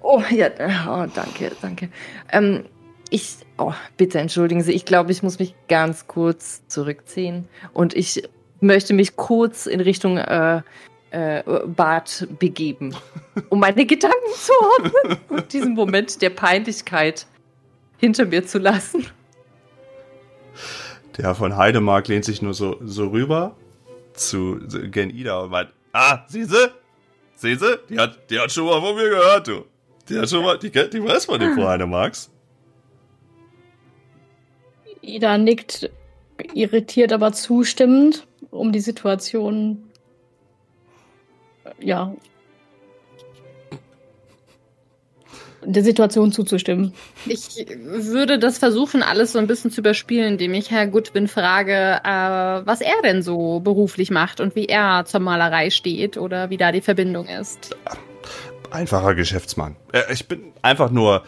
Oh, 0.00 0.22
ja, 0.30 0.48
oh, 0.88 1.06
danke, 1.12 1.50
danke. 1.62 1.88
Ähm, 2.30 2.64
ich, 3.10 3.36
oh, 3.58 3.74
bitte 3.96 4.18
entschuldigen 4.18 4.62
Sie, 4.62 4.72
ich 4.72 4.84
glaube, 4.84 5.12
ich 5.12 5.22
muss 5.22 5.38
mich 5.38 5.54
ganz 5.68 6.06
kurz 6.06 6.66
zurückziehen 6.68 7.48
und 7.72 7.94
ich 7.94 8.28
möchte 8.60 8.94
mich 8.94 9.16
kurz 9.16 9.66
in 9.66 9.80
Richtung 9.80 10.16
äh, 10.16 10.62
äh, 11.10 11.42
Bad 11.66 12.28
begeben, 12.38 12.94
um 13.48 13.60
meine 13.60 13.84
Gedanken 13.84 14.32
zu 14.34 14.52
ordnen 14.52 15.18
und 15.28 15.52
diesen 15.52 15.74
Moment 15.74 16.22
der 16.22 16.30
Peinlichkeit 16.30 17.26
hinter 17.98 18.26
mir 18.26 18.46
zu 18.46 18.58
lassen. 18.58 19.06
Der 21.16 21.34
von 21.34 21.56
Heidemark 21.56 22.08
lehnt 22.08 22.24
sich 22.24 22.42
nur 22.42 22.54
so, 22.54 22.78
so 22.82 23.08
rüber 23.08 23.56
zu 24.14 24.60
Gen 24.90 25.10
Ida 25.10 25.40
und 25.40 25.50
meint, 25.50 25.70
ah, 25.92 26.24
siehste? 26.28 26.72
Siehste? 27.36 27.80
Die 27.88 27.98
hat, 27.98 28.30
die 28.30 28.38
hat 28.38 28.52
schon 28.52 28.66
mal 28.66 28.80
von 28.80 28.94
mir 28.94 29.08
gehört, 29.08 29.48
du. 29.48 29.64
Die 30.08 30.18
hat 30.18 30.28
schon 30.28 30.44
mal, 30.44 30.58
die, 30.58 30.70
die 30.70 31.04
weiß 31.04 31.26
von 31.26 31.40
dem 31.40 31.54
von 31.54 31.66
Heidemarks. 31.66 32.29
Ida 35.02 35.38
nickt 35.38 35.90
irritiert, 36.54 37.12
aber 37.12 37.32
zustimmend, 37.32 38.26
um 38.50 38.72
die 38.72 38.80
Situation 38.80 39.90
äh, 41.64 41.86
ja 41.86 42.14
der 45.64 45.84
Situation 45.84 46.32
zuzustimmen. 46.32 46.94
Ich 47.26 47.66
würde 47.66 48.38
das 48.38 48.58
versuchen, 48.58 49.02
alles 49.02 49.32
so 49.32 49.38
ein 49.38 49.46
bisschen 49.46 49.70
zu 49.70 49.80
überspielen, 49.80 50.32
indem 50.32 50.54
ich 50.54 50.70
Herr 50.70 50.86
Goodwin 50.86 51.28
frage, 51.28 52.00
äh, 52.02 52.66
was 52.66 52.80
er 52.80 53.00
denn 53.04 53.22
so 53.22 53.60
beruflich 53.60 54.10
macht 54.10 54.40
und 54.40 54.56
wie 54.56 54.66
er 54.66 55.04
zur 55.04 55.20
Malerei 55.20 55.70
steht 55.70 56.16
oder 56.16 56.50
wie 56.50 56.56
da 56.56 56.72
die 56.72 56.80
Verbindung 56.80 57.26
ist. 57.26 57.76
Einfacher 58.70 59.14
Geschäftsmann. 59.14 59.76
Äh, 59.92 60.12
Ich 60.12 60.28
bin 60.28 60.52
einfach 60.62 60.90
nur, 60.90 61.24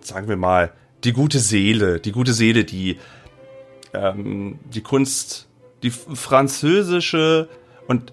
sagen 0.00 0.28
wir 0.28 0.36
mal, 0.36 0.72
die 1.04 1.12
gute 1.12 1.38
Seele. 1.38 2.00
Die 2.00 2.12
gute 2.12 2.32
Seele, 2.32 2.64
die 2.64 2.98
ähm, 3.92 4.58
die 4.64 4.82
Kunst, 4.82 5.48
die 5.82 5.90
französische 5.90 7.48
und 7.86 8.12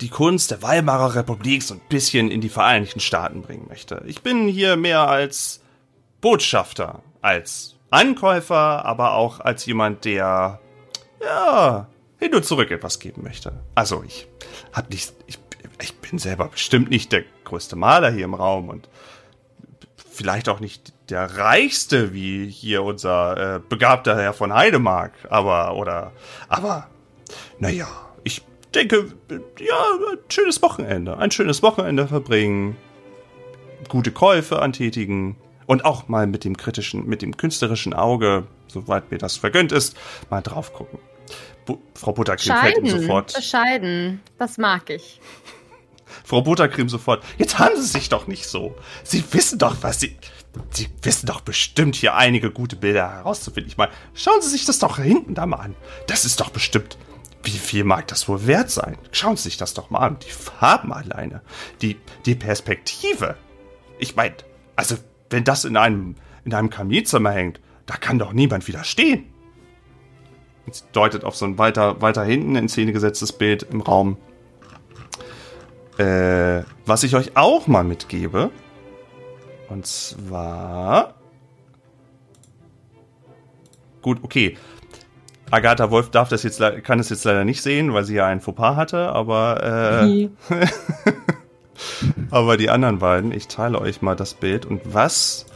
die 0.00 0.08
Kunst 0.08 0.50
der 0.50 0.62
Weimarer 0.62 1.14
Republik 1.14 1.62
so 1.62 1.74
ein 1.74 1.80
bisschen 1.88 2.30
in 2.30 2.40
die 2.40 2.48
Vereinigten 2.48 3.00
Staaten 3.00 3.42
bringen 3.42 3.66
möchte. 3.68 4.02
Ich 4.06 4.22
bin 4.22 4.46
hier 4.46 4.76
mehr 4.76 5.08
als 5.08 5.62
Botschafter, 6.20 7.02
als 7.22 7.76
Ankäufer, 7.90 8.84
aber 8.84 9.14
auch 9.14 9.40
als 9.40 9.64
jemand, 9.64 10.04
der 10.04 10.60
ja 11.22 11.86
hin 12.18 12.34
und 12.34 12.44
zurück 12.44 12.70
etwas 12.70 12.98
geben 12.98 13.22
möchte. 13.22 13.52
Also 13.74 14.02
ich 14.06 14.26
hab 14.72 14.90
nicht, 14.90 15.14
ich, 15.26 15.38
ich 15.80 15.94
bin 15.96 16.18
selber 16.18 16.48
bestimmt 16.48 16.90
nicht 16.90 17.12
der 17.12 17.24
größte 17.44 17.76
Maler 17.76 18.10
hier 18.10 18.24
im 18.24 18.34
Raum 18.34 18.68
und 18.68 18.88
vielleicht 20.16 20.48
auch 20.48 20.60
nicht 20.60 20.94
der 21.10 21.36
reichste 21.36 22.14
wie 22.14 22.48
hier 22.48 22.82
unser 22.82 23.56
äh, 23.56 23.60
begabter 23.60 24.16
Herr 24.16 24.32
von 24.32 24.52
Heidemark, 24.52 25.12
aber 25.28 25.76
oder 25.76 26.12
aber 26.48 26.88
naja, 27.58 27.86
ich 28.24 28.42
denke, 28.74 29.12
ja, 29.30 29.76
ein 30.12 30.18
schönes 30.28 30.62
Wochenende, 30.62 31.18
ein 31.18 31.30
schönes 31.30 31.62
Wochenende 31.62 32.08
verbringen, 32.08 32.76
gute 33.88 34.10
Käufe 34.10 34.62
antätigen 34.62 35.36
und 35.66 35.84
auch 35.84 36.08
mal 36.08 36.26
mit 36.26 36.44
dem 36.44 36.56
kritischen, 36.56 37.06
mit 37.06 37.22
dem 37.22 37.36
künstlerischen 37.36 37.92
Auge, 37.92 38.46
soweit 38.68 39.10
mir 39.10 39.18
das 39.18 39.36
vergönnt 39.36 39.72
ist, 39.72 39.96
mal 40.30 40.40
drauf 40.40 40.72
gucken. 40.72 40.98
Bu 41.66 41.78
Frau 41.94 42.12
Buttercreme 42.12 42.56
fällt 42.56 42.78
ihm 42.78 42.88
sofort. 42.88 43.34
bescheiden, 43.34 44.20
das 44.38 44.56
mag 44.56 44.88
ich. 44.88 45.20
Frau 46.26 46.42
Buttercreme 46.42 46.88
sofort. 46.88 47.22
Jetzt 47.38 47.60
haben 47.60 47.76
Sie 47.76 47.86
sich 47.86 48.08
doch 48.08 48.26
nicht 48.26 48.48
so. 48.48 48.74
Sie 49.04 49.22
wissen 49.30 49.60
doch, 49.60 49.76
was 49.82 50.00
Sie. 50.00 50.16
Sie 50.70 50.88
wissen 51.02 51.26
doch 51.26 51.40
bestimmt 51.40 51.94
hier 51.94 52.16
einige 52.16 52.50
gute 52.50 52.74
Bilder 52.74 53.08
herauszufinden. 53.08 53.70
Ich 53.70 53.76
meine, 53.76 53.92
schauen 54.12 54.42
Sie 54.42 54.48
sich 54.48 54.64
das 54.64 54.80
doch 54.80 54.98
hinten 54.98 55.34
da 55.34 55.46
mal 55.46 55.58
an. 55.58 55.76
Das 56.08 56.24
ist 56.24 56.40
doch 56.40 56.50
bestimmt. 56.50 56.98
Wie 57.44 57.52
viel 57.52 57.84
mag 57.84 58.08
das 58.08 58.28
wohl 58.28 58.44
wert 58.48 58.72
sein? 58.72 58.98
Schauen 59.12 59.36
Sie 59.36 59.44
sich 59.44 59.56
das 59.56 59.74
doch 59.74 59.90
mal 59.90 60.00
an. 60.00 60.18
Die 60.18 60.32
Farben 60.32 60.92
alleine. 60.92 61.42
Die, 61.80 61.96
die 62.24 62.34
Perspektive. 62.34 63.36
Ich 64.00 64.16
meine, 64.16 64.34
also, 64.74 64.96
wenn 65.30 65.44
das 65.44 65.64
in 65.64 65.76
einem, 65.76 66.16
in 66.44 66.52
einem 66.52 66.70
Kaminzimmer 66.70 67.30
hängt, 67.30 67.60
da 67.86 67.94
kann 67.94 68.18
doch 68.18 68.32
niemand 68.32 68.66
widerstehen. 68.66 69.26
Jetzt 70.66 70.86
deutet 70.90 71.22
auf 71.22 71.36
so 71.36 71.44
ein 71.44 71.56
weiter, 71.56 72.02
weiter 72.02 72.24
hinten 72.24 72.56
in 72.56 72.68
Szene 72.68 72.92
gesetztes 72.92 73.30
Bild 73.30 73.62
im 73.62 73.80
Raum. 73.80 74.16
Äh, 75.98 76.62
was 76.84 77.02
ich 77.02 77.14
euch 77.16 77.36
auch 77.36 77.66
mal 77.66 77.84
mitgebe. 77.84 78.50
Und 79.68 79.86
zwar. 79.86 81.14
Gut, 84.02 84.18
okay. 84.22 84.56
Agatha 85.50 85.90
Wolf 85.90 86.10
darf 86.10 86.28
das 86.28 86.42
jetzt, 86.42 86.60
kann 86.82 86.98
es 86.98 87.08
jetzt 87.08 87.24
leider 87.24 87.44
nicht 87.44 87.62
sehen, 87.62 87.94
weil 87.94 88.04
sie 88.04 88.14
ja 88.14 88.26
einen 88.26 88.40
Fauxpas 88.40 88.76
hatte, 88.76 89.10
aber, 89.10 90.02
äh, 90.10 90.28
aber 92.30 92.56
die 92.56 92.68
anderen 92.68 92.98
beiden, 92.98 93.32
ich 93.32 93.46
teile 93.46 93.80
euch 93.80 94.02
mal 94.02 94.16
das 94.16 94.34
Bild. 94.34 94.66
Und 94.66 94.82
was 94.92 95.46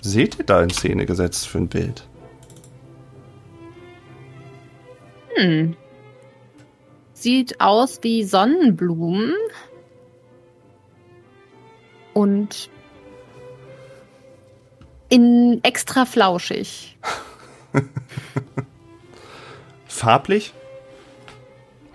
seht 0.00 0.38
ihr 0.38 0.46
da 0.46 0.62
in 0.62 0.70
Szene 0.70 1.06
gesetzt 1.06 1.46
für 1.46 1.58
ein 1.58 1.68
Bild? 1.68 2.08
Hm. 5.36 5.76
Sieht 7.22 7.60
aus 7.60 8.00
wie 8.02 8.24
Sonnenblumen. 8.24 9.32
Und 12.14 12.68
in 15.08 15.60
extra 15.62 16.04
flauschig. 16.04 16.98
Farblich? 19.86 20.52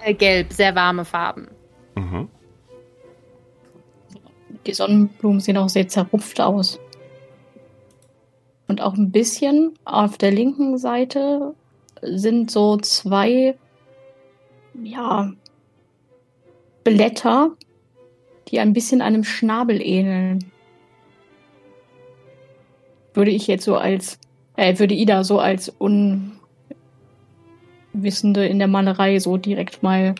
Äh, 0.01 0.13
gelb, 0.13 0.53
sehr 0.53 0.73
warme 0.75 1.03
Farben. 1.03 1.49
Mhm. 1.95 2.29
Die 4.65 4.73
Sonnenblumen 4.73 5.41
sehen 5.41 5.57
auch 5.57 5.67
sehr 5.67 5.89
zerrupft 5.89 6.39
aus. 6.39 6.79
Und 8.69 8.79
auch 8.79 8.93
ein 8.93 9.11
bisschen 9.11 9.73
auf 9.83 10.17
der 10.17 10.31
linken 10.31 10.77
Seite 10.77 11.53
sind 12.01 12.49
so 12.49 12.77
zwei, 12.77 13.57
ja, 14.83 15.31
Blätter, 16.83 17.51
die 18.47 18.59
ein 18.59 18.73
bisschen 18.73 19.01
einem 19.01 19.23
Schnabel 19.23 19.81
ähneln. 19.81 20.51
Würde 23.13 23.31
ich 23.31 23.47
jetzt 23.47 23.65
so 23.65 23.77
als, 23.77 24.19
äh, 24.55 24.77
würde 24.79 24.93
Ida 24.93 25.23
so 25.23 25.39
als 25.39 25.69
Unwissende 25.69 26.39
in 28.45 28.59
der 28.59 28.67
Malerei 28.67 29.19
so 29.19 29.37
direkt 29.37 29.83
mal 29.83 30.15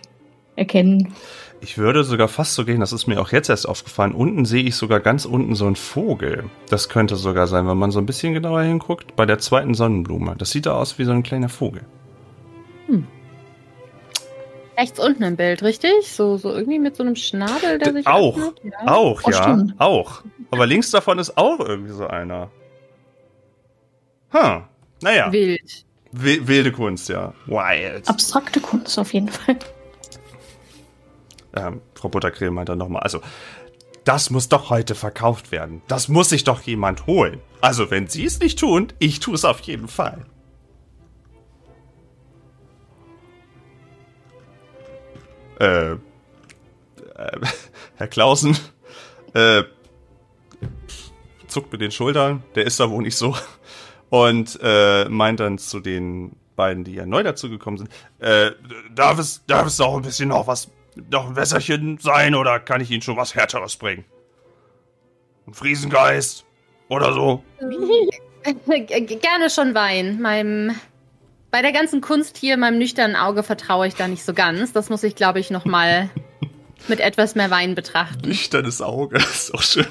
erkennen. 0.56 1.14
Ich 1.62 1.78
würde 1.78 2.04
sogar 2.04 2.28
fast 2.28 2.54
so 2.54 2.66
gehen, 2.66 2.80
das 2.80 2.94
ist 2.94 3.08
mir 3.08 3.20
auch 3.20 3.32
jetzt 3.32 3.50
erst 3.50 3.68
aufgefallen. 3.68 4.14
Unten 4.14 4.46
sehe 4.46 4.64
ich 4.64 4.76
sogar 4.76 5.00
ganz 5.00 5.26
unten 5.26 5.56
so 5.56 5.66
einen 5.66 5.76
Vogel. 5.76 6.46
Das 6.70 6.90
könnte 6.90 7.16
sogar 7.16 7.48
sein, 7.48 7.68
wenn 7.68 7.78
man 7.78 7.92
so 7.92 8.00
ein 8.00 8.06
bisschen 8.06 8.34
genauer 8.34 8.62
hinguckt, 8.62 9.16
bei 9.16 9.26
der 9.26 9.40
zweiten 9.40 9.74
Sonnenblume. 9.74 10.36
Das 10.38 10.52
sieht 10.52 10.66
da 10.66 10.74
aus 10.74 11.00
wie 11.00 11.06
so 11.06 11.12
ein 11.12 11.24
kleiner 11.24 11.50
Vogel. 11.50 11.82
Rechts 14.78 15.00
unten 15.00 15.24
im 15.24 15.36
Bild, 15.36 15.64
richtig? 15.64 15.92
So, 16.04 16.38
so 16.38 16.52
irgendwie 16.52 16.78
mit 16.80 16.96
so 16.96 17.04
einem 17.04 17.16
Schnabel, 17.16 17.80
der 17.80 17.92
D- 17.92 17.94
sich 17.94 18.08
auch, 18.08 18.38
öffnet? 18.38 18.62
Ja. 18.64 18.88
auch, 18.94 19.22
Oh, 19.26 19.30
ja, 19.32 19.44
stimmt. 19.44 19.74
auch. 19.80 20.22
Aber 20.52 20.68
links 20.68 20.92
davon 20.92 21.18
ist 21.20 21.38
auch 21.38 21.60
irgendwie 21.60 21.94
so 21.94 22.06
einer. 22.08 22.52
Hm, 24.30 24.64
naja, 25.02 25.32
Wild. 25.32 25.86
wi- 26.12 26.48
wilde 26.48 26.72
Kunst, 26.72 27.10
ja. 27.10 27.34
Wild. 27.48 28.08
Abstrakte 28.08 28.60
Kunst 28.60 29.00
auf 29.00 29.14
jeden 29.14 29.30
Fall. 29.30 29.58
ähm, 31.56 31.82
Frau 31.96 32.10
Buttercreme 32.10 32.54
meint 32.54 32.70
dann 32.70 32.78
nochmal, 32.78 33.02
also, 33.04 33.22
das 34.04 34.30
muss 34.30 34.48
doch 34.48 34.70
heute 34.70 34.96
verkauft 34.96 35.52
werden. 35.52 35.82
Das 35.88 36.08
muss 36.08 36.30
sich 36.30 36.44
doch 36.44 36.62
jemand 36.62 37.08
holen. 37.08 37.42
Also, 37.62 37.90
wenn 37.90 38.08
Sie 38.08 38.26
es 38.26 38.40
nicht 38.40 38.60
tun, 38.60 38.94
ich 39.00 39.20
tue 39.20 39.34
es 39.36 39.44
auf 39.44 39.60
jeden 39.62 39.88
Fall. 39.88 40.26
Äh, 45.60 45.92
äh 45.92 45.98
Herr 47.96 48.08
Klausen, 48.08 48.58
äh, 49.34 49.64
zuckt 51.48 51.72
mit 51.72 51.82
den 51.82 51.92
Schultern, 51.92 52.44
der 52.56 52.66
ist 52.66 52.80
da 52.80 52.90
wohl 52.90 53.02
nicht 53.02 53.18
so. 53.18 53.36
Und 54.10 54.60
äh, 54.62 55.06
meint 55.10 55.40
dann 55.40 55.58
zu 55.58 55.80
den 55.80 56.36
beiden, 56.56 56.84
die 56.84 56.94
ja 56.94 57.06
neu 57.06 57.24
dazugekommen 57.24 57.78
sind, 57.78 57.90
äh, 58.20 58.52
darf 58.94 59.20
es, 59.20 59.46
darf 59.48 59.68
es 59.68 59.80
auch 59.82 59.96
ein 59.96 60.02
bisschen 60.02 60.30
noch 60.30 60.48
was, 60.48 60.70
noch 61.10 61.30
ein 61.30 61.36
Wässerchen 61.36 61.98
sein 62.00 62.36
oder 62.36 62.60
kann 62.60 62.82
ich 62.82 62.92
Ihnen 62.92 63.02
schon 63.02 63.18
was 63.18 63.36
Härteres 63.36 63.78
bringen? 63.78 64.06
Ein 65.48 65.54
Friesengeist 65.54 66.46
oder 66.90 67.14
so? 67.14 67.44
Gerne 68.44 69.50
schon 69.50 69.74
Wein. 69.74 70.22
Meinem, 70.22 70.76
bei 71.52 71.62
der 71.62 71.72
ganzen 71.72 72.02
Kunst 72.02 72.38
hier, 72.38 72.58
meinem 72.58 72.78
nüchternen 72.78 73.16
Auge 73.16 73.44
vertraue 73.44 73.88
ich 73.88 73.96
da 73.96 74.08
nicht 74.08 74.24
so 74.24 74.34
ganz. 74.34 74.74
Das 74.74 74.90
muss 74.90 75.04
ich, 75.04 75.16
glaube 75.16 75.40
ich, 75.40 75.50
noch 75.50 75.66
mal 75.66 76.10
mit 76.88 77.00
etwas 77.00 77.36
mehr 77.36 77.50
Wein 77.52 77.76
betrachten. 77.76 78.28
Nüchternes 78.28 78.82
Auge, 78.82 79.18
ist 79.18 79.54
auch 79.54 79.62
schön. 79.62 79.88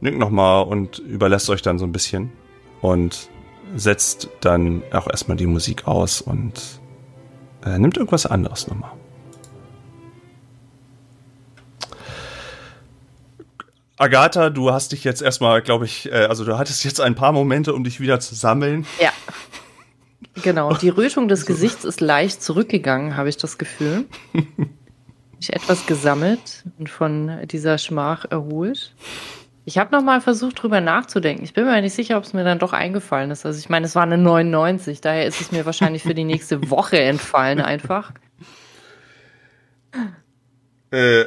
nickt 0.00 0.18
nochmal 0.18 0.64
und 0.64 0.98
überlässt 0.98 1.48
euch 1.50 1.62
dann 1.62 1.78
so 1.78 1.86
ein 1.86 1.92
bisschen 1.92 2.32
und 2.80 3.28
setzt 3.74 4.28
dann 4.40 4.82
auch 4.92 5.08
erstmal 5.08 5.36
die 5.36 5.46
Musik 5.46 5.86
aus 5.86 6.20
und 6.20 6.80
äh, 7.64 7.78
nimmt 7.78 7.96
irgendwas 7.96 8.26
anderes 8.26 8.68
nochmal. 8.68 8.92
Agatha, 13.98 14.50
du 14.50 14.72
hast 14.72 14.92
dich 14.92 15.04
jetzt 15.04 15.22
erstmal, 15.22 15.62
glaube 15.62 15.86
ich, 15.86 16.12
äh, 16.12 16.26
also 16.26 16.44
du 16.44 16.58
hattest 16.58 16.84
jetzt 16.84 17.00
ein 17.00 17.14
paar 17.14 17.32
Momente, 17.32 17.74
um 17.74 17.82
dich 17.82 17.98
wieder 17.98 18.20
zu 18.20 18.34
sammeln. 18.34 18.86
Ja. 19.00 19.10
Genau, 20.42 20.74
die 20.74 20.90
Rötung 20.90 21.28
des 21.28 21.46
Gesichts 21.46 21.84
ist 21.84 22.02
leicht 22.02 22.42
zurückgegangen, 22.42 23.16
habe 23.16 23.28
ich 23.28 23.36
das 23.36 23.58
Gefühl. 23.58 24.04
Ich 25.38 25.52
etwas 25.52 25.84
gesammelt 25.84 26.64
und 26.78 26.88
von 26.88 27.46
dieser 27.46 27.76
Schmach 27.76 28.24
erholt. 28.24 28.94
Ich 29.68 29.78
habe 29.78 29.90
noch 29.94 30.02
mal 30.02 30.20
versucht, 30.20 30.62
drüber 30.62 30.80
nachzudenken. 30.80 31.42
Ich 31.42 31.52
bin 31.52 31.64
mir 31.64 31.80
nicht 31.82 31.92
sicher, 31.92 32.16
ob 32.18 32.22
es 32.22 32.32
mir 32.32 32.44
dann 32.44 32.60
doch 32.60 32.72
eingefallen 32.72 33.32
ist. 33.32 33.44
Also 33.44 33.58
ich 33.58 33.68
meine, 33.68 33.86
es 33.86 33.96
war 33.96 34.04
eine 34.04 34.16
99, 34.16 35.00
daher 35.00 35.26
ist 35.26 35.40
es 35.40 35.50
mir 35.50 35.66
wahrscheinlich 35.66 36.04
für 36.04 36.14
die 36.14 36.22
nächste 36.22 36.70
Woche 36.70 37.00
entfallen 37.00 37.60
einfach. 37.60 38.12
Äh, 40.92 41.24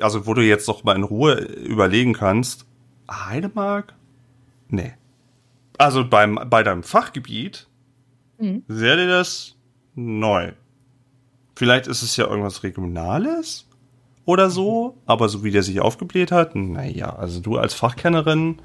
also 0.00 0.26
wo 0.26 0.34
du 0.34 0.42
jetzt 0.42 0.66
noch 0.66 0.82
mal 0.82 0.96
in 0.96 1.04
Ruhe 1.04 1.34
überlegen 1.36 2.14
kannst. 2.14 2.66
Heidemark? 3.08 3.94
Nee. 4.68 4.94
Also 5.78 6.04
beim, 6.04 6.40
bei 6.50 6.62
deinem 6.64 6.82
Fachgebiet 6.82 7.68
Mhm. 8.40 8.62
wäre 8.68 8.96
dir 8.98 9.08
das 9.08 9.56
neu. 9.94 10.52
Vielleicht 11.56 11.86
ist 11.88 12.02
es 12.02 12.16
ja 12.16 12.26
irgendwas 12.26 12.62
Regionales 12.62 13.67
oder 14.28 14.50
so, 14.50 14.98
aber 15.06 15.30
so 15.30 15.42
wie 15.42 15.50
der 15.50 15.62
sich 15.62 15.80
aufgebläht 15.80 16.32
hat, 16.32 16.54
naja, 16.54 17.16
also 17.16 17.40
du 17.40 17.56
als 17.56 17.72
Fachkennerin, 17.72 18.58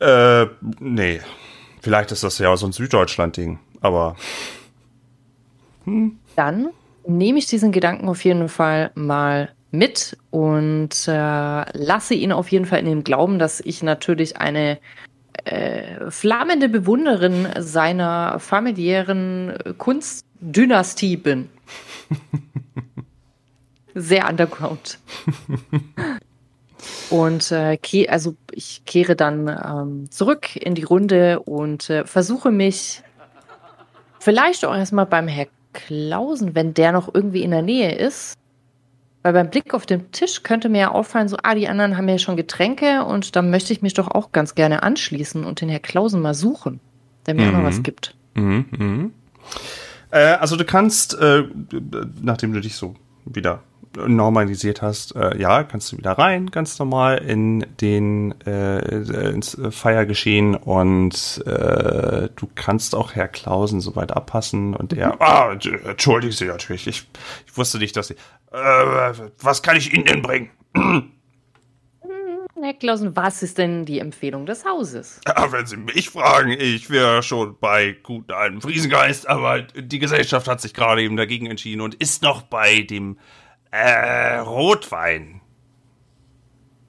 äh, 0.00 0.46
nee. 0.80 1.20
Vielleicht 1.80 2.10
ist 2.10 2.24
das 2.24 2.38
ja 2.38 2.56
so 2.56 2.66
ein 2.66 2.72
Süddeutschland-Ding, 2.72 3.60
aber 3.80 4.16
Dann 6.34 6.70
nehme 7.06 7.38
ich 7.38 7.46
diesen 7.46 7.70
Gedanken 7.70 8.08
auf 8.08 8.24
jeden 8.24 8.48
Fall 8.48 8.90
mal 8.96 9.50
mit 9.70 10.18
und 10.30 11.06
äh, 11.06 11.78
lasse 11.78 12.14
ihn 12.14 12.32
auf 12.32 12.48
jeden 12.48 12.66
Fall 12.66 12.80
in 12.80 12.86
dem 12.86 13.04
Glauben, 13.04 13.38
dass 13.38 13.60
ich 13.60 13.84
natürlich 13.84 14.36
eine 14.36 14.78
äh, 15.44 16.10
flammende 16.10 16.68
Bewunderin 16.68 17.46
seiner 17.60 18.40
familiären 18.40 19.54
Kunstdynastie 19.78 21.16
bin. 21.16 21.50
Sehr 24.00 24.28
underground. 24.28 24.98
Und 27.10 27.52
äh, 27.52 27.78
also 28.08 28.36
ich 28.52 28.82
kehre 28.86 29.16
dann 29.16 29.48
ähm, 29.48 30.10
zurück 30.10 30.56
in 30.56 30.74
die 30.74 30.84
Runde 30.84 31.40
und 31.40 31.90
äh, 31.90 32.06
versuche 32.06 32.50
mich 32.50 33.02
vielleicht 34.18 34.64
auch 34.64 34.74
erstmal 34.74 35.06
beim 35.06 35.28
Herr 35.28 35.46
Klausen, 35.72 36.54
wenn 36.54 36.72
der 36.72 36.92
noch 36.92 37.12
irgendwie 37.12 37.42
in 37.42 37.50
der 37.50 37.62
Nähe 37.62 37.94
ist. 37.94 38.34
Weil 39.22 39.34
beim 39.34 39.50
Blick 39.50 39.74
auf 39.74 39.84
den 39.84 40.10
Tisch 40.12 40.42
könnte 40.42 40.70
mir 40.70 40.80
ja 40.80 40.90
auffallen, 40.92 41.28
so, 41.28 41.36
ah, 41.42 41.54
die 41.54 41.68
anderen 41.68 41.98
haben 41.98 42.08
ja 42.08 42.18
schon 42.18 42.36
Getränke 42.36 43.04
und 43.04 43.36
da 43.36 43.42
möchte 43.42 43.72
ich 43.74 43.82
mich 43.82 43.92
doch 43.92 44.08
auch 44.08 44.32
ganz 44.32 44.54
gerne 44.54 44.82
anschließen 44.82 45.44
und 45.44 45.60
den 45.60 45.68
Herr 45.68 45.80
Klausen 45.80 46.22
mal 46.22 46.32
suchen, 46.32 46.80
der 47.26 47.34
mir 47.34 47.48
auch 47.48 47.52
noch 47.52 47.60
Mhm. 47.60 47.64
was 47.66 47.82
gibt. 47.82 48.14
Mhm, 48.34 48.64
mhm. 48.70 49.12
Äh, 50.10 50.20
also 50.20 50.56
du 50.56 50.64
kannst, 50.64 51.18
äh, 51.20 51.42
nachdem 52.22 52.54
du 52.54 52.60
dich 52.60 52.76
so 52.76 52.94
wieder 53.26 53.62
normalisiert 53.96 54.82
hast, 54.82 55.16
äh, 55.16 55.36
ja, 55.38 55.64
kannst 55.64 55.92
du 55.92 55.98
wieder 55.98 56.12
rein, 56.12 56.50
ganz 56.50 56.78
normal 56.78 57.18
in 57.18 57.66
den 57.80 58.34
äh, 58.46 58.78
ins 59.30 59.56
Feiergeschehen 59.70 60.54
und 60.54 61.42
äh, 61.46 62.28
du 62.36 62.48
kannst 62.54 62.94
auch 62.94 63.14
Herr 63.14 63.28
Klausen 63.28 63.80
soweit 63.80 64.12
abpassen 64.12 64.74
und 64.74 64.92
er, 64.92 65.20
ah, 65.20 65.52
entschuldigen 65.52 66.32
Sie 66.32 66.46
natürlich, 66.46 66.86
ich, 66.86 67.08
ich 67.46 67.56
wusste 67.56 67.78
nicht, 67.78 67.96
dass 67.96 68.08
Sie, 68.08 68.14
äh, 68.52 69.12
was 69.38 69.62
kann 69.62 69.76
ich 69.76 69.92
Ihnen 69.92 70.04
denn 70.04 70.22
bringen? 70.22 70.50
Herr 72.62 72.74
Klausen, 72.74 73.16
was 73.16 73.42
ist 73.42 73.56
denn 73.56 73.86
die 73.86 74.00
Empfehlung 74.00 74.44
des 74.44 74.66
Hauses? 74.66 75.20
Ja, 75.26 75.50
wenn 75.50 75.66
Sie 75.66 75.78
mich 75.78 76.10
fragen, 76.10 76.50
ich 76.50 76.90
wäre 76.90 77.22
schon 77.22 77.56
bei 77.58 77.96
guten 78.02 78.32
alten 78.32 78.60
Friesengeist, 78.60 79.28
aber 79.28 79.62
die 79.62 79.98
Gesellschaft 79.98 80.46
hat 80.46 80.60
sich 80.60 80.74
gerade 80.74 81.02
eben 81.02 81.16
dagegen 81.16 81.46
entschieden 81.46 81.80
und 81.80 81.94
ist 81.94 82.22
noch 82.22 82.42
bei 82.42 82.82
dem 82.82 83.18
äh, 83.70 84.38
Rotwein. 84.38 85.40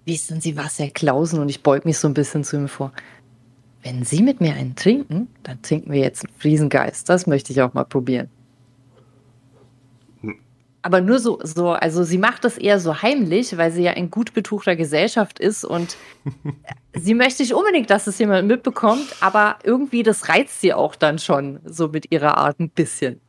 Wissen 0.05 0.41
Sie 0.41 0.57
was, 0.57 0.79
Herr 0.79 0.89
Klausen? 0.89 1.39
Und 1.39 1.49
ich 1.49 1.63
beug 1.63 1.85
mich 1.85 1.99
so 1.99 2.07
ein 2.07 2.13
bisschen 2.13 2.43
zu 2.43 2.57
ihm 2.57 2.67
vor. 2.67 2.91
Wenn 3.83 4.03
Sie 4.03 4.21
mit 4.21 4.41
mir 4.41 4.53
einen 4.53 4.75
trinken, 4.75 5.27
dann 5.43 5.61
trinken 5.61 5.91
wir 5.91 5.99
jetzt 5.99 6.25
einen 6.25 6.33
Friesengeist. 6.37 7.07
Das 7.09 7.27
möchte 7.27 7.51
ich 7.51 7.61
auch 7.61 7.73
mal 7.73 7.83
probieren. 7.83 8.29
Aber 10.83 10.99
nur 10.99 11.19
so, 11.19 11.39
so, 11.43 11.69
also 11.69 12.03
sie 12.03 12.17
macht 12.17 12.43
das 12.43 12.57
eher 12.57 12.79
so 12.79 13.03
heimlich, 13.03 13.55
weil 13.55 13.71
sie 13.71 13.83
ja 13.83 13.91
in 13.91 14.09
gut 14.09 14.33
betuchter 14.33 14.75
Gesellschaft 14.75 15.37
ist 15.37 15.63
und 15.63 15.95
sie 16.93 17.13
möchte 17.13 17.43
nicht 17.43 17.53
unbedingt, 17.53 17.91
dass 17.91 18.07
es 18.07 18.17
jemand 18.17 18.47
mitbekommt, 18.47 19.15
aber 19.19 19.59
irgendwie 19.63 20.01
das 20.01 20.27
reizt 20.27 20.59
sie 20.59 20.73
auch 20.73 20.95
dann 20.95 21.19
schon, 21.19 21.59
so 21.65 21.89
mit 21.89 22.11
ihrer 22.11 22.37
Art 22.37 22.59
ein 22.59 22.69
bisschen. 22.69 23.21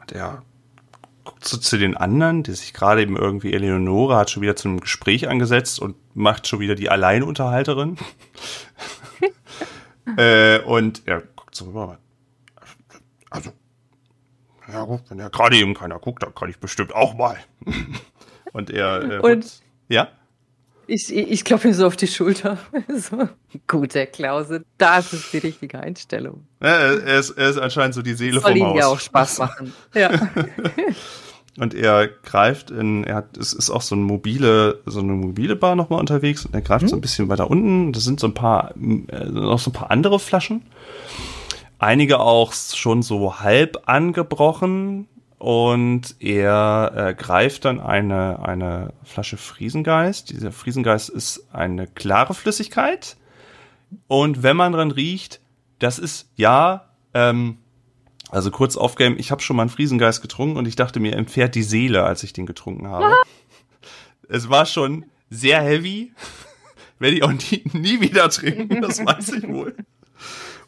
Und 0.00 0.12
er 0.12 0.44
guckt 1.24 1.46
so 1.46 1.56
zu 1.56 1.78
den 1.78 1.96
anderen, 1.96 2.42
die 2.42 2.52
sich 2.52 2.72
gerade 2.72 3.02
eben 3.02 3.16
irgendwie, 3.16 3.52
Eleonore 3.52 4.16
hat 4.16 4.30
schon 4.30 4.42
wieder 4.42 4.56
zu 4.56 4.68
einem 4.68 4.80
Gespräch 4.80 5.28
angesetzt 5.28 5.80
und 5.80 5.96
macht 6.14 6.46
schon 6.46 6.60
wieder 6.60 6.74
die 6.74 6.90
Alleinunterhalterin. 6.90 7.96
äh, 10.16 10.60
und 10.60 11.02
er 11.06 11.22
guckt 11.22 11.54
so 11.54 11.66
rüber. 11.66 11.98
Also, 13.30 13.50
ja 14.70 14.84
gut, 14.84 15.02
wenn 15.08 15.18
ja 15.18 15.28
gerade 15.28 15.56
eben 15.56 15.74
keiner 15.74 15.98
guckt, 15.98 16.22
dann 16.22 16.34
kann 16.34 16.50
ich 16.50 16.58
bestimmt 16.58 16.94
auch 16.94 17.14
mal. 17.14 17.36
und 18.52 18.70
er. 18.70 19.02
Äh, 19.02 19.18
Und- 19.20 19.62
ja? 19.88 20.08
Ich, 20.92 21.10
ich, 21.10 21.30
ich 21.30 21.44
klopfe 21.44 21.68
ihm 21.68 21.74
so 21.74 21.86
auf 21.86 21.96
die 21.96 22.06
Schulter. 22.06 22.58
so, 22.94 23.26
gut, 23.66 23.94
Herr 23.94 24.04
Klause, 24.04 24.62
das 24.76 25.14
ist 25.14 25.32
die 25.32 25.38
richtige 25.38 25.80
Einstellung. 25.80 26.44
Ja, 26.62 26.68
er, 26.68 27.18
ist, 27.18 27.30
er 27.30 27.48
ist 27.48 27.56
anscheinend 27.56 27.94
so 27.94 28.02
die 28.02 28.12
Seele 28.12 28.40
Soll 28.40 28.52
vom 28.52 28.66
Haus. 28.68 28.78
ja 28.78 28.86
auch 28.88 29.00
Spaß 29.00 29.38
machen. 29.38 29.72
Ja. 29.94 30.10
Und 31.58 31.74
er 31.74 32.08
greift 32.08 32.70
in, 32.70 33.04
er 33.04 33.16
hat, 33.16 33.38
es 33.38 33.54
ist 33.54 33.70
auch 33.70 33.80
so 33.80 33.94
eine 33.94 34.04
mobile, 34.04 34.82
so 34.84 35.00
eine 35.00 35.12
mobile 35.12 35.56
Bar 35.56 35.76
nochmal 35.76 36.00
unterwegs 36.00 36.46
und 36.46 36.54
er 36.54 36.62
greift 36.62 36.88
so 36.88 36.96
ein 36.96 37.02
bisschen 37.02 37.28
weiter 37.28 37.50
unten. 37.50 37.92
Das 37.92 38.04
sind 38.04 38.20
so 38.20 38.26
ein 38.26 38.32
paar, 38.32 38.74
äh, 38.74 39.26
noch 39.26 39.58
so 39.58 39.68
ein 39.68 39.74
paar 39.74 39.90
andere 39.90 40.18
Flaschen. 40.18 40.62
Einige 41.78 42.20
auch 42.20 42.54
schon 42.54 43.02
so 43.02 43.40
halb 43.40 43.82
angebrochen 43.84 45.08
und 45.42 46.14
er 46.20 46.92
äh, 46.94 47.14
greift 47.14 47.64
dann 47.64 47.80
eine, 47.80 48.46
eine 48.46 48.92
Flasche 49.02 49.36
Friesengeist. 49.36 50.30
Dieser 50.30 50.52
Friesengeist 50.52 51.08
ist 51.08 51.48
eine 51.52 51.88
klare 51.88 52.32
Flüssigkeit 52.32 53.16
und 54.06 54.44
wenn 54.44 54.56
man 54.56 54.72
dran 54.72 54.92
riecht, 54.92 55.40
das 55.80 55.98
ist 55.98 56.30
ja, 56.36 56.92
ähm, 57.12 57.58
also 58.30 58.52
kurz 58.52 58.76
aufgame, 58.76 59.16
ich 59.16 59.32
habe 59.32 59.42
schon 59.42 59.56
mal 59.56 59.64
einen 59.64 59.70
Friesengeist 59.70 60.22
getrunken 60.22 60.56
und 60.56 60.68
ich 60.68 60.76
dachte 60.76 61.00
mir, 61.00 61.16
entfährt 61.16 61.56
die 61.56 61.64
Seele, 61.64 62.04
als 62.04 62.22
ich 62.22 62.32
den 62.32 62.46
getrunken 62.46 62.86
habe. 62.86 63.12
es 64.28 64.48
war 64.48 64.64
schon 64.64 65.06
sehr 65.28 65.60
heavy. 65.60 66.12
Werde 67.00 67.16
ich 67.16 67.24
auch 67.24 67.32
nie, 67.32 67.64
nie 67.72 68.00
wieder 68.00 68.30
trinken, 68.30 68.80
das 68.80 69.04
weiß 69.04 69.32
ich 69.32 69.48
wohl. 69.48 69.74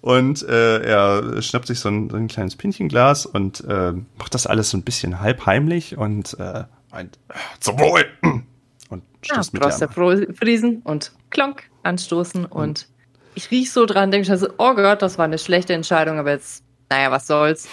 Und 0.05 0.47
äh, 0.47 0.81
er 0.83 1.41
schnappt 1.41 1.67
sich 1.67 1.81
so 1.81 1.89
ein, 1.89 2.11
so 2.11 2.17
ein 2.17 2.29
kleines 2.29 2.57
Pinchenglas 2.57 3.25
und 3.25 3.65
äh, 3.65 3.95
macht 4.19 4.35
das 4.35 4.47
alles 4.47 4.69
so 4.69 4.77
ein 4.77 4.83
bisschen 4.83 5.21
halb 5.21 5.47
heimlich 5.47 5.97
und 5.97 6.39
äh, 6.39 6.65
meint, 6.93 7.19
äh, 7.31 7.35
zum 7.61 7.79
Wohl! 7.79 8.05
Und 8.91 9.03
Ja, 9.25 9.43
stößt 9.43 9.55
mit 9.55 9.63
der 9.63 10.35
Friesen 10.35 10.83
und 10.85 11.13
klonk, 11.31 11.63
anstoßen 11.85 12.45
und 12.45 12.87
ich 13.35 13.51
riech 13.51 13.73
so 13.73 13.87
dran, 13.87 14.11
denke 14.11 14.25
ich 14.27 14.31
also, 14.31 14.49
oh 14.59 14.75
Gott, 14.75 15.01
das 15.01 15.17
war 15.17 15.25
eine 15.25 15.39
schlechte 15.39 15.73
Entscheidung, 15.73 16.19
aber 16.19 16.33
jetzt, 16.33 16.63
naja, 16.91 17.11
was 17.11 17.27
soll's. 17.27 17.67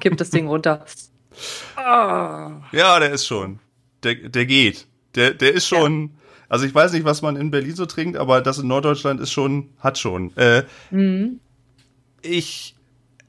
Kipp 0.00 0.18
das 0.18 0.28
Ding 0.28 0.48
runter. 0.48 0.84
Ah. 1.76 2.60
Ja, 2.72 2.98
der 3.00 3.12
ist 3.12 3.24
schon. 3.26 3.60
Der, 4.02 4.16
der 4.16 4.44
geht. 4.44 4.86
Der, 5.14 5.32
der 5.32 5.54
ist 5.54 5.66
schon. 5.66 6.10
Also 6.50 6.66
ich 6.66 6.74
weiß 6.74 6.92
nicht, 6.92 7.06
was 7.06 7.22
man 7.22 7.36
in 7.36 7.50
Berlin 7.50 7.74
so 7.74 7.86
trinkt, 7.86 8.18
aber 8.18 8.42
das 8.42 8.58
in 8.58 8.68
Norddeutschland 8.68 9.18
ist 9.20 9.32
schon, 9.32 9.70
hat 9.78 9.96
schon. 9.96 10.36
Äh, 10.36 10.64
Mhm. 10.90 11.40
Ich 12.22 12.74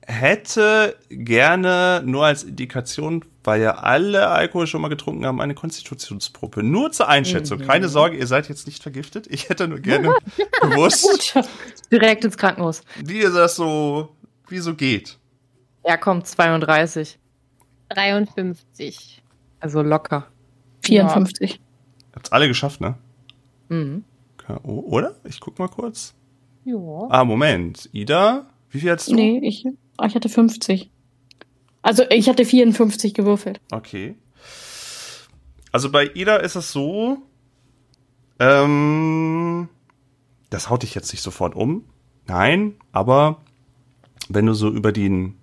hätte 0.06 0.98
gerne 1.10 2.02
nur 2.06 2.26
als 2.26 2.44
Indikation, 2.44 3.24
weil 3.44 3.62
ja 3.62 3.76
alle 3.76 4.28
Alkohol 4.30 4.68
schon 4.68 4.82
mal 4.82 4.88
getrunken 4.90 5.26
haben, 5.26 5.40
eine 5.42 5.56
Konstitutionsprobe. 5.56 6.64
Nur 6.64 6.92
zur 6.92 7.08
Einschätzung. 7.08 7.60
Mhm. 7.60 7.68
Keine 7.68 7.88
Sorge, 7.90 8.18
ihr 8.18 8.28
seid 8.28 8.50
jetzt 8.50 8.68
nicht 8.68 8.82
vergiftet. 8.84 9.28
Ich 9.30 9.50
hätte 9.50 9.68
nur 9.68 9.80
gerne 9.80 10.14
gewusst, 10.62 11.34
Gut. 11.34 11.44
Direkt 11.92 12.26
ins 12.26 12.38
Krankenhaus. 12.38 12.82
wie 13.04 13.22
ihr 13.22 13.30
das 13.32 13.56
so, 13.56 14.16
wie 14.48 14.60
so 14.60 14.76
geht. 14.76 15.18
Er 15.84 15.98
kommt 15.98 16.28
32. 16.28 17.18
53. 17.90 19.22
Also 19.60 19.82
locker. 19.82 20.28
54. 20.84 21.60
Habt's 22.16 22.32
alle 22.32 22.48
geschafft, 22.48 22.82
ne? 22.82 22.98
Mhm. 23.70 24.04
Okay, 24.38 24.58
Oder? 24.64 25.16
Ich 25.24 25.40
guck 25.40 25.60
mal 25.60 25.68
kurz. 25.68 26.14
Ja. 26.66 26.76
Ah, 27.10 27.24
Moment. 27.24 27.90
Ida, 27.94 28.46
wie 28.72 28.80
viel 28.80 28.92
hast 28.92 29.10
du? 29.10 29.16
Nee, 29.16 29.40
ich, 29.44 29.66
ah, 29.98 30.08
ich 30.08 30.16
hatte 30.16 30.30
50. 30.30 30.90
Also 31.82 32.04
ich 32.10 32.30
hatte 32.30 32.46
54 32.46 33.14
gewürfelt. 33.14 33.60
Okay. 33.72 34.16
Also 35.72 35.92
bei 35.92 36.10
Ida 36.14 36.38
ist 36.38 36.56
es 36.56 36.72
so, 36.72 37.18
ähm, 38.40 39.70
das 40.50 40.70
haut 40.70 40.84
dich 40.84 40.96
jetzt 40.96 41.12
nicht 41.12 41.22
sofort 41.22 41.56
um. 41.56 41.86
Nein, 42.28 42.76
aber 42.92 43.42
wenn 44.30 44.46
du 44.46 44.54
so 44.54 44.70
über 44.70 44.92
den, 44.92 45.38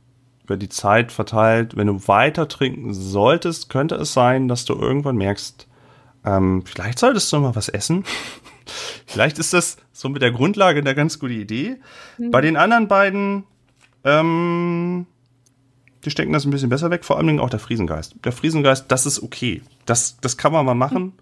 über 0.44 0.56
die 0.56 0.68
Zeit 0.68 1.12
verteilt, 1.12 1.76
wenn 1.76 1.86
du 1.86 2.08
weiter 2.08 2.48
trinken 2.48 2.94
solltest, 2.94 3.68
könnte 3.68 3.96
es 3.96 4.12
sein, 4.12 4.48
dass 4.48 4.64
du 4.64 4.74
irgendwann 4.74 5.16
merkst, 5.16 5.66
ähm, 6.24 6.62
vielleicht 6.64 6.98
solltest 6.98 7.32
du 7.32 7.38
mal 7.38 7.56
was 7.56 7.68
essen. 7.68 8.04
vielleicht 9.06 9.38
ist 9.38 9.52
das 9.52 9.76
so 9.92 10.08
mit 10.08 10.22
der 10.22 10.32
Grundlage 10.32 10.80
eine 10.80 10.94
ganz 10.94 11.18
gute 11.18 11.34
Idee. 11.34 11.76
Bei 12.18 12.40
den 12.40 12.56
anderen 12.56 12.88
beiden, 12.88 13.44
ähm, 14.04 15.06
die 16.04 16.10
stecken 16.10 16.32
das 16.32 16.44
ein 16.44 16.50
bisschen 16.50 16.68
besser 16.68 16.90
weg, 16.90 17.04
vor 17.04 17.18
allem 17.18 17.40
auch 17.40 17.50
der 17.50 17.60
Friesengeist. 17.60 18.16
Der 18.24 18.32
Friesengeist, 18.32 18.86
das 18.88 19.06
ist 19.06 19.22
okay. 19.22 19.62
Das, 19.86 20.18
das 20.20 20.36
kann 20.36 20.52
man 20.52 20.64
mal 20.64 20.74
machen. 20.74 21.14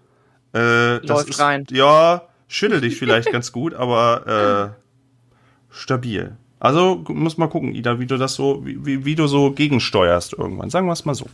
Äh, 0.53 0.99
das 0.99 1.07
Läuft 1.07 1.29
ist, 1.29 1.39
rein. 1.39 1.65
Ja, 1.69 2.23
schüttel 2.47 2.81
dich 2.81 2.97
vielleicht 2.97 3.31
ganz 3.31 3.51
gut, 3.51 3.73
aber 3.73 4.75
äh, 4.77 5.73
stabil. 5.73 6.37
Also 6.59 7.03
muss 7.07 7.37
mal 7.37 7.47
gucken, 7.47 7.75
Ida, 7.75 7.99
wie 7.99 8.07
du 8.07 8.17
das 8.17 8.33
so, 8.33 8.65
wie, 8.65 8.83
wie, 8.85 9.05
wie 9.05 9.15
du 9.15 9.27
so 9.27 9.51
gegensteuerst 9.51 10.33
irgendwann. 10.33 10.69
Sagen 10.69 10.87
wir 10.87 10.93
es 10.93 11.05
mal 11.05 11.15
so. 11.15 11.27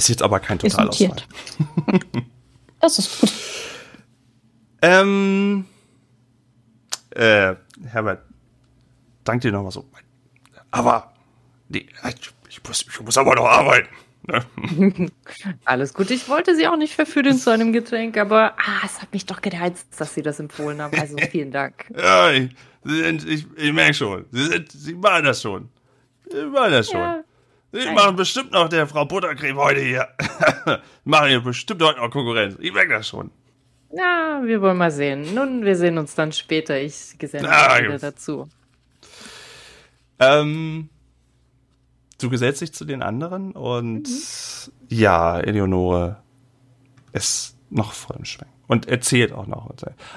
Ist 0.00 0.08
jetzt 0.08 0.22
aber 0.22 0.40
kein 0.40 0.58
Totalausfall. 0.58 1.16
Das 2.80 2.98
ist 2.98 3.20
gut. 3.20 3.30
Ähm, 4.80 5.66
äh, 7.10 7.54
Herbert, 7.84 8.22
dank 9.24 9.42
dir 9.42 9.52
nochmal 9.52 9.72
so. 9.72 9.84
Aber, 10.70 11.12
nee, 11.68 11.86
ich, 12.08 12.32
ich, 12.48 12.64
muss, 12.66 12.86
ich 12.88 13.00
muss 13.02 13.18
aber 13.18 13.34
noch 13.34 13.44
arbeiten. 13.44 13.90
Ne? 14.22 15.10
Alles 15.66 15.92
gut. 15.92 16.10
Ich 16.10 16.30
wollte 16.30 16.56
sie 16.56 16.66
auch 16.66 16.78
nicht 16.78 16.94
verführen 16.94 17.36
zu 17.36 17.50
einem 17.50 17.74
Getränk, 17.74 18.16
aber 18.16 18.54
ah, 18.56 18.80
es 18.86 19.02
hat 19.02 19.12
mich 19.12 19.26
doch 19.26 19.42
gereizt, 19.42 19.88
dass 19.98 20.14
sie 20.14 20.22
das 20.22 20.40
empfohlen 20.40 20.80
haben. 20.80 20.98
Also 20.98 21.18
vielen 21.30 21.52
Dank. 21.52 21.84
Ja, 21.94 22.30
ich, 22.30 22.48
ich, 22.86 23.46
ich 23.54 23.72
merke 23.74 23.92
schon. 23.92 24.24
Sie, 24.32 24.46
sind, 24.46 24.72
Sie 24.72 24.94
machen 24.94 25.26
das 25.26 25.42
schon. 25.42 25.68
Sie 26.30 26.46
machen 26.46 26.72
das 26.72 26.88
schon. 26.88 27.00
Ja. 27.00 27.24
Sie 27.72 27.90
machen 27.92 28.16
bestimmt 28.16 28.52
noch 28.52 28.68
der 28.68 28.86
Frau 28.86 29.04
Buttercreme 29.04 29.56
heute 29.56 29.80
hier. 29.80 30.08
machen 31.04 31.28
hier 31.28 31.40
bestimmt 31.40 31.82
heute 31.82 32.00
noch 32.00 32.10
Konkurrenz. 32.10 32.56
Ich 32.58 32.72
merke 32.72 32.94
das 32.94 33.08
schon. 33.08 33.30
Ja, 33.92 34.40
wir 34.44 34.60
wollen 34.60 34.76
mal 34.76 34.90
sehen. 34.90 35.34
Nun, 35.34 35.64
wir 35.64 35.76
sehen 35.76 35.98
uns 35.98 36.14
dann 36.14 36.32
später. 36.32 36.80
Ich 36.80 37.16
geselle 37.18 37.48
mich 37.48 37.88
wieder 37.88 37.98
dazu. 37.98 38.48
Ähm, 40.18 40.88
du 42.20 42.28
gesellst 42.28 42.60
dich 42.60 42.72
zu 42.72 42.84
den 42.84 43.02
anderen 43.02 43.52
und 43.52 44.08
ja, 44.88 45.40
Eleonore, 45.40 46.22
es 47.12 47.56
noch 47.70 47.92
voll 47.92 48.16
im 48.16 48.24
Schwenk. 48.24 48.50
Und 48.66 48.86
erzählt 48.86 49.32
auch 49.32 49.48
noch. 49.48 49.68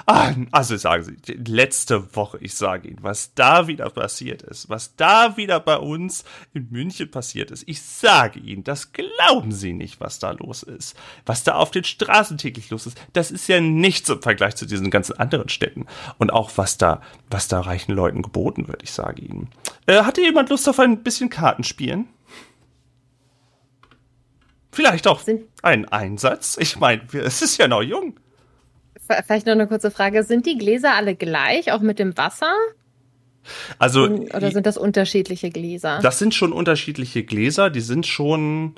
Ah, 0.06 0.32
also 0.52 0.76
sagen 0.76 1.02
Sie, 1.02 1.32
letzte 1.32 2.14
Woche, 2.14 2.38
ich 2.40 2.54
sage 2.54 2.86
Ihnen, 2.86 2.98
was 3.02 3.34
da 3.34 3.66
wieder 3.66 3.90
passiert 3.90 4.42
ist, 4.42 4.68
was 4.68 4.94
da 4.94 5.36
wieder 5.36 5.58
bei 5.58 5.76
uns 5.76 6.24
in 6.52 6.68
München 6.70 7.10
passiert 7.10 7.50
ist. 7.50 7.64
Ich 7.66 7.82
sage 7.82 8.38
Ihnen, 8.38 8.62
das 8.62 8.92
glauben 8.92 9.50
Sie 9.50 9.72
nicht, 9.72 10.00
was 10.00 10.20
da 10.20 10.30
los 10.30 10.62
ist. 10.62 10.96
Was 11.26 11.42
da 11.42 11.56
auf 11.56 11.72
den 11.72 11.82
Straßen 11.82 12.38
täglich 12.38 12.70
los 12.70 12.86
ist, 12.86 13.00
das 13.12 13.32
ist 13.32 13.48
ja 13.48 13.60
nichts 13.60 14.08
im 14.08 14.22
Vergleich 14.22 14.54
zu 14.54 14.66
diesen 14.66 14.90
ganzen 14.90 15.18
anderen 15.18 15.48
Städten. 15.48 15.86
Und 16.18 16.32
auch 16.32 16.52
was 16.54 16.78
da, 16.78 17.00
was 17.30 17.48
da 17.48 17.60
reichen 17.60 17.92
Leuten 17.92 18.22
geboten 18.22 18.68
wird, 18.68 18.84
ich 18.84 18.92
sage 18.92 19.22
Ihnen. 19.22 19.48
Äh, 19.86 20.02
hatte 20.02 20.20
jemand 20.20 20.50
Lust 20.50 20.68
auf 20.68 20.78
ein 20.78 21.02
bisschen 21.02 21.28
Kartenspielen? 21.28 22.06
Vielleicht 24.74 25.06
auch 25.06 25.20
Sind- 25.20 25.42
einen 25.62 25.84
Einsatz. 25.86 26.56
Ich 26.60 26.78
meine, 26.78 27.02
es 27.12 27.42
ist 27.42 27.56
ja 27.58 27.68
noch 27.68 27.82
jung. 27.82 28.16
Vielleicht 29.26 29.46
noch 29.46 29.52
eine 29.52 29.66
kurze 29.66 29.90
Frage. 29.90 30.22
Sind 30.22 30.46
die 30.46 30.56
Gläser 30.58 30.94
alle 30.94 31.14
gleich, 31.14 31.72
auch 31.72 31.80
mit 31.80 31.98
dem 31.98 32.16
Wasser? 32.16 32.52
Also, 33.78 34.04
Oder 34.06 34.50
sind 34.50 34.64
das 34.66 34.78
unterschiedliche 34.78 35.50
Gläser? 35.50 35.98
das 36.02 36.18
sind 36.18 36.34
schon 36.34 36.52
unterschiedliche 36.52 37.24
Gläser. 37.24 37.68
Die 37.68 37.82
sind 37.82 38.06
schon 38.06 38.74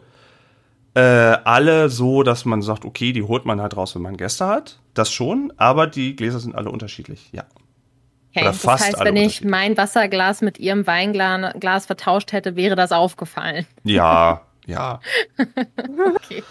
äh, 0.94 1.00
alle 1.00 1.88
so, 1.88 2.22
dass 2.24 2.44
man 2.44 2.62
sagt, 2.62 2.84
okay, 2.84 3.12
die 3.12 3.22
holt 3.22 3.44
man 3.44 3.60
halt 3.60 3.76
raus, 3.76 3.94
wenn 3.94 4.02
man 4.02 4.16
Gäste 4.16 4.46
hat. 4.46 4.80
Das 4.94 5.12
schon, 5.12 5.52
aber 5.56 5.86
die 5.86 6.16
Gläser 6.16 6.40
sind 6.40 6.54
alle 6.56 6.70
unterschiedlich. 6.70 7.28
Ja. 7.32 7.44
Okay, 8.30 8.40
oder 8.40 8.46
das 8.52 8.58
fast 8.62 8.84
heißt, 8.86 9.04
wenn 9.04 9.16
ich 9.16 9.44
mein 9.44 9.76
Wasserglas 9.76 10.40
mit 10.42 10.58
ihrem 10.58 10.86
Weinglas 10.86 11.54
Glas 11.60 11.86
vertauscht 11.86 12.32
hätte, 12.32 12.56
wäre 12.56 12.74
das 12.74 12.90
aufgefallen. 12.92 13.66
Ja, 13.84 14.42
ja. 14.66 15.00
Okay. 16.16 16.42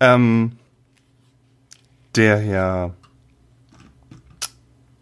Ähm, 0.00 0.52
der 2.14 2.38
Herr 2.38 2.94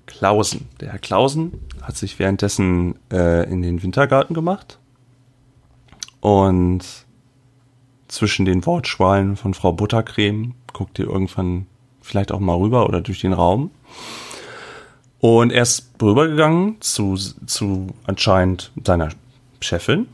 Klausen. 0.07 0.69
Der 0.81 0.93
Herr 0.93 0.99
Klausen 0.99 1.61
hat 1.83 1.97
sich 1.97 2.19
währenddessen 2.19 2.95
äh, 3.13 3.51
in 3.51 3.63
den 3.63 3.83
Wintergarten 3.83 4.35
gemacht 4.35 4.79
und 6.21 6.83
zwischen 8.09 8.45
den 8.45 8.65
Wortschwalen 8.65 9.37
von 9.37 9.55
Frau 9.55 9.73
Buttercreme 9.73 10.55
guckt 10.73 10.99
ihr 10.99 11.07
irgendwann 11.07 11.67
vielleicht 12.01 12.33
auch 12.33 12.41
mal 12.41 12.57
rüber 12.57 12.87
oder 12.89 13.01
durch 13.01 13.21
den 13.21 13.33
Raum. 13.33 13.71
Und 15.25 15.53
er 15.53 15.63
ist 15.63 15.91
rübergegangen 16.03 16.83
zu, 16.83 17.17
zu 17.17 17.87
anscheinend 18.05 18.73
seiner 18.85 19.09
Chefin. 19.59 20.07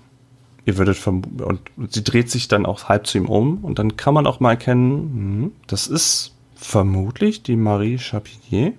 Ihr 0.67 0.79
würdet 0.79 1.05
und 1.05 1.61
sie 1.89 2.05
dreht 2.05 2.31
sich 2.31 2.47
dann 2.47 2.65
auch 2.65 2.85
halb 2.85 3.09
zu 3.09 3.19
ihm 3.19 3.27
um 3.27 3.65
und 3.65 3.81
dann 3.81 3.97
kann 3.97 4.15
man 4.15 4.25
auch 4.25 4.39
mal 4.39 4.51
erkennen, 4.51 4.93
hm, 4.93 5.53
das 5.67 5.89
ist 5.89 6.37
vermutlich 6.55 7.43
die 7.43 7.57
Marie 7.57 7.99
Chapinier. 7.99 8.73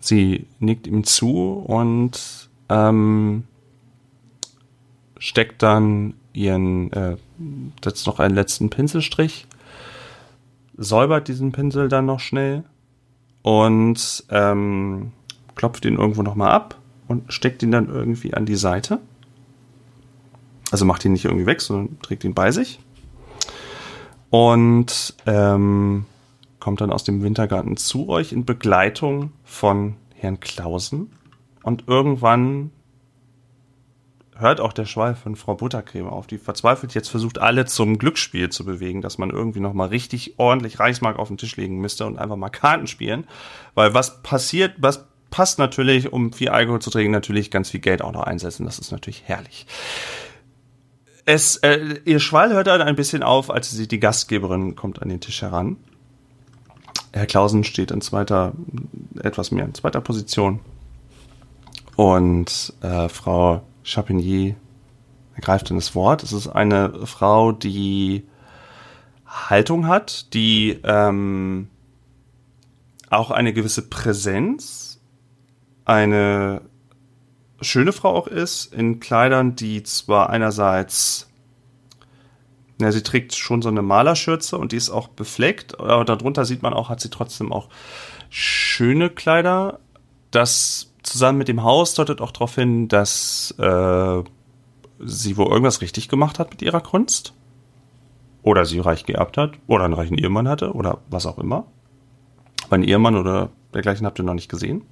Sie 0.00 0.44
nickt 0.58 0.88
ihm 0.88 1.04
zu 1.04 1.52
und 1.52 2.48
ähm, 2.68 3.44
steckt 5.18 5.62
dann 5.62 6.14
ihren, 6.32 6.92
äh, 6.92 7.16
setzt 7.84 8.08
noch 8.08 8.18
einen 8.18 8.34
letzten 8.34 8.70
Pinselstrich, 8.70 9.46
säubert 10.76 11.28
diesen 11.28 11.52
Pinsel 11.52 11.88
dann 11.88 12.06
noch 12.06 12.18
schnell 12.18 12.64
und 13.46 14.24
ähm, 14.30 15.12
klopft 15.54 15.84
ihn 15.84 15.98
irgendwo 15.98 16.24
nochmal 16.24 16.50
ab 16.50 16.80
und 17.06 17.32
steckt 17.32 17.62
ihn 17.62 17.70
dann 17.70 17.88
irgendwie 17.88 18.34
an 18.34 18.44
die 18.44 18.56
Seite. 18.56 18.98
Also 20.72 20.84
macht 20.84 21.04
ihn 21.04 21.12
nicht 21.12 21.26
irgendwie 21.26 21.46
weg, 21.46 21.60
sondern 21.60 22.00
trägt 22.00 22.24
ihn 22.24 22.34
bei 22.34 22.50
sich. 22.50 22.80
Und 24.30 25.14
ähm, 25.26 26.06
kommt 26.58 26.80
dann 26.80 26.90
aus 26.90 27.04
dem 27.04 27.22
Wintergarten 27.22 27.76
zu 27.76 28.08
euch 28.08 28.32
in 28.32 28.44
Begleitung 28.44 29.30
von 29.44 29.94
Herrn 30.16 30.40
Klausen. 30.40 31.12
Und 31.62 31.84
irgendwann 31.86 32.72
hört 34.38 34.60
auch 34.60 34.72
der 34.72 34.84
Schwall 34.84 35.14
von 35.14 35.36
Frau 35.36 35.54
Buttercreme 35.54 36.08
auf, 36.08 36.26
die 36.26 36.38
verzweifelt 36.38 36.94
jetzt 36.94 37.08
versucht, 37.08 37.38
alle 37.38 37.64
zum 37.64 37.98
Glücksspiel 37.98 38.50
zu 38.50 38.64
bewegen, 38.64 39.02
dass 39.02 39.18
man 39.18 39.30
irgendwie 39.30 39.60
nochmal 39.60 39.88
richtig 39.88 40.38
ordentlich 40.38 40.78
Reichsmark 40.78 41.18
auf 41.18 41.28
den 41.28 41.38
Tisch 41.38 41.56
legen 41.56 41.78
müsste 41.80 42.06
und 42.06 42.18
einfach 42.18 42.36
mal 42.36 42.50
Karten 42.50 42.86
spielen. 42.86 43.26
Weil 43.74 43.94
was 43.94 44.22
passiert, 44.22 44.74
was 44.78 45.06
passt 45.30 45.58
natürlich, 45.58 46.12
um 46.12 46.32
viel 46.32 46.50
Alkohol 46.50 46.80
zu 46.80 46.90
trinken, 46.90 47.12
natürlich 47.12 47.50
ganz 47.50 47.70
viel 47.70 47.80
Geld 47.80 48.02
auch 48.02 48.12
noch 48.12 48.22
einsetzen. 48.22 48.64
Das 48.64 48.78
ist 48.78 48.92
natürlich 48.92 49.22
herrlich. 49.26 49.66
Es, 51.24 51.56
äh, 51.56 52.00
ihr 52.04 52.20
Schwall 52.20 52.52
hört 52.52 52.68
dann 52.68 52.82
ein 52.82 52.94
bisschen 52.94 53.22
auf, 53.22 53.50
als 53.50 53.70
sie 53.70 53.88
die 53.88 54.00
Gastgeberin 54.00 54.76
kommt 54.76 55.02
an 55.02 55.08
den 55.08 55.20
Tisch 55.20 55.42
heran. 55.42 55.76
Herr 57.12 57.26
Klausen 57.26 57.64
steht 57.64 57.90
in 57.90 58.00
zweiter, 58.00 58.52
etwas 59.22 59.50
mehr 59.50 59.64
in 59.64 59.74
zweiter 59.74 60.00
Position. 60.00 60.60
Und 61.96 62.74
äh, 62.82 63.08
Frau 63.08 63.62
Chapigny 63.86 64.56
ergreift 65.34 65.70
dann 65.70 65.76
das 65.76 65.94
Wort. 65.94 66.22
Es 66.22 66.32
ist 66.32 66.48
eine 66.48 67.06
Frau, 67.06 67.52
die 67.52 68.26
Haltung 69.26 69.86
hat, 69.86 70.32
die 70.34 70.80
ähm, 70.82 71.68
auch 73.10 73.30
eine 73.30 73.52
gewisse 73.52 73.88
Präsenz, 73.88 75.00
eine 75.84 76.62
schöne 77.60 77.92
Frau 77.92 78.14
auch 78.14 78.26
ist, 78.26 78.72
in 78.72 78.98
Kleidern, 79.00 79.56
die 79.56 79.82
zwar 79.82 80.30
einerseits, 80.30 81.28
ja, 82.80 82.90
sie 82.92 83.02
trägt 83.02 83.34
schon 83.34 83.62
so 83.62 83.68
eine 83.68 83.82
Malerschürze 83.82 84.58
und 84.58 84.72
die 84.72 84.76
ist 84.76 84.90
auch 84.90 85.08
befleckt, 85.08 85.78
aber 85.78 86.04
darunter 86.04 86.44
sieht 86.44 86.62
man 86.62 86.74
auch, 86.74 86.88
hat 86.88 87.00
sie 87.00 87.10
trotzdem 87.10 87.52
auch 87.52 87.68
schöne 88.28 89.10
Kleider. 89.10 89.78
Das 90.30 90.85
zusammen 91.06 91.38
mit 91.38 91.48
dem 91.48 91.62
Haus 91.62 91.94
deutet 91.94 92.20
auch 92.20 92.30
darauf 92.30 92.54
hin, 92.54 92.88
dass 92.88 93.54
äh, 93.58 94.22
sie 94.98 95.36
wohl 95.36 95.46
irgendwas 95.46 95.80
richtig 95.80 96.08
gemacht 96.08 96.38
hat 96.38 96.50
mit 96.50 96.62
ihrer 96.62 96.80
Kunst. 96.80 97.32
Oder 98.42 98.64
sie 98.64 98.78
reich 98.78 99.04
geerbt 99.04 99.38
hat, 99.38 99.52
oder 99.66 99.84
einen 99.84 99.94
reichen 99.94 100.18
Ehemann 100.18 100.48
hatte, 100.48 100.72
oder 100.72 100.98
was 101.10 101.26
auch 101.26 101.38
immer. 101.38 101.66
Mein 102.70 102.82
Ehemann 102.82 103.16
oder 103.16 103.50
dergleichen 103.74 104.06
habt 104.06 104.18
ihr 104.18 104.24
noch 104.24 104.34
nicht 104.34 104.50
gesehen. 104.50 104.82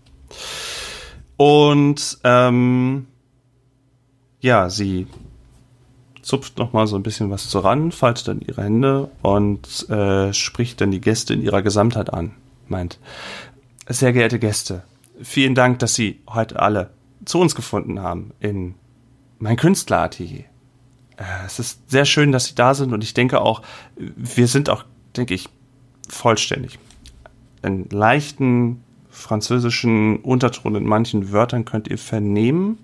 Und 1.37 2.19
ähm, 2.25 3.07
ja, 4.41 4.71
sie 4.71 5.07
zupft 6.23 6.59
noch 6.59 6.73
mal 6.73 6.87
so 6.87 6.97
ein 6.97 7.03
bisschen 7.03 7.31
was 7.31 7.49
zuran, 7.49 7.93
faltet 7.93 8.29
dann 8.29 8.41
ihre 8.41 8.63
Hände 8.63 9.11
und 9.23 9.89
äh, 9.91 10.33
spricht 10.33 10.81
dann 10.81 10.91
die 10.91 11.01
Gäste 11.01 11.35
in 11.35 11.43
ihrer 11.43 11.63
Gesamtheit 11.63 12.13
an. 12.13 12.33
Meint, 12.67 12.99
sehr 13.89 14.13
geehrte 14.13 14.39
Gäste, 14.39 14.83
vielen 15.23 15.55
Dank, 15.55 15.79
dass 15.79 15.95
Sie 15.95 16.21
heute 16.29 16.61
alle 16.61 16.91
zu 17.25 17.41
uns 17.41 17.55
gefunden 17.55 18.01
haben 18.01 18.33
in 18.41 18.75
mein 19.39 19.57
Künstleratelier. 19.57 20.45
Äh, 21.17 21.23
es 21.47 21.59
ist 21.59 21.91
sehr 21.91 22.05
schön, 22.05 22.33
dass 22.33 22.47
Sie 22.47 22.55
da 22.55 22.75
sind 22.75 22.93
und 22.93 23.03
ich 23.03 23.15
denke 23.15 23.41
auch, 23.41 23.63
wir 23.97 24.49
sind 24.49 24.71
auch, 24.71 24.85
denke 25.17 25.35
ich, 25.35 25.49
vollständig. 26.09 26.79
Einen 27.63 27.89
leichten 27.89 28.83
französischen 29.09 30.19
Unterton 30.19 30.75
in 30.75 30.85
manchen 30.85 31.33
Wörtern 31.33 31.65
könnt 31.65 31.89
ihr 31.89 31.99
vernehmen, 31.99 32.79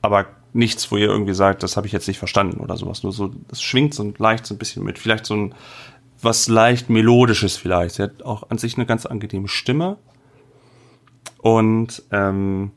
aber 0.00 0.26
nichts, 0.52 0.90
wo 0.90 0.96
ihr 0.96 1.06
irgendwie 1.06 1.34
sagt, 1.34 1.62
das 1.62 1.76
habe 1.76 1.86
ich 1.86 1.92
jetzt 1.92 2.08
nicht 2.08 2.18
verstanden 2.18 2.60
oder 2.60 2.76
sowas. 2.76 3.02
Nur 3.02 3.12
so, 3.12 3.30
das 3.48 3.62
schwingt 3.62 3.94
so 3.94 4.12
leicht 4.16 4.46
so 4.46 4.54
ein 4.54 4.58
bisschen 4.58 4.82
mit. 4.82 4.98
Vielleicht 4.98 5.26
so 5.26 5.34
ein 5.34 5.54
was 6.20 6.48
leicht 6.48 6.90
melodisches 6.90 7.56
vielleicht. 7.56 7.96
Sie 7.96 8.02
hat 8.02 8.22
auch 8.22 8.50
an 8.50 8.58
sich 8.58 8.76
eine 8.76 8.86
ganz 8.86 9.06
angenehme 9.06 9.48
Stimme 9.48 9.98
und 11.38 12.02
ähm, 12.10 12.72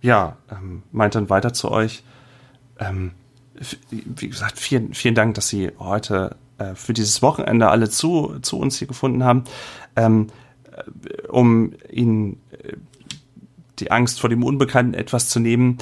ja, 0.00 0.36
ähm, 0.50 0.82
meint 0.92 1.14
dann 1.14 1.30
weiter 1.30 1.52
zu 1.52 1.70
euch. 1.70 2.02
Ähm, 2.78 3.12
wie 3.90 4.28
gesagt, 4.28 4.58
vielen, 4.58 4.94
vielen 4.94 5.14
Dank, 5.14 5.34
dass 5.34 5.48
Sie 5.48 5.72
heute 5.78 6.36
äh, 6.58 6.74
für 6.74 6.92
dieses 6.92 7.22
Wochenende 7.22 7.68
alle 7.68 7.88
zu, 7.88 8.38
zu 8.40 8.58
uns 8.58 8.78
hier 8.78 8.86
gefunden 8.86 9.24
haben, 9.24 9.44
ähm, 9.96 10.28
äh, 10.70 11.26
um 11.28 11.72
Ihnen 11.90 12.40
äh, 12.50 12.74
die 13.80 13.90
Angst 13.90 14.20
vor 14.20 14.30
dem 14.30 14.44
Unbekannten 14.44 14.94
etwas 14.94 15.28
zu 15.28 15.40
nehmen. 15.40 15.78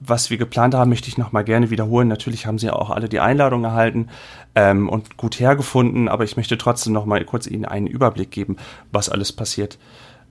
Was 0.00 0.30
wir 0.30 0.36
geplant 0.36 0.74
haben, 0.74 0.90
möchte 0.90 1.08
ich 1.08 1.16
noch 1.16 1.32
mal 1.32 1.44
gerne 1.44 1.70
wiederholen. 1.70 2.08
Natürlich 2.08 2.46
haben 2.46 2.58
Sie 2.58 2.70
auch 2.70 2.90
alle 2.90 3.08
die 3.08 3.20
Einladung 3.20 3.64
erhalten 3.64 4.08
ähm, 4.54 4.88
und 4.88 5.16
gut 5.16 5.38
hergefunden, 5.38 6.08
aber 6.08 6.24
ich 6.24 6.36
möchte 6.36 6.58
trotzdem 6.58 6.92
noch 6.92 7.06
mal 7.06 7.24
kurz 7.24 7.46
Ihnen 7.46 7.64
einen 7.64 7.86
Überblick 7.86 8.30
geben, 8.30 8.56
was 8.90 9.08
alles 9.08 9.32
passiert. 9.32 9.78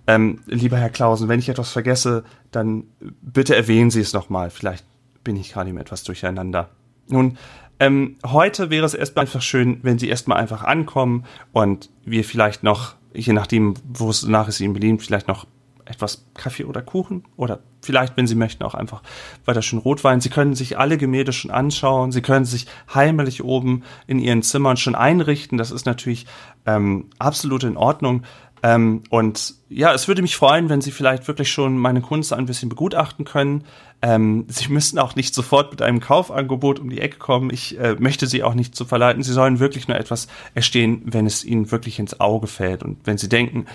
Ähm, 0.09 0.39
lieber 0.47 0.77
Herr 0.77 0.89
Klausen, 0.89 1.27
wenn 1.27 1.37
ich 1.37 1.49
etwas 1.49 1.71
vergesse, 1.71 2.23
dann 2.49 2.85
bitte 3.21 3.55
erwähnen 3.55 3.91
Sie 3.91 3.99
es 3.99 4.11
noch 4.11 4.27
mal. 4.27 4.49
Vielleicht 4.49 4.83
bin 5.23 5.35
ich 5.35 5.53
gerade 5.53 5.69
eben 5.69 5.77
etwas 5.77 6.03
durcheinander. 6.03 6.71
Nun, 7.09 7.37
ähm, 7.79 8.15
heute 8.25 8.71
wäre 8.71 8.87
es 8.87 8.95
erstmal 8.95 9.25
einfach 9.25 9.43
schön, 9.43 9.77
wenn 9.83 9.99
Sie 9.99 10.09
erstmal 10.09 10.39
einfach 10.39 10.63
ankommen 10.63 11.25
und 11.51 11.91
wir 12.05 12.23
vielleicht 12.23 12.63
noch, 12.63 12.95
je 13.13 13.33
nachdem, 13.33 13.75
wo 13.87 14.09
es 14.09 14.23
nach 14.23 14.47
es 14.47 14.59
Ihnen 14.59 14.73
beliebt, 14.73 15.03
vielleicht 15.03 15.27
noch 15.27 15.45
etwas 15.89 16.25
Kaffee 16.35 16.65
oder 16.65 16.81
Kuchen 16.81 17.23
oder 17.35 17.59
vielleicht, 17.81 18.15
wenn 18.15 18.27
Sie 18.27 18.35
möchten, 18.35 18.63
auch 18.63 18.75
einfach 18.75 19.01
weiter 19.45 19.61
schön 19.61 19.79
Rotwein. 19.79 20.21
Sie 20.21 20.29
können 20.29 20.53
sich 20.53 20.77
alle 20.77 20.97
Gemälde 20.97 21.33
schon 21.33 21.51
anschauen. 21.51 22.11
Sie 22.11 22.21
können 22.21 22.45
sich 22.45 22.67
heimlich 22.93 23.43
oben 23.43 23.83
in 24.05 24.19
Ihren 24.19 24.43
Zimmern 24.43 24.77
schon 24.77 24.95
einrichten. 24.95 25.57
Das 25.57 25.71
ist 25.71 25.85
natürlich 25.85 26.27
ähm, 26.65 27.09
absolut 27.17 27.63
in 27.63 27.75
Ordnung. 27.75 28.23
Ähm, 28.63 29.03
und 29.09 29.55
ja, 29.69 29.93
es 29.93 30.07
würde 30.07 30.21
mich 30.21 30.35
freuen, 30.35 30.69
wenn 30.69 30.81
Sie 30.81 30.91
vielleicht 30.91 31.27
wirklich 31.27 31.51
schon 31.51 31.77
meine 31.77 32.01
Kunst 32.01 32.33
ein 32.33 32.45
bisschen 32.45 32.69
begutachten 32.69 33.25
können. 33.25 33.63
Ähm, 34.01 34.45
Sie 34.47 34.69
müssten 34.71 34.99
auch 34.99 35.15
nicht 35.15 35.33
sofort 35.33 35.71
mit 35.71 35.81
einem 35.81 35.99
Kaufangebot 35.99 36.79
um 36.79 36.89
die 36.89 37.01
Ecke 37.01 37.17
kommen. 37.17 37.51
Ich 37.51 37.79
äh, 37.79 37.95
möchte 37.99 38.27
Sie 38.27 38.43
auch 38.43 38.53
nicht 38.53 38.75
zu 38.75 38.85
verleiten. 38.85 39.23
Sie 39.23 39.33
sollen 39.33 39.59
wirklich 39.59 39.87
nur 39.87 39.97
etwas 39.97 40.27
erstehen, 40.55 41.01
wenn 41.05 41.25
es 41.25 41.43
Ihnen 41.43 41.71
wirklich 41.71 41.99
ins 41.99 42.19
Auge 42.19 42.47
fällt 42.47 42.83
und 42.83 42.97
wenn 43.05 43.17
Sie 43.17 43.29
denken, 43.29 43.65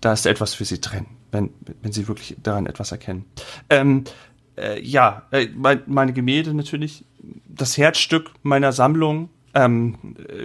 da 0.00 0.12
ist 0.12 0.26
etwas 0.26 0.54
für 0.54 0.64
Sie 0.64 0.80
drin, 0.80 1.06
wenn, 1.32 1.50
wenn 1.82 1.92
Sie 1.92 2.08
wirklich 2.08 2.36
daran 2.42 2.66
etwas 2.66 2.92
erkennen. 2.92 3.24
Ähm, 3.68 4.04
äh, 4.56 4.80
ja, 4.82 5.22
äh, 5.30 5.48
mein, 5.54 5.82
meine 5.86 6.12
Gemälde 6.12 6.54
natürlich, 6.54 7.04
das 7.48 7.76
Herzstück 7.76 8.30
meiner 8.42 8.72
Sammlung, 8.72 9.28
ähm, 9.56 9.96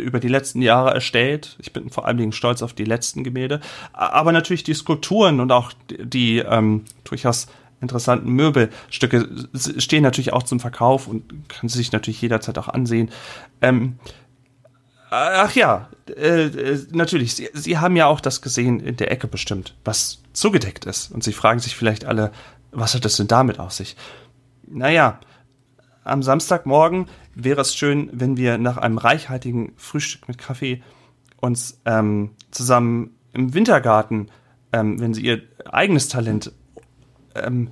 über 0.01 0.19
die 0.19 0.29
letzten 0.29 0.61
Jahre 0.61 0.93
erstellt. 0.93 1.57
Ich 1.59 1.73
bin 1.73 1.89
vor 1.89 2.05
allen 2.05 2.17
Dingen 2.17 2.31
stolz 2.31 2.61
auf 2.61 2.73
die 2.73 2.85
letzten 2.85 3.23
Gemälde. 3.23 3.59
Aber 3.93 4.31
natürlich 4.31 4.63
die 4.63 4.73
Skulpturen 4.73 5.39
und 5.39 5.51
auch 5.51 5.73
die, 5.89 6.39
ähm, 6.39 6.85
durchaus 7.03 7.47
interessanten 7.81 8.29
Möbelstücke 8.29 9.27
stehen 9.77 10.03
natürlich 10.03 10.33
auch 10.33 10.43
zum 10.43 10.59
Verkauf 10.59 11.07
und 11.07 11.49
können 11.49 11.69
sich 11.69 11.91
natürlich 11.91 12.21
jederzeit 12.21 12.57
auch 12.57 12.67
ansehen. 12.67 13.09
Ähm, 13.59 13.97
ach 15.09 15.53
ja, 15.55 15.89
äh, 16.07 16.45
äh, 16.45 16.79
natürlich, 16.91 17.35
Sie, 17.35 17.49
Sie 17.53 17.79
haben 17.79 17.95
ja 17.95 18.05
auch 18.05 18.21
das 18.21 18.41
gesehen 18.41 18.79
in 18.79 18.97
der 18.97 19.11
Ecke 19.11 19.27
bestimmt, 19.27 19.75
was 19.83 20.21
zugedeckt 20.31 20.85
ist. 20.85 21.11
Und 21.11 21.23
Sie 21.23 21.33
fragen 21.33 21.59
sich 21.59 21.75
vielleicht 21.75 22.05
alle, 22.05 22.31
was 22.71 22.93
hat 22.93 23.03
das 23.03 23.17
denn 23.17 23.27
damit 23.27 23.59
auf 23.59 23.73
sich? 23.73 23.97
Naja, 24.67 25.19
am 26.03 26.23
Samstagmorgen 26.23 27.07
wäre 27.35 27.61
es 27.61 27.75
schön, 27.75 28.09
wenn 28.11 28.37
wir 28.37 28.57
nach 28.57 28.77
einem 28.77 28.97
reichhaltigen 28.97 29.73
Frühstück 29.77 30.27
mit 30.27 30.37
Kaffee 30.37 30.81
uns 31.39 31.79
ähm, 31.85 32.31
zusammen 32.51 33.11
im 33.33 33.53
Wintergarten, 33.53 34.29
ähm, 34.73 34.99
wenn 34.99 35.13
sie 35.13 35.21
ihr 35.21 35.41
eigenes 35.71 36.07
Talent 36.07 36.51
ähm, 37.35 37.69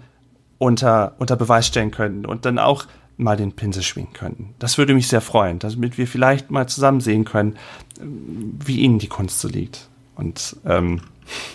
unter, 0.57 1.15
unter 1.19 1.35
Beweis 1.35 1.67
stellen 1.67 1.91
könnten 1.91 2.25
und 2.25 2.45
dann 2.45 2.59
auch 2.59 2.85
mal 3.17 3.35
den 3.35 3.51
Pinsel 3.51 3.83
schwingen 3.83 4.13
könnten. 4.13 4.55
Das 4.59 4.77
würde 4.77 4.93
mich 4.93 5.07
sehr 5.07 5.21
freuen, 5.21 5.59
damit 5.59 5.97
wir 5.97 6.07
vielleicht 6.07 6.51
mal 6.51 6.67
zusammen 6.67 7.01
sehen 7.01 7.25
können, 7.25 7.57
wie 7.99 8.79
ihnen 8.79 8.99
die 8.99 9.07
Kunst 9.07 9.39
so 9.39 9.47
liegt. 9.47 9.89
Und 10.15 10.55
ähm, 10.65 11.01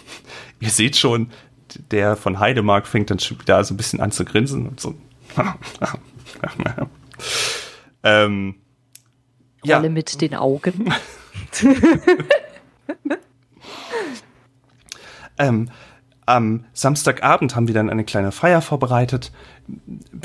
ihr 0.61 0.70
seht 0.70 0.97
schon, 0.97 1.31
der 1.91 2.16
von 2.16 2.39
Heidemark 2.39 2.87
fängt 2.87 3.11
dann 3.11 3.18
schon 3.18 3.41
wieder 3.41 3.64
so 3.64 3.75
ein 3.75 3.77
bisschen 3.77 4.01
an 4.01 4.12
zu 4.12 4.25
grinsen 4.25 4.68
und 4.68 4.81
so. 4.81 4.95
ähm, 8.03 8.57
ja. 9.64 9.76
Rolle 9.76 9.90
mit 9.90 10.20
den 10.20 10.34
Augen. 10.34 10.92
ähm, 15.38 15.70
am 16.26 16.64
Samstagabend 16.72 17.55
haben 17.55 17.68
wir 17.68 17.74
dann 17.74 17.90
eine 17.90 18.05
kleine 18.05 18.32
Feier 18.32 18.62
vorbereitet. 18.62 19.30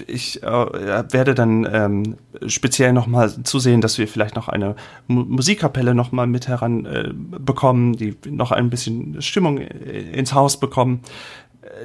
Ich 0.08 0.42
äh, 0.44 0.46
werde 0.48 1.36
dann 1.36 1.68
ähm, 1.72 2.16
speziell 2.48 2.94
nochmal 2.94 3.30
zusehen, 3.44 3.82
dass 3.82 3.98
wir 3.98 4.08
vielleicht 4.08 4.36
noch 4.36 4.48
eine 4.48 4.76
M 5.10 5.26
Musikkapelle 5.30 5.94
nochmal 5.94 6.28
mit 6.28 6.48
heranbekommen, 6.48 7.96
äh, 7.96 7.98
die 7.98 8.18
noch 8.30 8.52
ein 8.52 8.70
bisschen 8.70 9.22
Stimmung 9.22 9.58
äh, 9.58 10.12
ins 10.12 10.34
Haus 10.34 10.60
bekommen. 10.60 11.02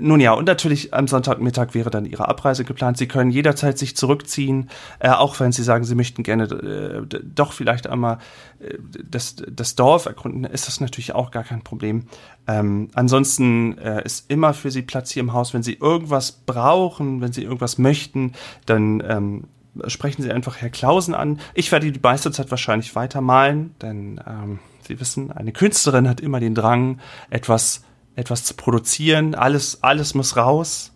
Nun 0.01 0.21
ja, 0.21 0.33
und 0.33 0.47
natürlich 0.47 0.95
am 0.95 1.07
Sonntagmittag 1.09 1.75
wäre 1.75 1.91
dann 1.91 2.05
Ihre 2.05 2.29
Abreise 2.29 2.65
geplant. 2.65 2.99
Sie 2.99 3.09
können 3.09 3.31
jederzeit 3.31 3.79
sich 3.79 3.97
zurückziehen, 3.97 4.71
äh, 4.99 5.11
auch 5.11 5.39
wenn 5.41 5.53
Sie 5.53 5.63
sagen, 5.63 5.85
Sie 5.85 5.95
möchten 5.95 6.23
gerne 6.23 6.45
äh, 6.45 7.19
doch 7.23 7.53
vielleicht 7.53 7.87
einmal 7.87 8.19
äh, 8.61 8.75
das, 9.09 9.37
das 9.51 9.75
Dorf 9.75 10.07
erkunden, 10.07 10.45
ist 10.45 10.67
das 10.67 10.81
natürlich 10.81 11.15
auch 11.15 11.31
gar 11.31 11.45
kein 11.45 11.63
Problem. 11.63 12.05
Ähm, 12.47 12.91
ansonsten 12.95 13.79
äh, 13.79 14.05
ist 14.05 14.31
immer 14.31 14.55
für 14.55 14.71
Sie 14.71 14.83
Platz 14.83 15.11
hier 15.11 15.23
im 15.23 15.33
Haus. 15.33 15.55
Wenn 15.55 15.63
Sie 15.63 15.75
irgendwas 15.75 16.33
brauchen, 16.33 17.21
wenn 17.21 17.33
Sie 17.33 17.43
irgendwas 17.43 17.79
möchten, 17.79 18.33
dann 18.67 19.03
ähm, 19.07 19.45
sprechen 19.87 20.23
Sie 20.23 20.31
einfach 20.31 20.57
Herr 20.57 20.71
Klausen 20.71 21.15
an. 21.15 21.41
Ich 21.55 21.73
werde 21.73 21.91
die 21.91 22.01
meiste 22.01 22.31
Zeit 22.31 22.51
wahrscheinlich 22.51 22.95
weitermalen, 22.95 23.75
denn 23.81 24.21
ähm, 24.27 24.59
Sie 24.87 25.01
wissen, 25.01 25.33
eine 25.33 25.53
Künstlerin 25.53 26.09
hat 26.09 26.21
immer 26.21 26.41
den 26.41 26.55
Drang, 26.55 26.99
etwas 27.31 27.83
etwas 28.17 28.45
zu 28.45 28.55
produzieren. 28.55 29.35
Alles, 29.35 29.83
alles 29.83 30.15
muss 30.15 30.37
raus. 30.37 30.93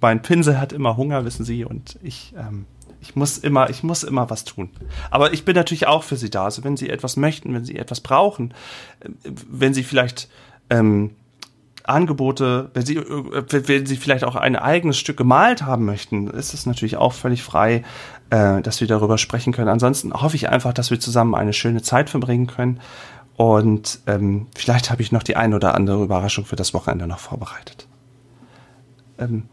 Mein 0.00 0.22
Pinsel 0.22 0.58
hat 0.58 0.72
immer 0.72 0.96
Hunger, 0.96 1.24
wissen 1.24 1.44
Sie, 1.44 1.64
und 1.64 1.98
ich, 2.02 2.34
ähm, 2.36 2.66
ich 3.00 3.16
muss 3.16 3.38
immer, 3.38 3.68
ich 3.70 3.82
muss 3.82 4.02
immer 4.02 4.30
was 4.30 4.44
tun. 4.44 4.70
Aber 5.10 5.32
ich 5.32 5.44
bin 5.44 5.54
natürlich 5.54 5.86
auch 5.86 6.04
für 6.04 6.16
Sie 6.16 6.30
da. 6.30 6.44
Also 6.44 6.64
wenn 6.64 6.76
Sie 6.76 6.88
etwas 6.88 7.16
möchten, 7.16 7.52
wenn 7.52 7.64
Sie 7.64 7.76
etwas 7.76 8.00
brauchen, 8.00 8.54
äh, 9.00 9.08
wenn 9.48 9.74
Sie 9.74 9.82
vielleicht 9.82 10.28
ähm, 10.70 11.10
Angebote, 11.84 12.70
wenn 12.72 12.86
Sie, 12.86 12.96
äh, 12.96 13.44
wenn 13.68 13.86
Sie 13.86 13.96
vielleicht 13.96 14.24
auch 14.24 14.36
ein 14.36 14.56
eigenes 14.56 14.98
Stück 14.98 15.16
gemalt 15.16 15.62
haben 15.62 15.84
möchten, 15.84 16.28
ist 16.28 16.54
es 16.54 16.64
natürlich 16.64 16.96
auch 16.96 17.12
völlig 17.12 17.42
frei, 17.42 17.82
äh, 18.30 18.62
dass 18.62 18.80
wir 18.80 18.88
darüber 18.88 19.18
sprechen 19.18 19.52
können. 19.52 19.68
Ansonsten 19.68 20.14
hoffe 20.14 20.36
ich 20.36 20.48
einfach, 20.48 20.72
dass 20.72 20.90
wir 20.90 21.00
zusammen 21.00 21.34
eine 21.34 21.52
schöne 21.52 21.82
Zeit 21.82 22.08
verbringen 22.08 22.46
können 22.46 22.80
und 23.40 24.00
ähm, 24.06 24.48
vielleicht 24.54 24.90
habe 24.90 25.00
ich 25.00 25.12
noch 25.12 25.22
die 25.22 25.34
ein 25.34 25.54
oder 25.54 25.74
andere 25.74 26.04
Überraschung 26.04 26.44
für 26.44 26.56
das 26.56 26.74
Wochenende 26.74 27.06
noch 27.06 27.20
vorbereitet. 27.20 27.86
Ähm, 29.18 29.44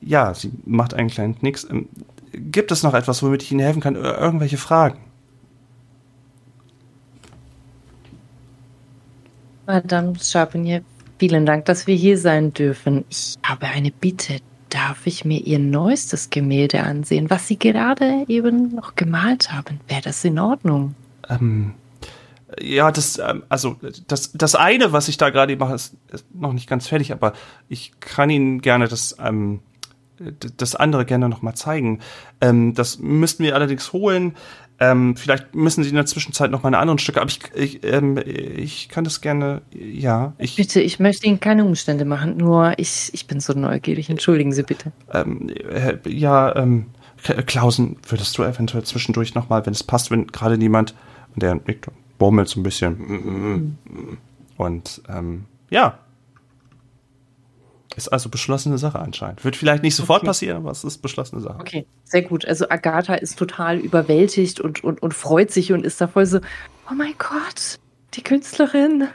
ja, 0.00 0.32
sie 0.34 0.52
macht 0.64 0.94
einen 0.94 1.08
kleinen 1.08 1.36
Knicks. 1.36 1.64
Ähm, 1.68 1.88
gibt 2.32 2.70
es 2.70 2.84
noch 2.84 2.94
etwas, 2.94 3.24
womit 3.24 3.42
ich 3.42 3.50
Ihnen 3.50 3.58
helfen 3.58 3.80
kann? 3.80 3.96
Irgendwelche 3.96 4.56
Fragen? 4.56 5.00
Madame 9.66 10.12
Charbonnier, 10.16 10.84
vielen 11.18 11.44
Dank, 11.44 11.64
dass 11.64 11.88
wir 11.88 11.96
hier 11.96 12.16
sein 12.18 12.54
dürfen. 12.54 13.04
Ich 13.10 13.34
habe 13.42 13.66
eine 13.66 13.90
Bitte. 13.90 14.38
Darf 14.68 15.08
ich 15.08 15.24
mir 15.24 15.40
Ihr 15.40 15.58
neuestes 15.58 16.30
Gemälde 16.30 16.84
ansehen, 16.84 17.30
was 17.30 17.48
Sie 17.48 17.58
gerade 17.58 18.26
eben 18.28 18.76
noch 18.76 18.94
gemalt 18.94 19.50
haben? 19.50 19.80
Wäre 19.88 20.02
das 20.02 20.24
in 20.24 20.38
Ordnung? 20.38 20.94
Ähm, 21.28 21.74
ja, 22.60 22.90
das, 22.90 23.18
ähm, 23.18 23.42
also 23.48 23.76
das, 24.06 24.32
das 24.32 24.54
eine, 24.54 24.92
was 24.92 25.08
ich 25.08 25.16
da 25.16 25.30
gerade 25.30 25.56
mache, 25.56 25.74
ist, 25.74 25.96
ist, 26.12 26.26
noch 26.34 26.52
nicht 26.52 26.68
ganz 26.68 26.88
fertig, 26.88 27.12
aber 27.12 27.32
ich 27.68 27.92
kann 28.00 28.30
Ihnen 28.30 28.60
gerne 28.60 28.88
das, 28.88 29.16
ähm, 29.20 29.60
das 30.56 30.76
andere 30.76 31.04
gerne 31.04 31.28
noch 31.28 31.42
mal 31.42 31.54
zeigen. 31.54 32.00
Ähm, 32.40 32.74
das 32.74 32.98
müssten 32.98 33.42
wir 33.42 33.54
allerdings 33.54 33.92
holen. 33.92 34.34
Ähm, 34.80 35.16
vielleicht 35.16 35.54
müssen 35.54 35.84
Sie 35.84 35.90
in 35.90 35.94
der 35.94 36.06
Zwischenzeit 36.06 36.50
noch 36.50 36.64
meine 36.64 36.78
anderen 36.78 36.98
Stücke, 36.98 37.20
aber 37.20 37.30
ich, 37.30 37.40
ich, 37.54 37.84
ähm, 37.84 38.18
ich 38.18 38.88
kann 38.88 39.04
das 39.04 39.20
gerne, 39.20 39.62
ja. 39.72 40.34
Ich, 40.38 40.56
bitte, 40.56 40.80
ich 40.80 40.98
möchte 40.98 41.26
Ihnen 41.26 41.38
keine 41.38 41.64
Umstände 41.64 42.04
machen, 42.04 42.36
nur 42.36 42.74
ich, 42.76 43.10
ich 43.12 43.26
bin 43.26 43.38
so 43.38 43.52
neugierig. 43.52 44.10
Entschuldigen 44.10 44.52
Sie 44.52 44.64
bitte. 44.64 44.92
Ähm, 45.12 45.48
äh, 45.48 45.96
ja, 46.08 46.54
ähm, 46.56 46.86
Klausen, 47.46 47.96
würdest 48.06 48.36
du 48.36 48.42
eventuell 48.42 48.82
zwischendurch 48.82 49.34
noch 49.34 49.48
mal, 49.48 49.64
wenn 49.64 49.72
es 49.72 49.84
passt, 49.84 50.10
wenn 50.10 50.26
gerade 50.26 50.58
niemand, 50.58 50.94
der 51.36 51.54
nickt, 51.54 51.88
bummelt 52.18 52.48
so 52.48 52.60
ein 52.60 52.62
bisschen. 52.62 53.78
Und 54.56 55.02
ähm, 55.08 55.44
ja. 55.70 55.98
Ist 57.96 58.08
also 58.08 58.28
beschlossene 58.28 58.76
Sache 58.76 58.98
anscheinend. 58.98 59.44
Wird 59.44 59.54
vielleicht 59.54 59.84
nicht 59.84 59.94
sofort 59.94 60.20
okay. 60.22 60.26
passieren, 60.26 60.56
aber 60.56 60.72
es 60.72 60.82
ist 60.82 60.98
beschlossene 60.98 61.40
Sache. 61.40 61.60
Okay, 61.60 61.86
sehr 62.04 62.22
gut. 62.22 62.44
Also 62.44 62.68
Agatha 62.68 63.14
ist 63.14 63.38
total 63.38 63.78
überwältigt 63.78 64.60
und, 64.60 64.82
und, 64.82 65.00
und 65.00 65.14
freut 65.14 65.52
sich 65.52 65.72
und 65.72 65.86
ist 65.86 66.00
da 66.00 66.08
voll 66.08 66.26
so, 66.26 66.38
oh 66.90 66.94
mein 66.94 67.14
Gott, 67.18 67.78
die 68.14 68.22
Künstlerin. 68.22 69.08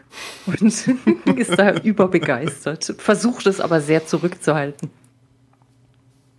Und 0.46 0.62
ist 1.38 1.60
da 1.60 1.78
überbegeistert. 1.78 2.96
Versucht 2.98 3.48
es 3.48 3.60
aber 3.60 3.82
sehr 3.82 4.06
zurückzuhalten. 4.06 4.90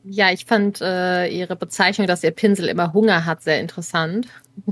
Ja, 0.05 0.33
ich 0.33 0.47
fand 0.47 0.81
äh, 0.81 1.29
Ihre 1.29 1.57
Bezeichnung, 1.57 2.07
dass 2.07 2.25
Ihr 2.25 2.31
Pinsel 2.31 2.69
immer 2.69 2.93
Hunger 2.93 3.27
hat, 3.27 3.43
sehr 3.43 3.61
interessant. 3.61 4.29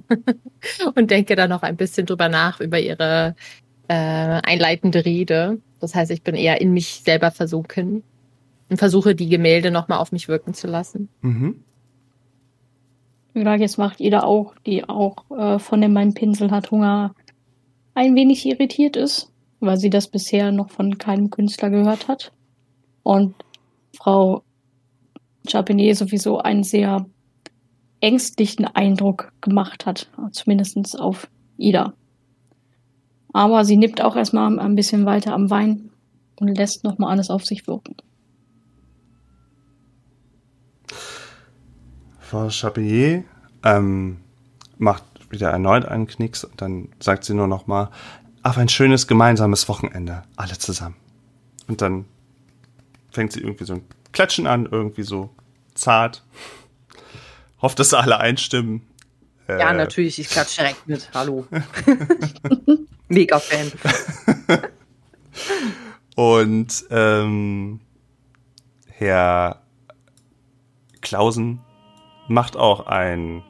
und 0.94 1.10
denke 1.10 1.36
da 1.36 1.48
noch 1.48 1.62
ein 1.62 1.76
bisschen 1.76 2.06
drüber 2.06 2.28
nach, 2.28 2.60
über 2.60 2.80
Ihre 2.80 3.34
äh, 3.88 3.94
einleitende 3.94 5.04
Rede. 5.04 5.60
Das 5.80 5.94
heißt, 5.94 6.10
ich 6.10 6.22
bin 6.22 6.34
eher 6.34 6.60
in 6.60 6.72
mich 6.72 7.02
selber 7.04 7.30
versunken 7.30 8.02
und 8.68 8.76
versuche, 8.78 9.14
die 9.14 9.28
Gemälde 9.28 9.70
nochmal 9.70 9.98
auf 9.98 10.12
mich 10.12 10.28
wirken 10.28 10.54
zu 10.54 10.66
lassen. 10.66 11.08
Mhm. 11.22 11.62
Ja, 13.34 13.54
jetzt 13.54 13.78
macht 13.78 14.00
jeder 14.00 14.24
auch, 14.24 14.54
die 14.66 14.88
auch 14.88 15.30
äh, 15.30 15.58
von 15.58 15.80
dem 15.80 15.92
mein 15.92 16.14
Pinsel 16.14 16.50
hat 16.50 16.70
Hunger, 16.70 17.14
ein 17.94 18.14
wenig 18.14 18.46
irritiert 18.46 18.96
ist, 18.96 19.30
weil 19.60 19.76
sie 19.76 19.90
das 19.90 20.08
bisher 20.08 20.52
noch 20.52 20.70
von 20.70 20.98
keinem 20.98 21.30
Künstler 21.30 21.70
gehört 21.70 22.08
hat. 22.08 22.32
Und 23.02 23.34
Frau 23.96 24.42
Chapinier 25.50 25.94
sowieso 25.94 26.38
einen 26.38 26.62
sehr 26.62 27.06
ängstlichen 28.00 28.64
Eindruck 28.64 29.32
gemacht 29.40 29.86
hat, 29.86 30.08
zumindest 30.32 30.98
auf 30.98 31.28
Ida. 31.56 31.94
Aber 33.32 33.64
sie 33.64 33.76
nippt 33.76 34.00
auch 34.00 34.16
erstmal 34.16 34.58
ein 34.58 34.74
bisschen 34.74 35.04
weiter 35.04 35.34
am 35.34 35.50
Wein 35.50 35.90
und 36.36 36.56
lässt 36.56 36.84
nochmal 36.84 37.10
alles 37.10 37.30
auf 37.30 37.44
sich 37.44 37.66
wirken. 37.66 37.96
Frau 42.18 42.50
Chapier 42.50 43.24
ähm, 43.64 44.18
macht 44.76 45.04
wieder 45.30 45.50
erneut 45.50 45.84
einen 45.84 46.06
Knicks 46.06 46.44
und 46.44 46.60
dann 46.60 46.88
sagt 47.00 47.24
sie 47.24 47.34
nur 47.34 47.48
noch 47.48 47.66
mal, 47.66 47.90
auf 48.42 48.58
ein 48.58 48.68
schönes 48.68 49.06
gemeinsames 49.06 49.68
Wochenende, 49.68 50.22
alle 50.36 50.56
zusammen. 50.58 50.96
Und 51.66 51.82
dann 51.82 52.06
fängt 53.10 53.32
sie 53.32 53.40
irgendwie 53.40 53.64
so 53.64 53.74
ein 53.74 53.82
Klatschen 54.18 54.48
an, 54.48 54.66
irgendwie 54.68 55.04
so 55.04 55.30
zart. 55.74 56.24
Hofft, 57.62 57.78
dass 57.78 57.94
alle 57.94 58.18
einstimmen. 58.18 58.84
Ja, 59.46 59.70
Äh, 59.70 59.74
natürlich, 59.74 60.18
ich 60.18 60.28
klatsche 60.28 60.62
direkt 60.62 60.88
mit. 60.88 61.08
Hallo. 61.14 61.46
Mega 63.08 63.38
Fan. 63.38 63.70
Und 66.16 66.84
ähm, 66.90 67.78
Herr 68.88 69.62
Klausen 71.00 71.60
macht 72.26 72.56
auch 72.56 72.88
ein, 72.88 73.44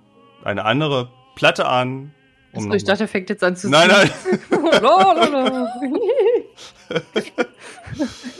eine 0.45 0.67
andere 0.67 1.11
Platte 1.35 1.65
an. 1.65 2.13
Um 2.53 2.65
Also, 2.65 2.73
ich 2.75 2.85
dachte, 2.85 3.05
er 3.05 3.09
fängt 3.09 3.31
jetzt 3.31 3.43
an 3.43 3.57
zu 3.57 3.71
nein, 3.71 3.89
nein. 3.89 4.11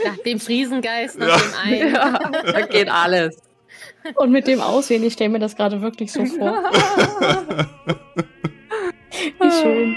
Nach 0.05 0.17
dem 0.25 0.41
Friesengeist, 0.41 1.19
nach 1.19 1.29
Ja. 1.29 1.37
dem 1.39 1.55
einen. 1.83 1.95
ja, 1.95 2.19
da 2.53 2.61
geht 2.67 2.89
alles. 2.89 3.37
Und 4.15 4.31
mit 4.31 4.47
dem 4.47 4.61
Aussehen, 4.61 5.03
ich 5.05 5.13
stelle 5.15 5.31
mir 5.31 5.39
das 5.41 5.57
gerade 5.57 5.81
wirklich 5.83 6.13
so 6.13 6.25
vor. 6.25 6.63
Wie 9.41 9.51
schön. 9.51 9.97